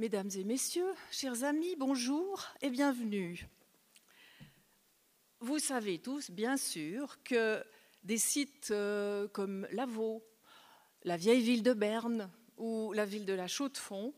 Mesdames 0.00 0.30
et 0.34 0.44
messieurs, 0.44 0.94
chers 1.10 1.44
amis, 1.44 1.76
bonjour 1.76 2.46
et 2.62 2.70
bienvenue. 2.70 3.46
Vous 5.40 5.58
savez 5.58 5.98
tous, 5.98 6.30
bien 6.30 6.56
sûr, 6.56 7.22
que 7.22 7.62
des 8.02 8.16
sites 8.16 8.70
euh, 8.70 9.28
comme 9.28 9.68
Lavaux, 9.72 10.24
la 11.02 11.18
vieille 11.18 11.42
ville 11.42 11.62
de 11.62 11.74
Berne 11.74 12.30
ou 12.56 12.94
la 12.94 13.04
ville 13.04 13.26
de 13.26 13.34
la 13.34 13.46
Chaux-de-Fonds 13.46 14.14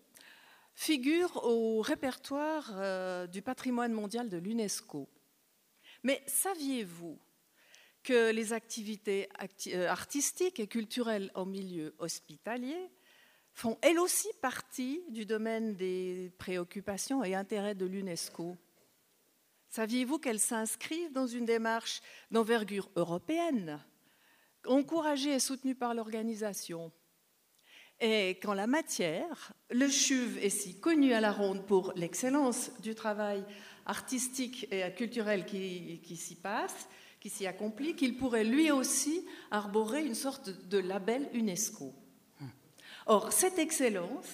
figurent 0.77 1.45
au 1.45 1.81
répertoire 1.81 2.71
euh, 2.77 3.27
du 3.27 3.43
patrimoine 3.43 3.93
mondial 3.93 4.29
de 4.29 4.39
l'UNESCO. 4.39 5.09
Mais 6.05 6.23
saviez-vous 6.29 7.19
que 8.05 8.31
les 8.31 8.53
activités 8.53 9.29
euh, 9.67 9.89
artistiques 9.89 10.61
et 10.61 10.69
culturelles 10.69 11.33
en 11.35 11.45
milieu 11.45 11.97
hospitalier 11.99 12.89
font 13.55 13.79
elles 13.83 13.99
aussi 13.99 14.29
partie 14.41 15.03
du 15.11 15.27
domaine 15.27 15.77
des 15.77 16.33
préoccupations 16.39 17.23
et 17.23 17.35
intérêts 17.35 17.75
de 17.75 17.87
l'UNESCO 17.87 18.57
Saviez-vous 19.73 20.19
qu'elles 20.19 20.39
s'inscrivent 20.39 21.15
dans 21.15 21.27
une 21.27 21.47
démarche 21.47 22.03
d'envergure 22.31 22.91
européenne, 22.95 23.83
encouragée 24.67 25.33
et 25.33 25.39
soutenue 25.39 25.75
par 25.75 25.95
l'organisation? 25.95 26.93
Et 27.99 28.39
qu'en 28.43 28.53
la 28.53 28.67
matière, 28.67 29.55
le 29.71 29.89
CHUV 29.89 30.45
est 30.45 30.51
si 30.51 30.79
connu 30.79 31.15
à 31.15 31.23
la 31.23 31.33
ronde 31.33 31.65
pour 31.65 31.95
l'excellence 31.97 32.71
du 32.83 32.95
travail 32.95 33.43
artistique 33.87 34.69
et 34.71 34.93
culturel 34.93 35.47
qui, 35.47 36.03
qui 36.03 36.17
s'y 36.17 36.35
passe, 36.35 36.87
qui 37.19 37.31
s'y 37.31 37.47
accomplit, 37.47 37.97
qu'il 37.97 38.19
pourrait 38.19 38.45
lui 38.45 38.71
aussi 38.71 39.25
arborer 39.51 40.05
une 40.05 40.15
sorte 40.15 40.51
de 40.69 40.77
label 40.77 41.31
UNESCO. 41.33 41.95
Or, 43.07 43.33
cette 43.33 43.59
excellence, 43.59 44.29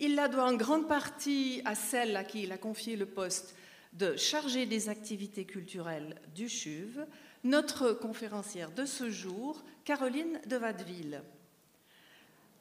il 0.00 0.14
la 0.14 0.28
doit 0.28 0.44
en 0.44 0.54
grande 0.54 0.88
partie 0.88 1.62
à 1.64 1.74
celle 1.74 2.16
à 2.16 2.24
qui 2.24 2.42
il 2.42 2.52
a 2.52 2.58
confié 2.58 2.96
le 2.96 3.06
poste 3.06 3.54
de 3.92 4.16
chargé 4.16 4.66
des 4.66 4.88
activités 4.88 5.44
culturelles 5.44 6.16
du 6.34 6.48
CHUV, 6.48 7.04
notre 7.44 7.92
conférencière 7.92 8.70
de 8.70 8.84
ce 8.84 9.10
jour, 9.10 9.62
Caroline 9.84 10.40
de 10.46 10.56
Watteville. 10.56 11.22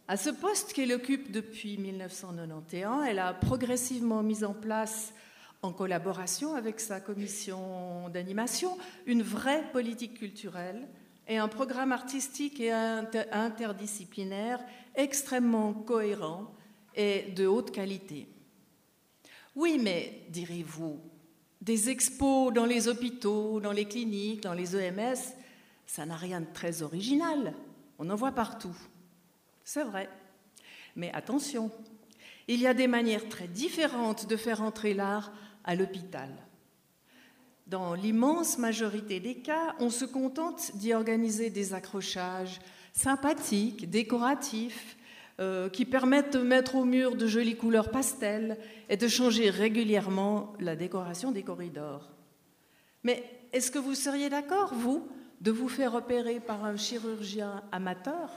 À 0.07 0.17
ce 0.17 0.29
poste 0.29 0.73
qu'elle 0.73 0.91
occupe 0.91 1.31
depuis 1.31 1.77
1991, 1.77 3.05
elle 3.07 3.19
a 3.19 3.33
progressivement 3.33 4.23
mis 4.23 4.43
en 4.43 4.53
place, 4.53 5.13
en 5.61 5.71
collaboration 5.71 6.55
avec 6.55 6.79
sa 6.79 6.99
commission 6.99 8.09
d'animation, 8.09 8.77
une 9.05 9.23
vraie 9.23 9.63
politique 9.71 10.15
culturelle 10.15 10.87
et 11.31 11.37
un 11.37 11.47
programme 11.47 11.93
artistique 11.93 12.59
et 12.59 12.73
interdisciplinaire 12.73 14.59
extrêmement 14.95 15.73
cohérent 15.73 16.53
et 16.93 17.31
de 17.33 17.47
haute 17.47 17.71
qualité. 17.71 18.27
Oui, 19.55 19.79
mais, 19.81 20.25
direz-vous, 20.27 20.99
des 21.61 21.89
expos 21.89 22.51
dans 22.51 22.65
les 22.65 22.89
hôpitaux, 22.89 23.61
dans 23.61 23.71
les 23.71 23.85
cliniques, 23.85 24.43
dans 24.43 24.53
les 24.53 24.75
EMS, 24.75 25.15
ça 25.85 26.05
n'a 26.05 26.17
rien 26.17 26.41
de 26.41 26.51
très 26.53 26.81
original. 26.81 27.53
On 27.97 28.09
en 28.09 28.15
voit 28.15 28.33
partout. 28.33 28.75
C'est 29.63 29.85
vrai. 29.85 30.09
Mais 30.97 31.13
attention, 31.13 31.71
il 32.49 32.59
y 32.59 32.67
a 32.67 32.73
des 32.73 32.87
manières 32.87 33.29
très 33.29 33.47
différentes 33.47 34.27
de 34.27 34.35
faire 34.35 34.61
entrer 34.61 34.93
l'art 34.93 35.31
à 35.63 35.75
l'hôpital. 35.75 36.29
Dans 37.67 37.93
l'immense 37.93 38.57
majorité 38.57 39.19
des 39.19 39.35
cas, 39.35 39.75
on 39.79 39.89
se 39.89 40.05
contente 40.05 40.71
d'y 40.75 40.93
organiser 40.93 41.49
des 41.49 41.73
accrochages 41.73 42.59
sympathiques, 42.93 43.89
décoratifs, 43.89 44.97
euh, 45.39 45.69
qui 45.69 45.85
permettent 45.85 46.37
de 46.37 46.43
mettre 46.43 46.75
au 46.75 46.83
mur 46.83 47.15
de 47.15 47.25
jolies 47.25 47.55
couleurs 47.55 47.89
pastel 47.89 48.57
et 48.89 48.97
de 48.97 49.07
changer 49.07 49.49
régulièrement 49.49 50.53
la 50.59 50.75
décoration 50.75 51.31
des 51.31 51.41
corridors. 51.41 52.11
Mais 53.03 53.23
est-ce 53.53 53.71
que 53.71 53.79
vous 53.79 53.95
seriez 53.95 54.29
d'accord, 54.29 54.73
vous, 54.73 55.07
de 55.39 55.49
vous 55.49 55.69
faire 55.69 55.95
opérer 55.95 56.39
par 56.39 56.65
un 56.65 56.77
chirurgien 56.77 57.63
amateur? 57.71 58.29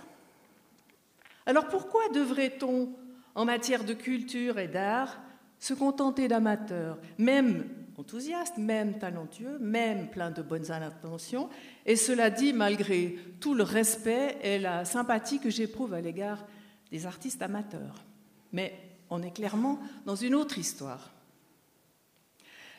Alors 1.47 1.69
pourquoi 1.69 2.09
devrait-on, 2.15 2.89
en 3.35 3.45
matière 3.45 3.85
de 3.85 3.93
culture 3.93 4.59
et 4.59 4.69
d'art, 4.69 5.21
se 5.59 5.75
contenter 5.75 6.29
d'amateurs, 6.29 6.99
même 7.19 7.65
enthousiastes, 7.99 8.59
même 8.59 8.99
talentueux, 8.99 9.59
même 9.59 10.09
plein 10.09 10.31
de 10.31 10.43
bonnes 10.43 10.71
intentions, 10.71 11.49
et 11.87 11.97
cela 11.97 12.31
dit 12.31 12.53
malgré 12.53 13.17
tout 13.41 13.55
le 13.55 13.63
respect 13.63 14.39
et 14.43 14.59
la 14.59 14.85
sympathie 14.85 15.39
que 15.39 15.51
j'éprouve 15.51 15.95
à 15.95 16.01
l'égard 16.01 16.45
des 16.91 17.07
artistes 17.07 17.43
amateurs. 17.43 18.05
Mais 18.53 18.73
on 19.11 19.23
est 19.23 19.33
clairement 19.33 19.79
dans 20.07 20.17
une 20.17 20.35
autre 20.35 20.59
histoire. 20.59 21.13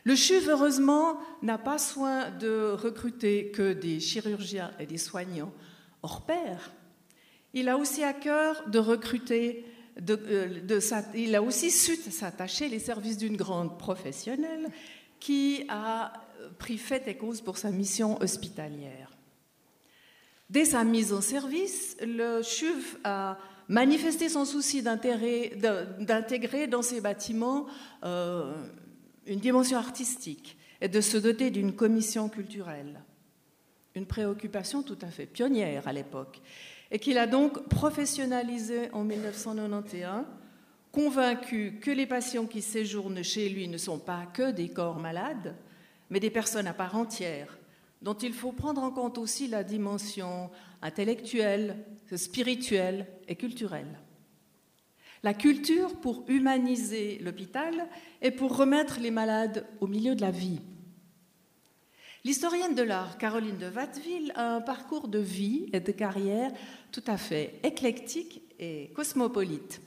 Le 0.05 0.15
CHUV, 0.15 0.51
heureusement, 0.51 1.17
n'a 1.41 1.57
pas 1.57 1.79
soin 1.79 2.29
de 2.29 2.71
recruter 2.71 3.49
que 3.49 3.73
des 3.73 3.99
chirurgiens 3.99 4.71
et 4.79 4.85
des 4.85 4.99
soignants 4.99 5.51
hors 6.03 6.25
pair. 6.25 6.71
Il 7.55 7.69
a 7.69 7.77
aussi 7.77 8.03
à 8.03 8.13
cœur 8.13 8.69
de 8.69 8.77
recruter, 8.77 9.65
euh, 10.09 10.59
il 11.15 11.35
a 11.35 11.41
aussi 11.41 11.71
su 11.71 11.95
s'attacher 11.95 12.69
les 12.69 12.79
services 12.79 13.17
d'une 13.17 13.35
grande 13.35 13.79
professionnelle 13.79 14.69
qui 15.19 15.65
a 15.69 16.13
pris 16.57 16.77
fait 16.77 17.07
et 17.07 17.17
cause 17.17 17.41
pour 17.41 17.57
sa 17.57 17.71
mission 17.71 18.21
hospitalière. 18.21 19.11
Dès 20.49 20.65
sa 20.65 20.83
mise 20.83 21.11
en 21.11 21.21
service, 21.21 21.97
le 22.01 22.41
CHUV 22.43 22.97
a 23.03 23.37
manifester 23.67 24.29
son 24.29 24.45
souci 24.45 24.83
d'intégrer 24.83 26.67
dans 26.67 26.81
ces 26.81 27.01
bâtiments 27.01 27.65
euh, 28.03 28.53
une 29.25 29.39
dimension 29.39 29.77
artistique 29.77 30.57
et 30.81 30.87
de 30.87 31.01
se 31.01 31.17
doter 31.17 31.49
d'une 31.49 31.73
commission 31.73 32.29
culturelle. 32.29 33.01
Une 33.95 34.05
préoccupation 34.05 34.83
tout 34.83 34.99
à 35.01 35.07
fait 35.07 35.25
pionnière 35.25 35.87
à 35.87 35.93
l'époque, 35.93 36.41
et 36.91 36.99
qu'il 36.99 37.17
a 37.17 37.27
donc 37.27 37.67
professionnalisé 37.69 38.91
en 38.91 39.03
1991, 39.03 40.25
convaincu 40.95 41.78
que 41.81 41.91
les 41.91 42.06
patients 42.06 42.45
qui 42.45 42.61
séjournent 42.61 43.22
chez 43.22 43.50
lui 43.50 43.67
ne 43.67 43.78
sont 43.78 44.00
pas 44.00 44.25
que 44.33 44.51
des 44.51 44.69
corps 44.69 44.97
malades, 44.97 45.53
mais 46.09 46.22
des 46.22 46.29
personnes 46.29 46.67
à 46.67 46.73
part 46.73 46.95
entière, 46.95 47.57
dont 48.01 48.13
il 48.13 48.31
faut 48.31 48.53
prendre 48.53 48.81
en 48.81 48.91
compte 48.91 49.17
aussi 49.17 49.50
la 49.50 49.66
dimension 49.66 50.50
intellectuelle, 50.81 51.83
spirituelle 52.16 53.07
et 53.28 53.35
culturelle. 53.35 54.00
La 55.22 55.33
culture 55.33 56.00
pour 56.00 56.23
humaniser 56.29 57.19
l'hôpital 57.19 57.89
et 58.22 58.31
pour 58.31 58.56
remettre 58.56 59.01
les 59.01 59.12
malades 59.12 59.67
au 59.81 59.88
milieu 59.88 60.16
de 60.16 60.22
la 60.22 60.31
vie. 60.31 60.62
L'historienne 62.23 62.73
de 62.73 62.83
l'art 62.83 63.17
Caroline 63.17 63.57
de 63.57 63.69
Watteville 63.69 64.31
a 64.35 64.56
un 64.56 64.62
parcours 64.62 65.09
de 65.09 65.19
vie 65.19 65.69
et 65.73 65.81
de 65.81 65.91
carrière 65.91 66.53
tout 66.94 67.03
à 67.06 67.17
fait 67.17 67.59
éclectique 67.63 68.44
et 68.59 68.91
cosmopolite. 68.95 69.81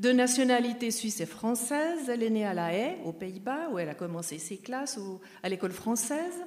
De 0.00 0.12
nationalité 0.12 0.90
suisse 0.90 1.20
et 1.20 1.26
française, 1.26 2.08
elle 2.08 2.22
est 2.22 2.30
née 2.30 2.46
à 2.46 2.54
La 2.54 2.72
Haye, 2.72 2.96
aux 3.04 3.12
Pays-Bas, 3.12 3.68
où 3.70 3.78
elle 3.78 3.90
a 3.90 3.94
commencé 3.94 4.38
ses 4.38 4.56
classes 4.56 4.98
à 5.42 5.50
l'école 5.50 5.72
française 5.72 6.42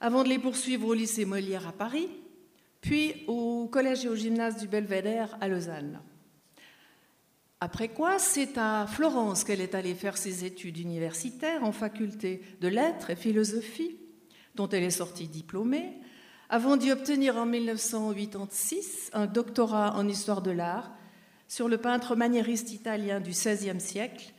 avant 0.00 0.24
de 0.24 0.30
les 0.30 0.38
poursuivre 0.38 0.88
au 0.88 0.94
lycée 0.94 1.26
Molière 1.26 1.68
à 1.68 1.72
Paris, 1.72 2.08
puis 2.80 3.24
au 3.26 3.68
collège 3.70 4.06
et 4.06 4.08
au 4.08 4.14
gymnase 4.14 4.56
du 4.56 4.68
Belvédère 4.68 5.36
à 5.42 5.48
Lausanne. 5.48 6.00
Après 7.60 7.88
quoi, 7.88 8.18
c'est 8.18 8.56
à 8.56 8.86
Florence 8.86 9.44
qu'elle 9.44 9.60
est 9.60 9.74
allée 9.74 9.94
faire 9.94 10.16
ses 10.16 10.46
études 10.46 10.78
universitaires 10.78 11.64
en 11.64 11.72
faculté 11.72 12.40
de 12.62 12.68
lettres 12.68 13.10
et 13.10 13.16
philosophie, 13.16 13.98
dont 14.54 14.70
elle 14.70 14.84
est 14.84 14.90
sortie 14.90 15.28
diplômée, 15.28 15.92
avant 16.48 16.78
d'y 16.78 16.90
obtenir 16.90 17.36
en 17.36 17.44
1986 17.44 19.10
un 19.12 19.26
doctorat 19.26 19.94
en 19.94 20.08
histoire 20.08 20.40
de 20.40 20.52
l'art 20.52 20.97
sur 21.48 21.68
le 21.68 21.78
peintre 21.78 22.14
maniériste 22.14 22.72
italien 22.72 23.20
du 23.20 23.30
XVIe 23.30 23.80
siècle, 23.80 24.32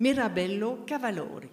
Mirabello 0.00 0.76
Cavallori 0.86 1.48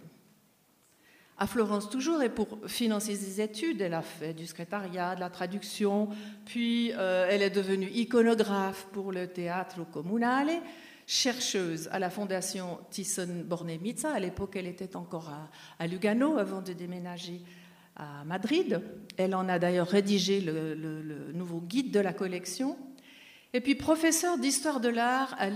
à 1.41 1.47
Florence 1.47 1.89
toujours, 1.89 2.21
et 2.21 2.29
pour 2.29 2.59
financer 2.67 3.15
ses 3.15 3.41
études, 3.41 3.81
elle 3.81 3.95
a 3.95 4.03
fait 4.03 4.35
du 4.35 4.45
secrétariat, 4.45 5.15
de 5.15 5.21
la 5.21 5.31
traduction, 5.31 6.09
puis 6.45 6.91
euh, 6.93 7.25
elle 7.27 7.41
est 7.41 7.49
devenue 7.49 7.89
iconographe 7.89 8.87
pour 8.91 9.11
le 9.11 9.27
Teatro 9.27 9.85
Comunale, 9.85 10.51
chercheuse 11.07 11.89
à 11.91 11.97
la 11.97 12.11
Fondation 12.11 12.77
Thyssen-Bornemisza. 12.91 14.13
À 14.13 14.19
l'époque, 14.19 14.55
elle 14.55 14.67
était 14.67 14.95
encore 14.95 15.31
à, 15.79 15.87
Lugano 15.87 16.37
avant 16.37 16.61
de 16.61 16.73
déménager 16.73 17.41
à 17.95 18.23
Madrid. 18.23 18.79
Elle 19.17 19.33
en 19.33 19.49
a 19.49 19.57
d'ailleurs 19.57 19.87
rédigé 19.87 20.41
le, 20.41 20.75
le, 20.75 21.33
nouveau 21.33 21.59
guide 21.59 21.89
de 21.89 21.99
la 21.99 22.13
collection. 22.13 22.77
Et 23.53 23.59
puis 23.59 23.75
professeure 23.75 24.37
d'histoire 24.37 24.79
de 24.79 24.87
l'art 24.87 25.35
à 25.37 25.49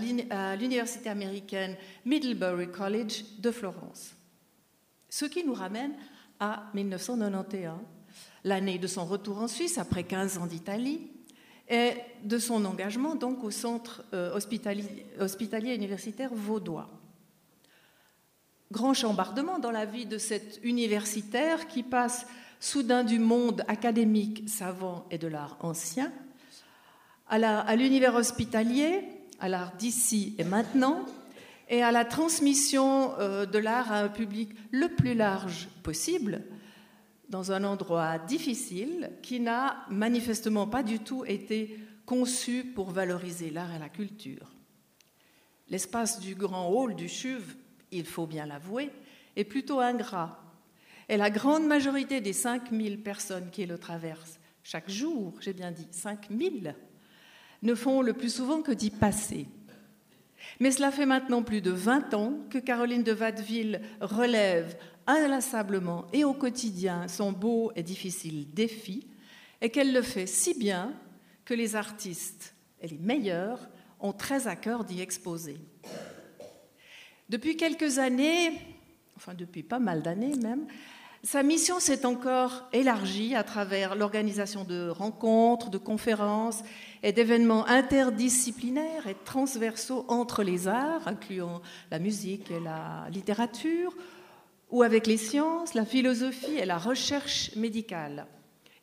l'université 0.55 1.09
américaine 1.09 1.77
Middlebury 2.05 2.69
College 2.69 3.23
de 3.39 3.51
Florence. 3.51 4.15
Ce 5.09 5.23
qui 5.25 5.45
nous 5.45 5.53
ramène 5.53 5.93
à 6.41 6.69
1991, 6.73 7.79
l'année 8.43 8.77
de 8.79 8.87
son 8.87 9.05
retour 9.05 9.39
en 9.39 9.47
Suisse 9.47 9.77
après 9.77 10.03
15 10.03 10.39
ans 10.39 10.45
d'Italie 10.45 11.07
et 11.69 11.93
de 12.23 12.37
son 12.37 12.65
engagement 12.65 13.15
donc 13.15 13.43
au 13.45 13.51
centre 13.51 14.03
euh, 14.13 14.35
hospitalier, 14.35 15.05
hospitalier 15.19 15.73
universitaire 15.73 16.33
vaudois. 16.33 16.89
grand 18.71 18.93
chambardement 18.93 19.57
dans 19.57 19.71
la 19.71 19.85
vie 19.85 20.05
de 20.05 20.17
cet 20.17 20.59
universitaire 20.63 21.67
qui 21.67 21.81
passe 21.81 22.27
soudain 22.59 23.05
du 23.05 23.19
monde 23.19 23.63
académique, 23.69 24.49
savant 24.49 25.05
et 25.11 25.17
de 25.17 25.27
l'art 25.27 25.57
ancien 25.61 26.11
à 27.27 27.75
l'univers 27.75 28.15
hospitalier, 28.15 29.03
à 29.39 29.49
l'art 29.49 29.75
d'ici 29.75 30.35
et 30.37 30.43
maintenant, 30.43 31.05
et 31.69 31.81
à 31.81 31.91
la 31.91 32.05
transmission 32.05 33.17
euh, 33.19 33.45
de 33.45 33.57
l'art 33.57 33.91
à 33.91 34.01
un 34.01 34.09
public 34.09 34.49
le 34.71 34.89
plus 34.89 35.15
large 35.15 35.67
possible, 35.83 36.43
dans 37.29 37.51
un 37.51 37.63
endroit 37.63 38.19
difficile 38.19 39.11
qui 39.23 39.39
n'a 39.39 39.85
manifestement 39.89 40.67
pas 40.67 40.83
du 40.83 40.99
tout 40.99 41.25
été 41.25 41.79
conçu 42.05 42.63
pour 42.63 42.91
valoriser 42.91 43.49
l'art 43.49 43.73
et 43.73 43.79
la 43.79 43.89
culture. 43.89 44.53
L'espace 45.69 46.19
du 46.19 46.35
grand 46.35 46.69
hall 46.69 46.95
du 46.95 47.09
CHUV, 47.09 47.43
il 47.91 48.05
faut 48.05 48.27
bien 48.27 48.45
l'avouer, 48.45 48.91
est 49.35 49.43
plutôt 49.43 49.79
ingrat. 49.79 50.39
Et 51.09 51.17
la 51.17 51.31
grande 51.31 51.65
majorité 51.65 52.21
des 52.21 52.33
5000 52.33 53.01
personnes 53.01 53.49
qui 53.51 53.65
le 53.65 53.79
traversent 53.79 54.39
chaque 54.61 54.89
jour, 54.89 55.33
j'ai 55.41 55.53
bien 55.53 55.71
dit 55.71 55.87
5000, 55.91 56.75
ne 57.65 57.75
font 57.75 58.01
le 58.01 58.13
plus 58.13 58.33
souvent 58.33 58.61
que 58.61 58.71
d'y 58.71 58.89
passer. 58.89 59.47
Mais 60.59 60.71
cela 60.71 60.91
fait 60.91 61.05
maintenant 61.05 61.43
plus 61.43 61.61
de 61.61 61.71
20 61.71 62.13
ans 62.13 62.33
que 62.49 62.59
Caroline 62.59 63.03
de 63.03 63.13
Watteville 63.13 63.81
relève 63.99 64.77
inlassablement 65.07 66.07
et 66.13 66.23
au 66.23 66.33
quotidien 66.33 67.07
son 67.07 67.31
beau 67.31 67.71
et 67.75 67.83
difficile 67.83 68.51
défi, 68.53 69.07
et 69.61 69.69
qu'elle 69.69 69.93
le 69.93 70.01
fait 70.01 70.27
si 70.27 70.57
bien 70.57 70.93
que 71.43 71.53
les 71.53 71.75
artistes, 71.75 72.55
et 72.81 72.87
les 72.87 72.97
meilleurs, 72.97 73.69
ont 73.99 74.13
très 74.13 74.47
à 74.47 74.55
cœur 74.55 74.83
d'y 74.83 75.01
exposer. 75.01 75.57
Depuis 77.29 77.57
quelques 77.57 77.97
années, 77.97 78.51
enfin 79.15 79.33
depuis 79.33 79.63
pas 79.63 79.79
mal 79.79 80.01
d'années 80.01 80.35
même, 80.35 80.67
sa 81.25 81.41
mission 81.41 81.79
s'est 81.79 82.05
encore 82.05 82.69
élargie 82.71 83.33
à 83.33 83.43
travers 83.43 83.95
l'organisation 83.95 84.63
de 84.63 84.89
rencontres, 84.89 85.71
de 85.71 85.79
conférences 85.79 86.61
et 87.01 87.13
d'événements 87.13 87.65
interdisciplinaires 87.65 89.07
et 89.07 89.15
transversaux 89.25 90.05
entre 90.07 90.43
les 90.43 90.67
arts, 90.67 91.07
incluant 91.07 91.63
la 91.89 91.97
musique 91.97 92.51
et 92.51 92.59
la 92.59 93.07
littérature, 93.11 93.95
ou 94.69 94.83
avec 94.83 95.07
les 95.07 95.17
sciences, 95.17 95.73
la 95.73 95.83
philosophie 95.83 96.57
et 96.57 96.65
la 96.65 96.77
recherche 96.77 97.55
médicale, 97.55 98.27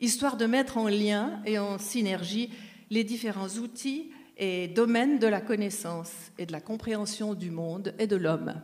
histoire 0.01 0.37
de 0.37 0.47
mettre 0.47 0.79
en 0.79 0.89
lien 0.89 1.41
et 1.47 1.61
en 1.61 1.79
synergie 1.79 2.51
les 2.91 3.05
différents 3.05 3.51
outils 3.51 4.11
et 4.37 4.67
domaines 4.67 5.21
de 5.21 5.29
la 5.29 5.41
connaissance 5.41 6.13
et 6.39 6.47
de 6.47 6.53
la 6.53 6.61
compréhension 6.61 7.35
du 7.35 7.53
monde 7.53 7.95
et 8.01 8.09
de 8.09 8.17
l'homme. 8.17 8.55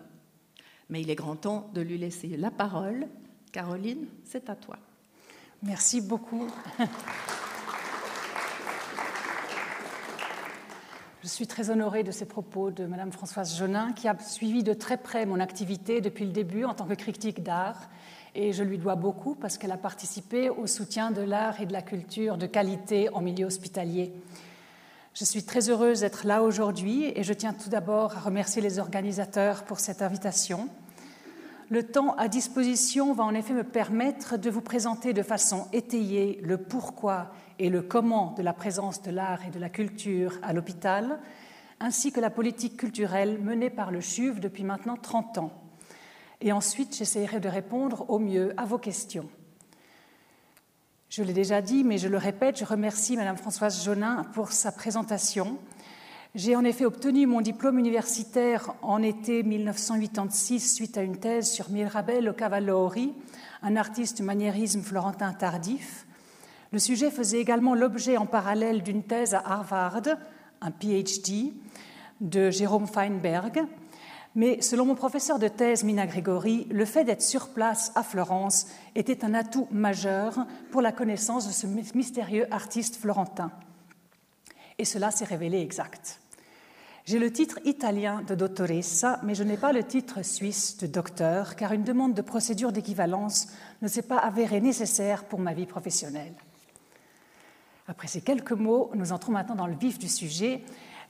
Mais 0.90 1.00
il 1.00 1.10
est 1.10 1.14
grand 1.14 1.36
temps 1.36 1.70
de 1.74 1.80
lui 1.80 1.96
laisser 1.96 2.36
la 2.36 2.50
parole 2.50 3.06
Caroline, 3.50 4.06
c'est 4.24 4.50
à 4.50 4.54
toi. 4.54 4.76
Merci 5.62 6.00
beaucoup. 6.00 6.46
Je 11.22 11.28
suis 11.28 11.48
très 11.48 11.68
honorée 11.70 12.04
de 12.04 12.12
ces 12.12 12.26
propos 12.26 12.70
de 12.70 12.86
Madame 12.86 13.10
Françoise 13.10 13.56
Jonin, 13.56 13.92
qui 13.92 14.06
a 14.06 14.16
suivi 14.18 14.62
de 14.62 14.72
très 14.72 14.96
près 14.96 15.26
mon 15.26 15.40
activité 15.40 16.00
depuis 16.00 16.24
le 16.24 16.30
début 16.30 16.64
en 16.64 16.74
tant 16.74 16.86
que 16.86 16.94
critique 16.94 17.42
d'art. 17.42 17.90
Et 18.34 18.52
je 18.52 18.62
lui 18.62 18.78
dois 18.78 18.94
beaucoup 18.94 19.34
parce 19.34 19.58
qu'elle 19.58 19.72
a 19.72 19.76
participé 19.76 20.48
au 20.48 20.66
soutien 20.66 21.10
de 21.10 21.22
l'art 21.22 21.60
et 21.60 21.66
de 21.66 21.72
la 21.72 21.82
culture 21.82 22.38
de 22.38 22.46
qualité 22.46 23.08
en 23.12 23.20
milieu 23.20 23.46
hospitalier. 23.46 24.12
Je 25.12 25.24
suis 25.24 25.42
très 25.42 25.68
heureuse 25.68 26.00
d'être 26.00 26.24
là 26.24 26.44
aujourd'hui 26.44 27.12
et 27.16 27.24
je 27.24 27.32
tiens 27.32 27.52
tout 27.52 27.68
d'abord 27.68 28.16
à 28.16 28.20
remercier 28.20 28.62
les 28.62 28.78
organisateurs 28.78 29.64
pour 29.64 29.80
cette 29.80 30.02
invitation. 30.02 30.68
Le 31.70 31.82
temps 31.82 32.14
à 32.14 32.28
disposition 32.28 33.12
va 33.12 33.24
en 33.24 33.34
effet 33.34 33.52
me 33.52 33.62
permettre 33.62 34.38
de 34.38 34.48
vous 34.48 34.62
présenter 34.62 35.12
de 35.12 35.22
façon 35.22 35.68
étayée 35.74 36.40
le 36.42 36.56
pourquoi 36.56 37.30
et 37.58 37.68
le 37.68 37.82
comment 37.82 38.32
de 38.38 38.42
la 38.42 38.54
présence 38.54 39.02
de 39.02 39.10
l'art 39.10 39.44
et 39.44 39.50
de 39.50 39.58
la 39.58 39.68
culture 39.68 40.38
à 40.42 40.54
l'hôpital, 40.54 41.20
ainsi 41.78 42.10
que 42.10 42.20
la 42.20 42.30
politique 42.30 42.78
culturelle 42.78 43.38
menée 43.42 43.68
par 43.68 43.90
le 43.90 44.00
CHUV 44.00 44.40
depuis 44.40 44.64
maintenant 44.64 44.96
30 44.96 45.38
ans. 45.38 45.52
Et 46.40 46.52
ensuite, 46.52 46.96
j'essaierai 46.96 47.38
de 47.38 47.50
répondre 47.50 48.06
au 48.08 48.18
mieux 48.18 48.54
à 48.56 48.64
vos 48.64 48.78
questions. 48.78 49.28
Je 51.10 51.22
l'ai 51.22 51.34
déjà 51.34 51.60
dit, 51.60 51.84
mais 51.84 51.98
je 51.98 52.08
le 52.08 52.16
répète, 52.16 52.58
je 52.58 52.64
remercie 52.64 53.14
Madame 53.14 53.36
Françoise 53.36 53.84
Jonin 53.84 54.24
pour 54.32 54.52
sa 54.52 54.72
présentation 54.72 55.58
j'ai 56.34 56.56
en 56.56 56.64
effet 56.64 56.84
obtenu 56.84 57.26
mon 57.26 57.40
diplôme 57.40 57.78
universitaire 57.78 58.74
en 58.82 59.02
été 59.02 59.42
1986 59.42 60.74
suite 60.74 60.98
à 60.98 61.02
une 61.02 61.16
thèse 61.16 61.50
sur 61.50 61.70
Mirabello 61.70 62.34
Cavallori, 62.34 63.14
un 63.62 63.76
artiste 63.76 64.20
maniérisme 64.20 64.82
florentin 64.82 65.32
tardif. 65.32 66.06
Le 66.70 66.78
sujet 66.78 67.10
faisait 67.10 67.40
également 67.40 67.74
l'objet 67.74 68.18
en 68.18 68.26
parallèle 68.26 68.82
d'une 68.82 69.02
thèse 69.02 69.32
à 69.32 69.42
Harvard, 69.44 70.02
un 70.60 70.70
PhD, 70.70 71.54
de 72.20 72.50
Jérôme 72.50 72.86
Feinberg. 72.86 73.64
Mais 74.34 74.60
selon 74.60 74.84
mon 74.84 74.94
professeur 74.94 75.38
de 75.38 75.48
thèse, 75.48 75.82
Mina 75.82 76.06
Gregori, 76.06 76.66
le 76.70 76.84
fait 76.84 77.04
d'être 77.04 77.22
sur 77.22 77.48
place 77.48 77.90
à 77.94 78.02
Florence 78.02 78.66
était 78.94 79.24
un 79.24 79.32
atout 79.32 79.66
majeur 79.70 80.46
pour 80.70 80.82
la 80.82 80.92
connaissance 80.92 81.46
de 81.46 81.52
ce 81.52 81.66
mystérieux 81.96 82.46
artiste 82.52 82.96
florentin 82.96 83.50
et 84.78 84.84
cela 84.84 85.10
s'est 85.10 85.24
révélé 85.24 85.60
exact. 85.60 86.20
J'ai 87.04 87.18
le 87.18 87.32
titre 87.32 87.58
italien 87.64 88.22
de 88.22 88.34
dottoressa, 88.34 89.20
mais 89.22 89.34
je 89.34 89.42
n'ai 89.42 89.56
pas 89.56 89.72
le 89.72 89.82
titre 89.82 90.22
suisse 90.22 90.76
de 90.76 90.86
docteur, 90.86 91.56
car 91.56 91.72
une 91.72 91.82
demande 91.82 92.12
de 92.12 92.20
procédure 92.20 92.70
d'équivalence 92.70 93.48
ne 93.80 93.88
s'est 93.88 94.02
pas 94.02 94.18
avérée 94.18 94.60
nécessaire 94.60 95.24
pour 95.24 95.38
ma 95.38 95.54
vie 95.54 95.64
professionnelle. 95.64 96.34
Après 97.86 98.08
ces 98.08 98.20
quelques 98.20 98.52
mots, 98.52 98.90
nous 98.94 99.12
entrons 99.12 99.32
maintenant 99.32 99.54
dans 99.54 99.66
le 99.66 99.74
vif 99.74 99.98
du 99.98 100.08
sujet. 100.08 100.62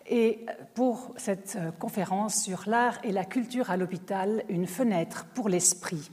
Et 0.07 0.47
pour 0.75 1.13
cette 1.17 1.59
conférence 1.81 2.45
sur 2.45 2.63
l'art 2.69 2.99
et 3.03 3.11
la 3.11 3.25
culture 3.25 3.71
à 3.71 3.77
l'hôpital, 3.77 4.45
une 4.49 4.69
fenêtre 4.69 5.27
pour 5.35 5.49
l'esprit. 5.49 6.11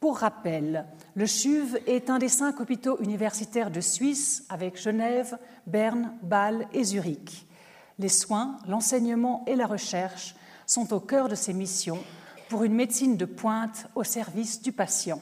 Pour 0.00 0.18
rappel, 0.18 0.86
le 1.14 1.26
CHUV 1.26 1.82
est 1.86 2.10
un 2.10 2.18
des 2.18 2.28
cinq 2.28 2.60
hôpitaux 2.60 2.98
universitaires 3.00 3.70
de 3.70 3.80
Suisse 3.80 4.44
avec 4.48 4.80
Genève, 4.80 5.38
Berne, 5.68 6.12
Bâle 6.22 6.66
et 6.72 6.84
Zurich. 6.84 7.46
Les 7.98 8.08
soins, 8.08 8.58
l'enseignement 8.66 9.44
et 9.46 9.56
la 9.56 9.66
recherche 9.66 10.34
sont 10.66 10.92
au 10.92 11.00
cœur 11.00 11.28
de 11.28 11.34
ces 11.34 11.52
missions 11.52 11.98
pour 12.48 12.64
une 12.64 12.74
médecine 12.74 13.16
de 13.16 13.24
pointe 13.24 13.88
au 13.94 14.04
service 14.04 14.62
du 14.62 14.72
patient. 14.72 15.20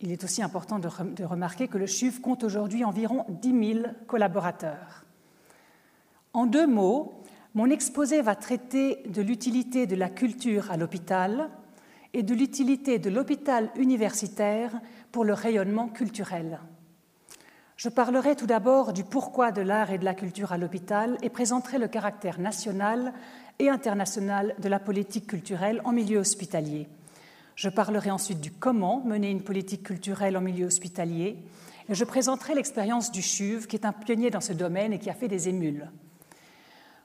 Il 0.00 0.12
est 0.12 0.24
aussi 0.24 0.42
important 0.42 0.78
de, 0.78 1.24
remarquer 1.24 1.68
que 1.68 1.78
le 1.78 1.86
CHUV 1.86 2.20
compte 2.20 2.44
aujourd'hui 2.44 2.84
environ 2.84 3.24
10 3.28 3.74
000 3.74 3.86
collaborateurs. 4.06 5.04
En 6.32 6.46
deux 6.46 6.66
mots, 6.66 7.22
mon 7.54 7.70
exposé 7.70 8.20
va 8.20 8.34
traiter 8.34 9.02
de 9.08 9.22
l'utilité 9.22 9.86
de 9.86 9.96
la 9.96 10.10
culture 10.10 10.70
à 10.70 10.76
l'hôpital, 10.76 11.48
et 12.16 12.22
de 12.22 12.34
l'utilité 12.34 12.98
de 12.98 13.10
l'hôpital 13.10 13.70
universitaire 13.76 14.80
pour 15.12 15.22
le 15.22 15.34
rayonnement 15.34 15.88
culturel. 15.88 16.60
Je 17.76 17.90
parlerai 17.90 18.36
tout 18.36 18.46
d'abord 18.46 18.94
du 18.94 19.04
pourquoi 19.04 19.52
de 19.52 19.60
l'art 19.60 19.90
et 19.90 19.98
de 19.98 20.04
la 20.06 20.14
culture 20.14 20.50
à 20.50 20.56
l'hôpital 20.56 21.18
et 21.20 21.28
présenterai 21.28 21.76
le 21.76 21.88
caractère 21.88 22.40
national 22.40 23.12
et 23.58 23.68
international 23.68 24.54
de 24.58 24.68
la 24.70 24.78
politique 24.78 25.26
culturelle 25.26 25.82
en 25.84 25.92
milieu 25.92 26.18
hospitalier. 26.18 26.88
Je 27.54 27.68
parlerai 27.68 28.10
ensuite 28.10 28.40
du 28.40 28.50
comment 28.50 29.02
mener 29.04 29.30
une 29.30 29.42
politique 29.42 29.82
culturelle 29.82 30.38
en 30.38 30.40
milieu 30.40 30.64
hospitalier 30.64 31.36
et 31.90 31.94
je 31.94 32.04
présenterai 32.04 32.54
l'expérience 32.54 33.12
du 33.12 33.20
CHUV, 33.20 33.66
qui 33.66 33.76
est 33.76 33.84
un 33.84 33.92
pionnier 33.92 34.30
dans 34.30 34.40
ce 34.40 34.54
domaine 34.54 34.94
et 34.94 34.98
qui 34.98 35.10
a 35.10 35.14
fait 35.14 35.28
des 35.28 35.50
émules. 35.50 35.90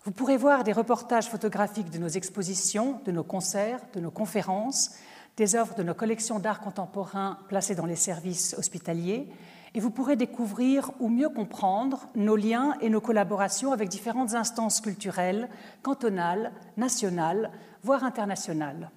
Vous 0.05 0.11
pourrez 0.11 0.37
voir 0.37 0.63
des 0.63 0.71
reportages 0.71 1.27
photographiques 1.27 1.89
de 1.89 1.99
nos 1.99 2.07
expositions, 2.07 3.01
de 3.03 3.11
nos 3.11 3.25
concerts, 3.25 3.81
de 3.93 3.99
nos 3.99 4.09
conférences, 4.09 4.91
des 5.35 5.55
œuvres 5.57 5.75
de 5.75 5.83
nos 5.83 5.93
collections 5.93 6.39
d'art 6.39 6.61
contemporain 6.61 7.39
placées 7.49 7.75
dans 7.75 7.85
les 7.85 7.97
services 7.97 8.55
hospitaliers, 8.57 9.27
et 9.73 9.79
vous 9.79 9.91
pourrez 9.91 10.15
découvrir 10.15 10.91
ou 10.99 11.07
mieux 11.07 11.29
comprendre 11.29 12.09
nos 12.15 12.35
liens 12.35 12.75
et 12.81 12.89
nos 12.89 13.01
collaborations 13.01 13.71
avec 13.71 13.89
différentes 13.89 14.33
instances 14.33 14.81
culturelles, 14.81 15.49
cantonales, 15.81 16.51
nationales, 16.77 17.51
voire 17.83 18.03
internationales. 18.03 18.91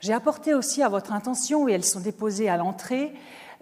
J'ai 0.00 0.12
apporté 0.12 0.54
aussi 0.54 0.82
à 0.82 0.88
votre 0.88 1.12
intention, 1.12 1.68
et 1.68 1.72
elles 1.72 1.84
sont 1.84 2.00
déposées 2.00 2.48
à 2.48 2.56
l'entrée, 2.56 3.12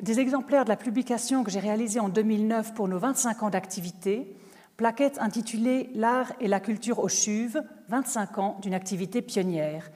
des 0.00 0.20
exemplaires 0.20 0.64
de 0.64 0.68
la 0.68 0.76
publication 0.76 1.42
que 1.42 1.50
j'ai 1.50 1.58
réalisée 1.58 2.00
en 2.00 2.08
2009 2.08 2.74
pour 2.74 2.86
nos 2.86 2.98
25 2.98 3.42
ans 3.42 3.50
d'activité, 3.50 4.36
plaquette 4.76 5.18
intitulée 5.18 5.90
L'art 5.94 6.32
et 6.40 6.46
la 6.46 6.60
culture 6.60 7.00
au 7.00 7.08
CHUV, 7.08 7.58
25 7.88 8.38
ans 8.38 8.58
d'une 8.62 8.74
activité 8.74 9.20
pionnière, 9.20 9.90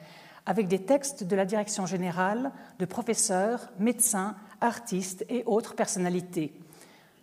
avec 0.44 0.66
des 0.66 0.80
textes 0.80 1.22
de 1.22 1.36
la 1.36 1.44
direction 1.44 1.86
générale, 1.86 2.50
de 2.80 2.84
professeurs, 2.84 3.70
médecins, 3.78 4.34
artistes 4.62 5.24
et 5.28 5.42
autres 5.46 5.74
personnalités. 5.74 6.52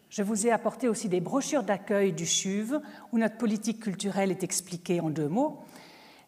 Je 0.09 0.23
vous 0.23 0.47
ai 0.47 0.51
apporté 0.51 0.87
aussi 0.87 1.07
des 1.07 1.21
brochures 1.21 1.63
d'accueil 1.63 2.13
du 2.13 2.25
CHUV, 2.25 2.77
où 3.11 3.17
notre 3.17 3.37
politique 3.37 3.79
culturelle 3.79 4.31
est 4.31 4.43
expliquée 4.43 5.01
en 5.01 5.09
deux 5.09 5.27
mots, 5.27 5.59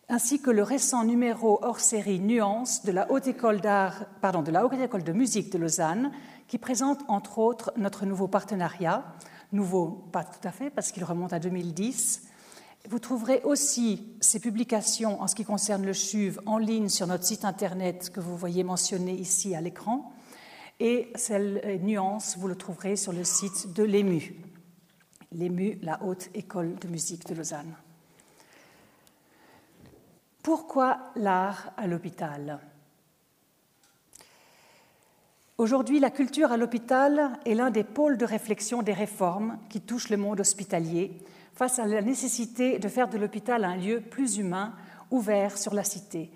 ainsi 0.07 0.41
que 0.41 0.51
le 0.51 0.61
récent 0.61 1.03
numéro 1.03 1.59
hors 1.63 1.79
série 1.79 2.19
Nuance 2.19 2.83
de 2.83 2.91
la 2.91 3.11
Haute 3.11 3.27
École 3.27 3.61
de 3.61 4.51
la 4.51 4.65
Haute 4.65 4.73
École 4.73 5.03
de 5.03 5.13
musique 5.13 5.51
de 5.51 5.57
Lausanne, 5.57 6.11
qui 6.47 6.57
présente 6.57 6.99
entre 7.07 7.39
autres 7.39 7.71
notre 7.77 8.05
nouveau 8.05 8.27
partenariat, 8.27 9.03
nouveau 9.51 9.87
pas 10.11 10.23
tout 10.23 10.47
à 10.47 10.51
fait 10.51 10.69
parce 10.69 10.91
qu'il 10.91 11.03
remonte 11.03 11.33
à 11.33 11.39
2010. 11.39 12.27
Vous 12.89 12.99
trouverez 12.99 13.41
aussi 13.43 14.07
ces 14.21 14.39
publications 14.39 15.21
en 15.21 15.27
ce 15.27 15.35
qui 15.35 15.45
concerne 15.45 15.85
le 15.85 15.93
CHUV 15.93 16.39
en 16.45 16.57
ligne 16.57 16.89
sur 16.89 17.07
notre 17.07 17.23
site 17.23 17.45
internet 17.45 18.11
que 18.13 18.19
vous 18.19 18.35
voyez 18.35 18.63
mentionné 18.63 19.13
ici 19.13 19.55
à 19.55 19.61
l'écran. 19.61 20.11
Et 20.83 21.13
euh, 21.29 21.77
Nuance, 21.77 22.37
vous 22.39 22.47
le 22.47 22.55
trouverez 22.55 22.95
sur 22.95 23.13
le 23.13 23.23
site 23.23 23.71
de 23.71 23.83
l'EMU. 23.83 24.33
L'EMU, 25.31 25.77
la 25.83 26.01
Haute 26.01 26.31
École 26.33 26.73
de 26.73 26.87
musique 26.87 27.27
de 27.27 27.35
Lausanne. 27.35 27.75
Pourquoi 30.41 31.11
l'art 31.15 31.71
à 31.77 31.85
l'hôpital? 31.85 32.59
Aujourd'hui, 35.59 35.99
la 35.99 36.09
culture 36.09 36.51
à 36.51 36.57
l'hôpital 36.57 37.33
est 37.45 37.53
l'un 37.53 37.69
des 37.69 37.83
pôles 37.83 38.17
de 38.17 38.25
réflexion 38.25 38.81
des 38.81 38.93
réformes 38.93 39.59
qui 39.69 39.81
touchent 39.81 40.09
le 40.09 40.17
monde 40.17 40.39
hospitalier 40.39 41.15
face 41.53 41.77
à 41.77 41.85
la 41.85 42.01
nécessité 42.01 42.79
de 42.79 42.87
faire 42.87 43.07
de 43.07 43.19
l'hôpital 43.19 43.65
un 43.65 43.77
lieu 43.77 44.01
plus 44.01 44.37
humain, 44.37 44.73
ouvert 45.11 45.59
sur 45.59 45.75
la 45.75 45.83
cité. 45.83 46.31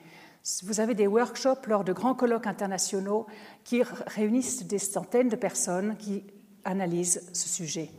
Vous 0.63 0.79
avez 0.79 0.93
des 0.93 1.07
workshops 1.07 1.65
lors 1.67 1.83
de 1.83 1.91
grands 1.91 2.13
colloques 2.13 2.45
internationaux 2.45 3.25
qui 3.63 3.81
réunissent 3.81 4.67
des 4.67 4.77
centaines 4.77 5.29
de 5.29 5.35
personnes 5.35 5.95
qui 5.97 6.23
analysent 6.63 7.27
ce 7.33 7.49
sujet. 7.49 7.89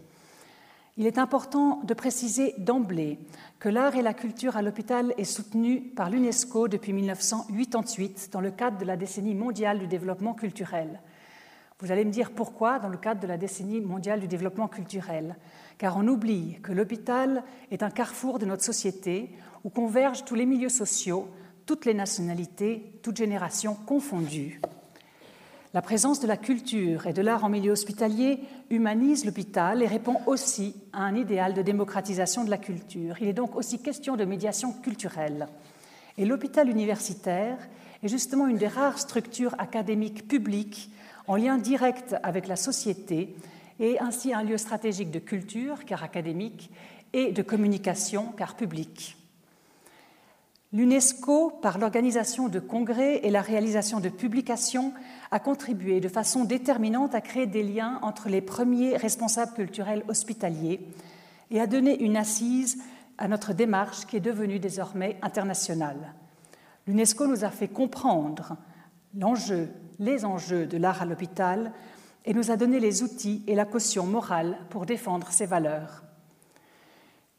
Il 0.96 1.06
est 1.06 1.18
important 1.18 1.82
de 1.82 1.92
préciser 1.92 2.54
d'emblée 2.58 3.18
que 3.58 3.68
l'art 3.68 3.96
et 3.96 4.02
la 4.02 4.14
culture 4.14 4.56
à 4.56 4.62
l'hôpital 4.62 5.12
est 5.18 5.24
soutenu 5.24 5.80
par 5.80 6.08
l'UNESCO 6.08 6.68
depuis 6.68 6.92
1988 6.92 8.30
dans 8.32 8.40
le 8.40 8.52
cadre 8.52 8.78
de 8.78 8.84
la 8.84 8.96
décennie 8.96 9.34
mondiale 9.34 9.80
du 9.80 9.88
développement 9.88 10.32
culturel. 10.32 11.00
Vous 11.80 11.90
allez 11.90 12.04
me 12.04 12.12
dire 12.12 12.30
pourquoi 12.30 12.78
dans 12.78 12.88
le 12.88 12.96
cadre 12.96 13.20
de 13.20 13.26
la 13.26 13.36
décennie 13.36 13.80
mondiale 13.80 14.20
du 14.20 14.28
développement 14.28 14.68
culturel 14.68 15.36
Car 15.78 15.96
on 15.96 16.06
oublie 16.06 16.60
que 16.62 16.72
l'hôpital 16.72 17.42
est 17.72 17.82
un 17.82 17.90
carrefour 17.90 18.38
de 18.38 18.46
notre 18.46 18.64
société 18.64 19.34
où 19.64 19.68
convergent 19.68 20.24
tous 20.24 20.36
les 20.36 20.46
milieux 20.46 20.70
sociaux, 20.70 21.28
toutes 21.66 21.84
les 21.84 21.94
nationalités, 21.94 22.92
toutes 23.02 23.16
générations 23.16 23.74
confondues. 23.74 24.60
La 25.74 25.82
présence 25.82 26.20
de 26.20 26.26
la 26.26 26.38
culture 26.38 27.06
et 27.06 27.12
de 27.12 27.20
l'art 27.20 27.44
en 27.44 27.50
milieu 27.50 27.72
hospitalier 27.72 28.40
humanise 28.70 29.26
l'hôpital 29.26 29.82
et 29.82 29.86
répond 29.86 30.16
aussi 30.26 30.74
à 30.92 31.02
un 31.02 31.14
idéal 31.14 31.52
de 31.52 31.60
démocratisation 31.60 32.44
de 32.44 32.50
la 32.50 32.56
culture. 32.56 33.16
Il 33.20 33.28
est 33.28 33.34
donc 33.34 33.56
aussi 33.56 33.80
question 33.80 34.16
de 34.16 34.24
médiation 34.24 34.72
culturelle. 34.72 35.48
Et 36.16 36.24
l'hôpital 36.24 36.70
universitaire 36.70 37.58
est 38.02 38.08
justement 38.08 38.46
une 38.46 38.56
des 38.56 38.68
rares 38.68 38.98
structures 38.98 39.54
académiques 39.58 40.28
publiques 40.28 40.90
en 41.26 41.36
lien 41.36 41.58
direct 41.58 42.16
avec 42.22 42.46
la 42.46 42.56
société 42.56 43.34
et 43.78 43.98
ainsi 43.98 44.32
un 44.32 44.44
lieu 44.44 44.56
stratégique 44.56 45.10
de 45.10 45.18
culture, 45.18 45.84
car 45.84 46.02
académique, 46.02 46.70
et 47.12 47.32
de 47.32 47.42
communication, 47.42 48.32
car 48.36 48.56
publique. 48.56 49.16
L'UNESCO, 50.72 51.50
par 51.62 51.78
l'organisation 51.78 52.48
de 52.48 52.58
congrès 52.58 53.20
et 53.22 53.30
la 53.30 53.40
réalisation 53.40 54.00
de 54.00 54.08
publications, 54.08 54.92
a 55.30 55.38
contribué 55.38 56.00
de 56.00 56.08
façon 56.08 56.44
déterminante 56.44 57.14
à 57.14 57.20
créer 57.20 57.46
des 57.46 57.62
liens 57.62 58.00
entre 58.02 58.28
les 58.28 58.40
premiers 58.40 58.96
responsables 58.96 59.54
culturels 59.54 60.04
hospitaliers 60.08 60.80
et 61.50 61.60
a 61.60 61.66
donné 61.66 62.02
une 62.02 62.16
assise 62.16 62.82
à 63.16 63.28
notre 63.28 63.52
démarche 63.52 64.06
qui 64.06 64.16
est 64.16 64.20
devenue 64.20 64.58
désormais 64.58 65.16
internationale. 65.22 66.14
L'UNESCO 66.86 67.26
nous 67.26 67.44
a 67.44 67.50
fait 67.50 67.68
comprendre 67.68 68.56
l'enjeu, 69.14 69.68
les 69.98 70.24
enjeux 70.24 70.66
de 70.66 70.76
l'art 70.76 71.02
à 71.02 71.06
l'hôpital 71.06 71.72
et 72.24 72.34
nous 72.34 72.50
a 72.50 72.56
donné 72.56 72.80
les 72.80 73.04
outils 73.04 73.44
et 73.46 73.54
la 73.54 73.64
caution 73.64 74.04
morale 74.04 74.58
pour 74.68 74.84
défendre 74.84 75.28
ces 75.30 75.46
valeurs. 75.46 76.05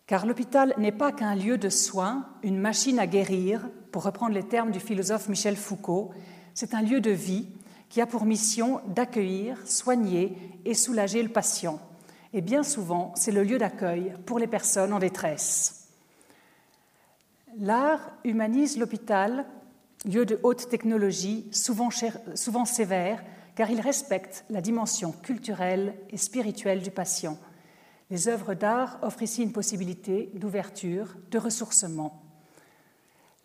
Car 0.07 0.25
l'hôpital 0.25 0.73
n'est 0.77 0.93
pas 0.93 1.11
qu'un 1.11 1.35
lieu 1.35 1.57
de 1.57 1.67
soins, 1.67 2.25
une 2.41 2.57
machine 2.57 2.97
à 2.97 3.07
guérir, 3.07 3.69
pour 3.91 4.03
reprendre 4.03 4.33
les 4.33 4.47
termes 4.47 4.71
du 4.71 4.79
philosophe 4.79 5.27
Michel 5.27 5.57
Foucault, 5.57 6.11
c'est 6.53 6.73
un 6.73 6.81
lieu 6.81 7.01
de 7.01 7.11
vie 7.11 7.49
qui 7.89 7.99
a 7.99 8.05
pour 8.05 8.23
mission 8.25 8.79
d'accueillir, 8.87 9.57
soigner 9.65 10.37
et 10.63 10.73
soulager 10.73 11.21
le 11.21 11.29
patient. 11.29 11.81
Et 12.33 12.39
bien 12.39 12.63
souvent, 12.63 13.11
c'est 13.15 13.33
le 13.33 13.43
lieu 13.43 13.57
d'accueil 13.57 14.13
pour 14.25 14.39
les 14.39 14.47
personnes 14.47 14.93
en 14.93 14.99
détresse. 14.99 15.89
L'art 17.59 18.11
humanise 18.23 18.77
l'hôpital, 18.77 19.45
lieu 20.05 20.25
de 20.25 20.39
haute 20.43 20.69
technologie, 20.69 21.49
souvent, 21.51 21.89
sévère, 22.65 23.23
car 23.55 23.69
il 23.71 23.81
respecte 23.81 24.45
la 24.49 24.61
dimension 24.61 25.11
culturelle 25.11 25.95
et 26.11 26.17
spirituelle 26.17 26.81
du 26.81 26.91
patient 26.91 27.37
les 28.09 28.27
œuvres 28.27 28.53
d'art 28.53 28.99
offrent 29.01 29.23
ici 29.23 29.43
une 29.43 29.51
possibilité 29.51 30.31
d'ouverture, 30.33 31.15
de 31.29 31.37
ressourcement. 31.37 32.21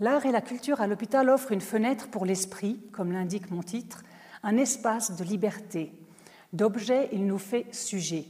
L'art 0.01 0.27
et 0.27 0.33
la 0.33 0.41
culture 0.41 0.81
à 0.81 0.87
l'hôpital 0.87 1.29
offrent 1.29 1.53
une 1.53 1.61
fenêtre 1.61 2.09
pour 2.09 2.27
l'esprit, 2.27 2.81
comme 2.93 3.13
l'indique 3.13 3.51
mon 3.51 3.63
titre, 3.63 4.03
un 4.43 4.57
espace 4.57 5.17
de 5.17 5.25
liberté. 5.25 5.93
D'objet, 6.53 7.09
il 7.13 7.27
nous 7.27 7.39
fait 7.39 7.73
sujet. 7.73 8.27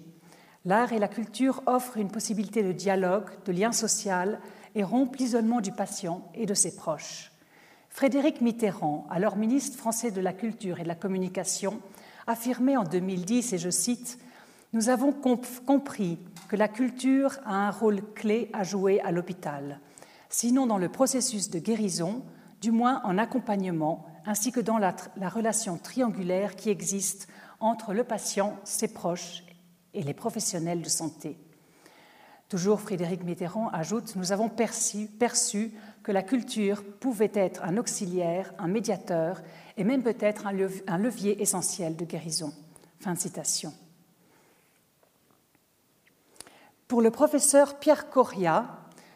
L'art 0.65 0.93
et 0.93 0.99
la 0.99 1.09
culture 1.09 1.62
offrent 1.67 1.97
une 1.97 2.11
possibilité 2.11 2.62
de 2.62 2.73
dialogue, 2.73 3.31
de 3.45 3.53
lien 3.53 3.73
social 3.73 4.41
et 4.75 4.85
rompent 4.85 5.17
l'isolement 5.17 5.61
du 5.61 5.73
patient 5.73 6.31
et 6.35 6.47
de 6.47 6.55
ses 6.55 6.77
proches. 6.77 7.33
Frédéric 7.89 8.41
Mitterrand, 8.41 9.07
alors 9.11 9.37
ministre 9.37 9.77
français 9.77 10.11
de 10.11 10.21
la 10.21 10.33
Culture 10.33 10.81
et 10.81 10.83
de 10.83 10.89
la 10.89 10.95
Communication, 10.95 11.81
affirmait 12.27 12.77
en 12.77 12.85
2010, 12.85 13.53
et 13.53 13.59
je 13.59 13.71
cite, 13.71 14.19
nous 14.73 14.88
avons 14.88 15.12
compris 15.12 16.19
que 16.49 16.57
la 16.57 16.69
culture 16.69 17.38
a 17.45 17.69
un 17.69 17.71
rôle 17.71 18.02
clé 18.14 18.50
à 18.52 18.64
jouer 18.64 19.00
à 19.00 19.12
l'hôpital, 19.12 19.81
sinon 20.31 20.67
dans 20.67 20.79
le 20.79 20.88
processus 20.88 21.50
de 21.50 21.59
guérison, 21.59 22.23
du 22.61 22.71
moins 22.71 23.02
en 23.05 23.19
accompagnement, 23.19 24.07
ainsi 24.25 24.50
que 24.52 24.61
dans 24.61 24.79
la, 24.79 24.95
relation 25.29 25.76
triangulaire 25.76 26.57
qui 26.57 26.71
existe 26.71 27.29
entre 27.61 27.93
le 27.93 28.05
patient, 28.05 28.57
ses 28.64 28.88
proches 28.88 29.45
et 29.95 30.02
les 30.02 30.14
professionnels 30.14 30.81
de 30.81 30.88
santé. 30.88 31.38
Toujours 32.49 32.81
Frédéric 32.81 33.25
Mitterrand 33.25 33.69
ajoute 33.69 34.14
Nous 34.17 34.33
avons 34.33 34.49
perçu, 34.49 35.07
perçu, 35.07 35.73
que 36.02 36.12
la 36.12 36.23
culture 36.23 36.83
pouvait 37.00 37.31
être 37.35 37.62
un 37.62 37.76
auxiliaire, 37.76 38.52
un 38.59 38.69
médiateur 38.69 39.41
et 39.76 39.85
même 39.85 40.02
peut-être 40.02 40.47
un 40.47 40.99
levier 40.99 41.41
essentiel 41.41 41.95
de 41.95 42.05
guérison. 42.05 42.52
Fin 42.99 43.14
de 43.14 43.19
citation. 43.19 43.73
Pour 46.93 47.01
le 47.01 47.11
professeur 47.11 47.79
Pierre 47.79 48.11
Coria, 48.11 48.67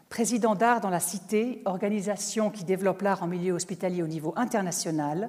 président 0.08 0.54
d'Art 0.54 0.80
dans 0.80 0.88
la 0.88 0.98
Cité, 0.98 1.60
organisation 1.66 2.48
qui 2.48 2.64
développe 2.64 3.02
l'art 3.02 3.22
en 3.22 3.26
milieu 3.26 3.52
hospitalier 3.52 4.02
au 4.02 4.06
niveau 4.06 4.32
international, 4.36 5.28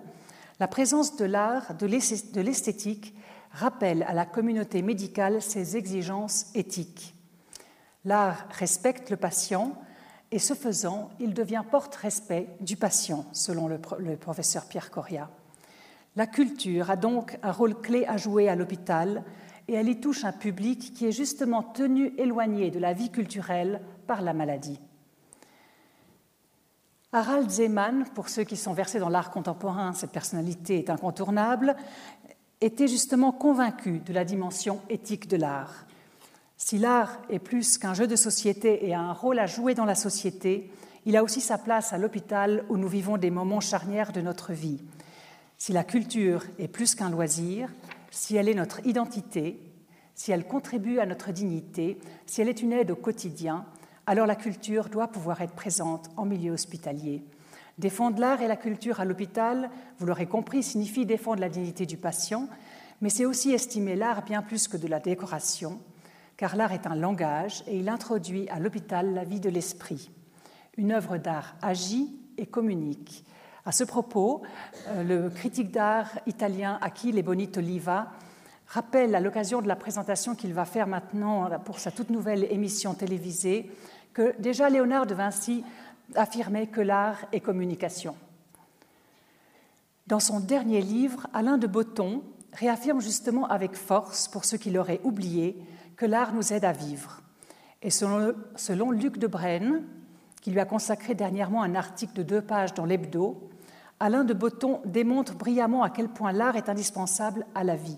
la 0.62 0.70
présence 0.70 1.18
de 1.18 1.26
l'art, 1.26 1.74
de 1.74 1.86
l'esthétique, 2.40 3.14
rappelle 3.52 4.04
à 4.04 4.14
la 4.14 4.26
communauté 4.26 4.82
médicale 4.82 5.42
ses 5.42 5.76
exigences 5.76 6.46
éthiques. 6.56 7.16
L'art 8.06 8.46
respecte 8.52 9.10
le 9.10 9.18
patient 9.18 9.74
et 10.32 10.40
ce 10.40 10.54
faisant, 10.54 11.10
il 11.20 11.34
devient 11.34 11.64
porte-respect 11.70 12.48
du 12.62 12.78
patient, 12.78 13.26
selon 13.34 13.68
le, 13.68 13.78
professeur 14.16 14.68
Pierre 14.68 14.90
Coria. 14.90 15.30
La 16.16 16.28
culture 16.28 16.92
a 16.92 16.96
donc 16.96 17.38
un 17.44 17.52
rôle 17.52 17.76
clé 17.82 18.06
à 18.06 18.16
jouer 18.16 18.48
à 18.48 18.56
l'hôpital 18.56 19.26
et 19.68 19.74
elle 19.74 19.90
y 19.90 20.00
touche 20.00 20.24
un 20.24 20.32
public 20.32 20.94
qui 20.94 21.06
est 21.06 21.12
justement 21.12 21.64
tenu 21.64 22.14
éloigné 22.18 22.72
de 22.72 22.80
la 22.80 22.94
vie 22.94 23.12
culturelle 23.12 23.82
par 24.06 24.22
la 24.22 24.34
maladie. 24.34 24.80
Harald 27.12 27.50
Zeman, 27.50 28.06
pour 28.14 28.30
ceux 28.30 28.44
qui 28.44 28.58
sont 28.58 28.74
versés 28.74 29.00
dans 29.00 29.10
l'art 29.10 29.32
contemporain, 29.32 29.94
cette 29.94 30.12
personnalité 30.12 30.80
est 30.80 30.90
incontournable, 30.90 31.76
était 32.60 32.88
justement 32.88 33.32
convaincu 33.32 34.00
de 34.00 34.14
la 34.14 34.26
dimension 34.26 34.82
éthique 34.90 35.28
de 35.28 35.38
l'art. 35.38 35.86
Si 36.58 36.78
l'art 36.78 37.20
est 37.30 37.40
plus 37.40 37.78
qu'un 37.78 37.94
jeu 37.94 38.08
de 38.08 38.16
société 38.16 38.88
et 38.88 38.94
a 38.94 39.00
un 39.00 39.14
rôle 39.14 39.40
à 39.40 39.46
jouer 39.46 39.74
dans 39.74 39.86
la 39.86 39.96
société, 39.96 40.72
il 41.06 41.16
a 41.16 41.24
aussi 41.24 41.40
sa 41.40 41.58
place 41.58 41.94
à 41.94 41.98
l'hôpital 41.98 42.66
où 42.70 42.78
nous 42.78 42.88
vivons 42.88 43.18
des 43.18 43.30
moments 43.30 43.62
charnières 43.62 44.12
de 44.12 44.22
notre 44.22 44.54
vie. 44.54 44.82
Si 45.58 45.72
la 45.72 45.84
culture 45.84 46.44
est 46.60 46.68
plus 46.68 46.96
qu'un 46.96 47.10
loisir, 47.10 47.70
si 48.12 48.36
elle 48.36 48.50
est 48.50 48.54
notre 48.54 48.86
identité, 48.86 49.60
si 50.16 50.32
elle 50.32 50.48
contribue 50.48 51.00
à 51.00 51.06
notre 51.06 51.32
dignité, 51.32 52.00
si 52.26 52.42
elle 52.42 52.50
est 52.50 52.62
une 52.62 52.74
aide 52.74 52.92
au 52.92 52.96
quotidien, 52.96 53.66
alors 54.06 54.26
la 54.26 54.36
culture 54.36 54.90
doit 54.90 55.10
pouvoir 55.10 55.42
être 55.42 55.54
présente 55.54 56.10
en 56.18 56.26
milieu 56.26 56.54
hospitalier. 56.54 57.24
Défendre 57.78 58.20
l'art 58.20 58.42
et 58.42 58.48
la 58.48 58.56
culture 58.56 59.00
à 59.00 59.06
l'hôpital, 59.06 59.70
vous 60.00 60.08
l'aurez 60.08 60.26
compris, 60.26 60.64
signifie 60.64 61.06
défendre 61.06 61.42
la 61.42 61.50
dignité 61.50 61.86
du 61.86 61.98
patient, 61.98 62.50
mais 63.02 63.10
c'est 63.10 63.26
aussi 63.26 63.52
estimer 63.52 63.96
l'art 63.96 64.24
bien 64.24 64.42
plus 64.42 64.68
que 64.68 64.78
de 64.78 64.88
la 64.88 65.00
décoration, 65.00 65.80
car 66.38 66.56
l'art 66.56 66.72
est 66.72 66.88
un 66.88 66.96
langage 66.96 67.64
et 67.68 67.78
il 67.78 67.90
introduit 67.90 68.50
à 68.50 68.60
l'hôpital 68.60 69.14
la 69.14 69.24
vie 69.24 69.40
de 69.40 69.50
l'esprit. 69.50 70.10
Une 70.78 70.92
œuvre 70.92 71.18
d'art 71.18 71.56
agit 71.62 72.16
et 72.38 72.48
communique. 72.48 73.24
À 73.68 73.74
ce 73.74 73.84
propos, 73.84 74.44
euh, 74.88 75.04
le 75.04 75.30
critique 75.30 75.72
d'art 75.72 76.08
italien 76.26 76.80
Achille 76.82 77.22
Bonito 77.22 77.60
Oliva 77.60 78.14
rappelle 78.66 79.14
à 79.14 79.20
l'occasion 79.20 79.62
de 79.62 79.68
la 79.68 79.76
présentation 79.76 80.36
qu'il 80.36 80.54
va 80.54 80.64
faire 80.64 80.88
maintenant 80.88 81.50
pour 81.66 81.78
sa 81.78 81.92
toute 81.92 82.10
nouvelle 82.10 82.46
émission 82.50 82.94
télévisée 82.94 83.70
que 84.14 84.34
déjà 84.40 84.70
Léonard 84.70 85.06
de 85.06 85.16
Vinci 85.16 85.66
affirmait 86.16 86.68
que 86.68 86.80
l'art 86.80 87.26
est 87.34 87.42
communication. 87.42 88.16
Dans 90.08 90.22
son 90.22 90.40
dernier 90.40 90.80
livre, 90.80 91.28
Alain 91.34 91.58
de 91.58 91.68
Botton 91.68 92.24
réaffirme 92.54 93.02
justement 93.02 93.48
avec 93.48 93.76
force, 93.76 94.30
pour 94.30 94.46
ceux 94.46 94.58
qui 94.58 94.70
l'auraient 94.72 95.02
oublié, 95.04 95.62
que 95.98 96.06
l'art 96.06 96.34
nous 96.34 96.54
aide 96.54 96.64
à 96.64 96.72
vivre. 96.72 97.22
Et 97.82 97.90
selon, 97.90 98.92
Luc 98.92 99.18
de 99.18 99.28
Brenne, 99.28 99.84
qui 100.40 100.52
lui 100.52 100.62
a 100.62 100.66
consacré 100.66 101.16
dernièrement 101.16 101.64
un 101.64 101.76
article 101.76 102.14
de 102.14 102.24
deux 102.24 102.42
pages 102.42 102.74
dans 102.74 102.86
l'Hebdo, 102.86 103.50
Alain 104.00 104.24
de 104.24 104.34
Botton 104.34 104.82
démontre 104.86 105.36
brillamment 105.36 105.84
à 105.84 105.90
quel 105.90 106.10
point 106.10 106.32
l'art 106.32 106.56
est 106.56 106.70
indispensable 106.70 107.46
à 107.56 107.64
la 107.64 107.76
vie, 107.76 107.98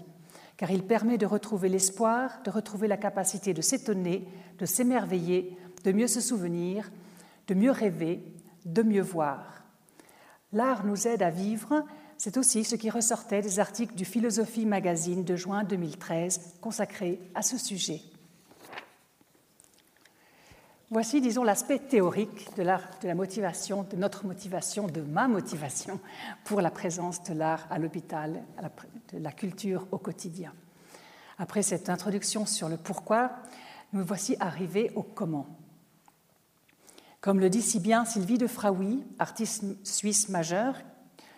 car 0.55 0.71
il 0.71 0.83
permet 0.83 1.17
de 1.17 1.25
retrouver 1.25 1.67
l'espoir, 1.67 2.41
de 2.43 2.49
retrouver 2.49 2.87
la 2.87 2.97
capacité 2.97 3.53
de 3.53 3.61
s'étonner, 3.61 4.27
de 4.57 4.65
s'émerveiller, 4.65 5.57
de 5.83 5.91
mieux 5.91 6.07
se 6.07 6.21
souvenir, 6.21 6.89
de 7.47 7.53
mieux 7.53 7.71
rêver, 7.71 8.23
de 8.65 8.81
mieux 8.81 9.01
voir. 9.01 9.63
L'art 10.53 10.85
nous 10.85 11.07
aide 11.07 11.21
à 11.21 11.29
vivre, 11.29 11.83
c'est 12.17 12.37
aussi 12.37 12.63
ce 12.63 12.75
qui 12.75 12.89
ressortait 12.89 13.41
des 13.41 13.59
articles 13.59 13.95
du 13.95 14.05
Philosophie 14.05 14.65
Magazine 14.65 15.23
de 15.23 15.35
juin 15.35 15.63
2013 15.63 16.55
consacrés 16.61 17.19
à 17.35 17.41
ce 17.41 17.57
sujet. 17.57 18.01
Voici, 20.91 21.21
disons, 21.21 21.43
l'aspect 21.43 21.77
théorique 21.77 22.47
de, 22.57 22.63
de 22.63 23.07
la 23.07 23.13
motivation, 23.13 23.83
de 23.83 23.95
notre 23.95 24.25
motivation, 24.25 24.87
de 24.87 25.01
ma 25.01 25.27
motivation 25.27 25.99
pour 26.45 26.61
la 26.61 26.71
présence 26.71 27.21
de 27.21 27.35
l'art 27.35 27.67
à 27.69 27.77
l'hôpital, 27.77 28.41
de 29.13 29.19
la 29.19 29.31
culture 29.31 29.85
au 29.91 29.99
quotidien. 29.99 30.51
Après 31.37 31.61
cette 31.61 31.89
introduction 31.89 32.47
sur 32.47 32.69
le 32.69 32.77
pourquoi, 32.77 33.33
nous 33.93 34.03
voici 34.03 34.35
arrivés 34.39 34.91
au 34.95 35.03
comment. 35.03 35.45
Comme 37.21 37.39
le 37.39 37.51
dit 37.51 37.61
si 37.61 37.79
bien 37.79 38.03
Sylvie 38.03 38.39
de 38.39 38.47
Fraoui, 38.47 39.03
artiste 39.19 39.63
suisse 39.85 40.27
majeure, 40.29 40.73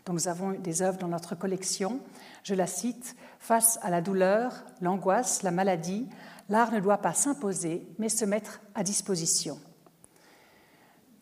dont 0.06 0.14
nous 0.14 0.30
avons 0.30 0.52
des 0.52 0.82
œuvres 0.82 0.98
dans 0.98 1.10
notre 1.10 1.36
collection, 1.36 2.00
je 2.44 2.56
la 2.56 2.68
cite, 2.68 3.18
Face 3.42 3.80
à 3.82 3.90
la 3.90 4.02
douleur, 4.02 4.54
l'angoisse, 4.82 5.42
la 5.42 5.50
maladie, 5.50 6.08
l'art 6.52 6.72
ne 6.72 6.80
doit 6.80 7.00
pas 7.00 7.14
s'imposer, 7.14 7.88
mais 7.98 8.10
se 8.10 8.26
mettre 8.26 8.62
à 8.76 8.84
disposition. 8.84 9.58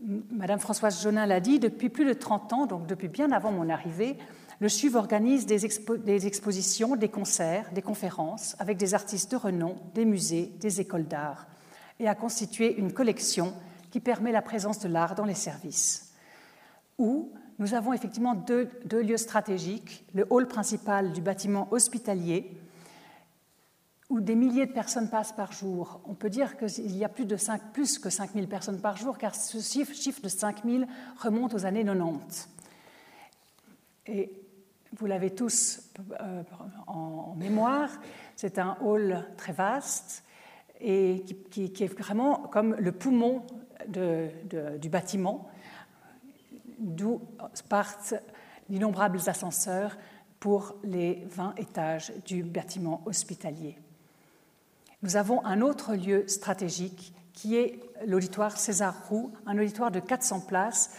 Madame 0.02 0.60
Françoise 0.60 1.04
Jonin 1.04 1.26
l'a 1.26 1.40
dit, 1.40 1.60
depuis 1.60 1.90
plus 1.90 2.06
de 2.06 2.14
30 2.14 2.54
ans, 2.54 2.66
donc 2.66 2.88
depuis 2.88 3.10
bien 3.10 3.32
avant 3.32 3.52
mon 3.52 3.70
arrivée, 3.70 4.18
le 4.60 4.68
CHUV 4.68 4.96
organise 4.98 5.46
des, 5.46 5.66
expositions, 6.26 6.96
des 6.96 7.10
concerts, 7.10 7.72
des 7.74 7.82
conférences 7.82 8.56
avec 8.60 8.78
des 8.78 8.94
artistes 8.94 9.32
de 9.32 9.38
renom, 9.38 9.76
des 9.94 10.04
musées, 10.04 10.52
des 10.60 10.82
écoles 10.82 11.08
d'art, 11.08 11.48
et 12.00 12.08
a 12.08 12.16
constitué 12.16 12.76
une 12.78 12.92
collection 12.92 13.54
qui 13.92 14.00
permet 14.00 14.32
la 14.32 14.42
présence 14.42 14.80
de 14.80 14.90
l'art 14.90 15.16
dans 15.16 15.26
les 15.26 15.36
services. 15.36 16.14
Où 16.98 17.32
nous 17.60 17.74
avons 17.74 17.94
effectivement 17.94 18.36
deux 18.36 18.70
lieux 18.92 19.18
stratégiques, 19.18 20.06
le 20.14 20.26
hall 20.30 20.48
principal 20.48 21.12
du 21.12 21.22
bâtiment 21.22 21.68
hospitalier, 21.72 22.58
où 24.10 24.22
des 24.22 24.36
milliers 24.36 24.66
de 24.66 24.72
personnes 24.72 25.10
passent 25.10 25.34
par 25.34 25.52
jour. 25.52 26.02
On 26.06 26.16
peut 26.16 26.30
dire 26.30 26.58
qu'il 26.58 26.98
y 26.98 27.06
a 27.06 27.10
plus, 27.10 27.26
de 27.26 27.38
5, 27.38 27.72
plus 27.72 28.00
que 28.00 28.10
5000 28.10 28.48
personnes 28.48 28.82
par 28.82 28.98
jour, 28.98 29.18
car 29.18 29.36
ce 29.36 29.60
chiffre, 29.60 29.94
chiffre 29.94 30.22
de 30.22 30.30
5000 30.30 30.88
remonte 31.20 31.54
aux 31.54 31.66
années 31.66 31.86
90. 31.86 32.50
Et 34.08 34.32
vous 34.98 35.06
l'avez 35.06 35.30
tous 35.30 35.92
euh, 36.20 36.42
en, 36.88 37.36
mémoire, 37.36 37.90
c'est 38.36 38.58
un 38.58 38.78
hall 38.82 39.28
très 39.38 39.54
vaste 39.54 40.24
et 40.82 41.24
qui, 41.52 41.66
est 41.66 41.94
vraiment 41.94 42.40
comme 42.48 42.76
le 42.80 42.92
poumon 42.92 43.44
du 43.88 44.90
bâtiment, 44.90 45.50
d'où 46.80 47.22
partent 47.68 48.16
d'innombrables 48.70 49.20
ascenseurs 49.28 49.98
pour 50.40 50.78
les 50.84 51.28
20 51.30 51.56
étages 51.58 52.14
du 52.26 52.44
bâtiment 52.44 53.02
hospitalier. 53.06 53.78
Nous 55.02 55.16
avons 55.16 55.46
un 55.46 55.62
autre 55.62 55.96
lieu 55.96 56.28
stratégique 56.28 57.14
qui 57.34 57.56
est 57.56 57.80
l'auditoire 58.06 58.58
César 58.58 59.08
Roux, 59.08 59.32
un 59.46 59.58
auditoire 59.58 59.92
de 59.92 60.00
400 60.00 60.42
places 60.42 60.92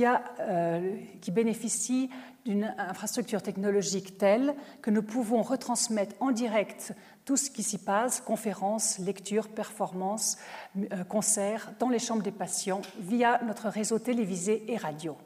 euh, 0.00 0.96
qui 1.20 1.30
bénéficie 1.30 2.10
d'une 2.44 2.74
infrastructure 2.76 3.40
technologique 3.40 4.18
telle 4.18 4.54
que 4.82 4.90
nous 4.90 5.02
pouvons 5.02 5.42
retransmettre 5.42 6.14
en 6.20 6.32
direct 6.32 6.92
tout 7.24 7.36
ce 7.36 7.50
qui 7.50 7.62
s'y 7.62 7.78
passe, 7.78 8.20
conférences, 8.20 8.98
lectures, 8.98 9.48
performances, 9.48 10.38
euh, 10.76 11.04
concerts, 11.04 11.72
dans 11.78 11.88
les 11.88 12.00
chambres 12.00 12.22
des 12.22 12.32
patients, 12.32 12.82
via 12.98 13.40
notre 13.44 13.68
réseau 13.68 13.98
télévisé 13.98 14.70
et 14.72 14.76
radio. 14.76 15.16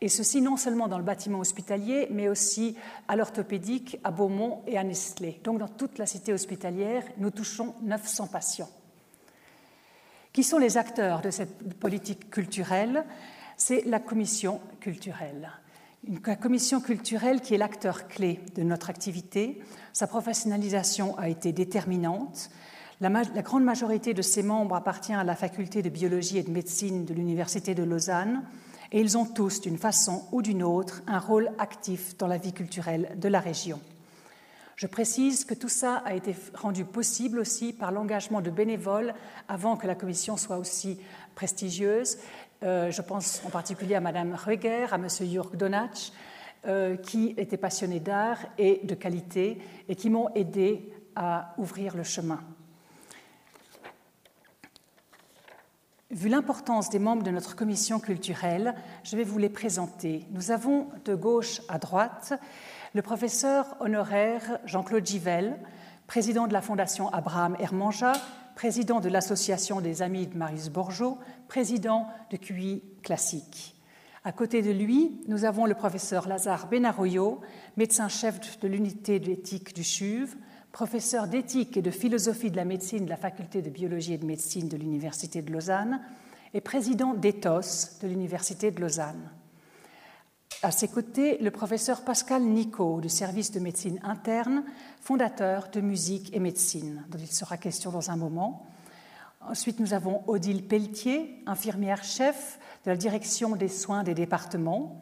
Et 0.00 0.08
ceci 0.08 0.42
non 0.42 0.56
seulement 0.56 0.88
dans 0.88 0.98
le 0.98 1.04
bâtiment 1.04 1.38
hospitalier, 1.38 2.08
mais 2.10 2.28
aussi 2.28 2.76
à 3.08 3.16
l'orthopédique, 3.16 3.98
à 4.04 4.10
Beaumont 4.10 4.62
et 4.66 4.76
à 4.76 4.84
Nestlé. 4.84 5.40
Donc 5.42 5.58
dans 5.58 5.68
toute 5.68 5.98
la 5.98 6.06
cité 6.06 6.32
hospitalière, 6.34 7.02
nous 7.18 7.30
touchons 7.30 7.74
900 7.82 8.26
patients. 8.26 8.68
Qui 10.34 10.44
sont 10.44 10.58
les 10.58 10.76
acteurs 10.76 11.22
de 11.22 11.30
cette 11.30 11.78
politique 11.78 12.28
culturelle? 12.28 13.04
C'est 13.56 13.86
la 13.86 13.98
commission 13.98 14.60
culturelle. 14.80 15.50
Une 16.06 16.20
commission 16.20 16.82
culturelle 16.82 17.40
qui 17.40 17.54
est 17.54 17.58
l'acteur 17.58 18.06
clé 18.06 18.40
de 18.54 18.62
notre 18.62 18.90
activité. 18.90 19.62
Sa 19.94 20.06
professionnalisation 20.06 21.18
a 21.18 21.30
été 21.30 21.52
déterminante. 21.52 22.50
La, 23.00 23.08
la, 23.08 23.42
grande 23.42 23.64
majorité 23.64 24.12
de 24.12 24.20
ses 24.20 24.42
membres 24.42 24.76
appartient 24.76 25.14
à 25.14 25.24
la 25.24 25.34
faculté 25.34 25.82
de 25.82 25.88
biologie 25.88 26.36
et 26.36 26.42
de 26.42 26.50
médecine 26.50 27.06
de 27.06 27.14
l'Université 27.14 27.74
de 27.74 27.82
Lausanne 27.82 28.42
et 28.96 29.00
ils 29.00 29.18
ont 29.18 29.26
tous, 29.26 29.60
d'une 29.60 29.76
façon 29.76 30.22
ou 30.32 30.40
d'une 30.40 30.62
autre, 30.62 31.02
un 31.06 31.18
rôle 31.18 31.50
actif 31.58 32.16
dans 32.16 32.26
la 32.26 32.38
vie 32.38 32.54
culturelle 32.54 33.14
de 33.18 33.28
la 33.28 33.40
région. 33.40 33.78
Je 34.74 34.86
précise 34.86 35.44
que 35.44 35.52
tout 35.52 35.68
ça 35.68 35.96
a 35.96 36.14
été 36.14 36.34
rendu 36.54 36.86
possible 36.86 37.38
aussi 37.38 37.74
par 37.74 37.92
l'engagement 37.92 38.40
de 38.40 38.48
bénévoles 38.48 39.12
avant 39.48 39.76
que 39.76 39.86
la 39.86 39.96
commission 39.96 40.38
soit 40.38 40.56
aussi 40.56 40.98
prestigieuse. 41.34 42.16
Euh, 42.62 42.90
je 42.90 43.02
pense 43.02 43.42
en 43.44 43.50
particulier 43.50 43.96
à 43.96 44.00
Madame 44.00 44.34
Rueger, 44.34 44.90
à 44.90 44.96
Monsieur 44.96 45.26
Jörg 45.26 45.54
Donatsch, 45.58 46.10
euh, 46.66 46.96
qui 46.96 47.34
étaient 47.36 47.58
passionnés 47.58 48.00
d'art 48.00 48.38
et 48.56 48.80
de 48.82 48.94
qualité 48.94 49.58
et 49.90 49.94
qui 49.94 50.08
m'ont 50.08 50.30
aidé 50.34 50.90
à 51.14 51.52
ouvrir 51.58 51.98
le 51.98 52.02
chemin. 52.02 52.40
Vu 56.12 56.28
l'importance 56.28 56.88
des 56.88 57.00
membres 57.00 57.24
de 57.24 57.32
notre 57.32 57.56
commission 57.56 57.98
culturelle, 57.98 58.76
je 59.02 59.16
vais 59.16 59.24
vous 59.24 59.38
les 59.38 59.48
présenter. 59.48 60.24
Nous 60.30 60.52
avons 60.52 60.86
de 61.04 61.16
gauche 61.16 61.60
à 61.68 61.78
droite 61.78 62.32
le 62.94 63.02
professeur 63.02 63.76
honoraire 63.80 64.60
Jean-Claude 64.66 65.04
Givel, 65.04 65.58
président 66.06 66.46
de 66.46 66.52
la 66.52 66.62
Fondation 66.62 67.12
Abraham 67.12 67.56
Hermanja, 67.58 68.12
président 68.54 69.00
de 69.00 69.08
l'Association 69.08 69.80
des 69.80 70.00
Amis 70.00 70.28
de 70.28 70.36
Marius 70.38 70.68
Borgeot, 70.68 71.18
président 71.48 72.06
de 72.30 72.36
QI 72.36 72.84
Classique. 73.02 73.74
À 74.22 74.30
côté 74.30 74.62
de 74.62 74.70
lui, 74.70 75.24
nous 75.26 75.44
avons 75.44 75.66
le 75.66 75.74
professeur 75.74 76.28
Lazare 76.28 76.68
Benaroyo, 76.68 77.40
médecin-chef 77.76 78.60
de 78.60 78.68
l'unité 78.68 79.18
d'éthique 79.18 79.74
du 79.74 79.82
CHUV, 79.82 80.36
professeur 80.76 81.26
d'éthique 81.26 81.78
et 81.78 81.80
de 81.80 81.90
philosophie 81.90 82.50
de 82.50 82.56
la 82.56 82.66
médecine 82.66 83.06
de 83.06 83.08
la 83.08 83.16
faculté 83.16 83.62
de 83.62 83.70
biologie 83.70 84.12
et 84.12 84.18
de 84.18 84.26
médecine 84.26 84.68
de 84.68 84.76
l'Université 84.76 85.40
de 85.40 85.50
Lausanne 85.50 86.02
et 86.52 86.60
président 86.60 87.14
d'ETHOS 87.14 88.00
de 88.02 88.06
l'Université 88.06 88.70
de 88.70 88.82
Lausanne. 88.82 89.30
À 90.62 90.70
ses 90.70 90.88
côtés, 90.88 91.38
le 91.38 91.50
professeur 91.50 92.04
Pascal 92.04 92.42
Nico 92.42 93.00
du 93.00 93.08
service 93.08 93.52
de 93.52 93.58
médecine 93.58 93.98
interne, 94.02 94.64
fondateur 95.00 95.70
de 95.72 95.80
musique 95.80 96.36
et 96.36 96.40
médecine, 96.40 97.06
dont 97.08 97.18
il 97.18 97.32
sera 97.32 97.56
question 97.56 97.90
dans 97.90 98.10
un 98.10 98.16
moment. 98.16 98.66
Ensuite, 99.48 99.80
nous 99.80 99.94
avons 99.94 100.24
Odile 100.26 100.62
Pelletier, 100.62 101.42
infirmière 101.46 102.04
chef 102.04 102.58
de 102.84 102.90
la 102.90 102.98
direction 102.98 103.56
des 103.56 103.68
soins 103.68 104.02
des 104.02 104.14
départements. 104.14 105.00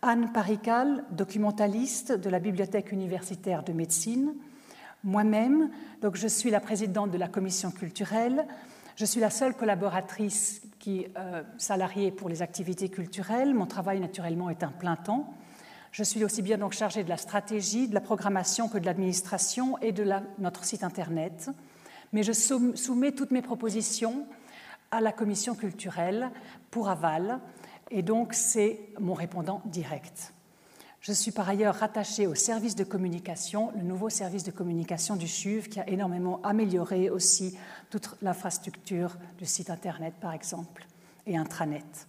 Anne 0.00 0.32
Parical, 0.32 1.04
documentaliste 1.10 2.12
de 2.12 2.30
la 2.30 2.38
Bibliothèque 2.38 2.90
universitaire 2.90 3.62
de 3.64 3.74
médecine 3.74 4.32
moi-même. 5.04 5.70
Donc, 6.02 6.16
je 6.16 6.28
suis 6.28 6.50
la 6.50 6.60
présidente 6.60 7.10
de 7.10 7.18
la 7.18 7.28
commission 7.28 7.70
culturelle. 7.70 8.46
Je 8.96 9.04
suis 9.04 9.20
la 9.20 9.30
seule 9.30 9.54
collaboratrice 9.54 10.62
qui 10.78 11.06
euh, 11.16 11.42
salariée 11.58 12.10
pour 12.10 12.28
les 12.28 12.42
activités 12.42 12.88
culturelles. 12.88 13.54
Mon 13.54 13.66
travail, 13.66 14.00
naturellement, 14.00 14.50
est 14.50 14.62
un 14.62 14.72
plein 14.72 14.96
temps. 14.96 15.32
Je 15.92 16.04
suis 16.04 16.22
aussi 16.22 16.42
bien 16.42 16.58
donc 16.58 16.72
chargée 16.72 17.02
de 17.02 17.08
la 17.08 17.16
stratégie, 17.16 17.88
de 17.88 17.94
la 17.94 18.00
programmation 18.00 18.68
que 18.68 18.78
de 18.78 18.86
l'administration 18.86 19.76
et 19.78 19.92
de 19.92 20.06
notre 20.38 20.64
site 20.64 20.84
internet. 20.84 21.50
Mais 22.12 22.22
je 22.22 22.32
soumets 22.32 23.12
toutes 23.12 23.32
mes 23.32 23.42
propositions 23.42 24.26
à 24.90 25.00
la 25.00 25.12
commission 25.12 25.54
culturelle 25.54 26.30
pour 26.70 26.88
aval, 26.88 27.40
et 27.90 28.02
donc 28.02 28.34
c'est 28.34 28.80
mon 28.98 29.14
répondant 29.14 29.62
direct. 29.64 30.32
Je 31.00 31.12
suis 31.12 31.30
par 31.30 31.48
ailleurs 31.48 31.76
rattachée 31.76 32.26
au 32.26 32.34
service 32.34 32.76
de 32.76 32.84
communication, 32.84 33.72
le 33.74 33.82
nouveau 33.82 34.10
service 34.10 34.44
de 34.44 34.50
communication 34.50 35.16
du 35.16 35.26
CHUV, 35.26 35.68
qui 35.70 35.80
a 35.80 35.88
énormément 35.88 36.42
amélioré 36.42 37.08
aussi 37.08 37.56
toute 37.88 38.16
l'infrastructure 38.20 39.16
du 39.38 39.46
site 39.46 39.70
Internet, 39.70 40.12
par 40.20 40.34
exemple, 40.34 40.86
et 41.26 41.38
intranet. 41.38 42.06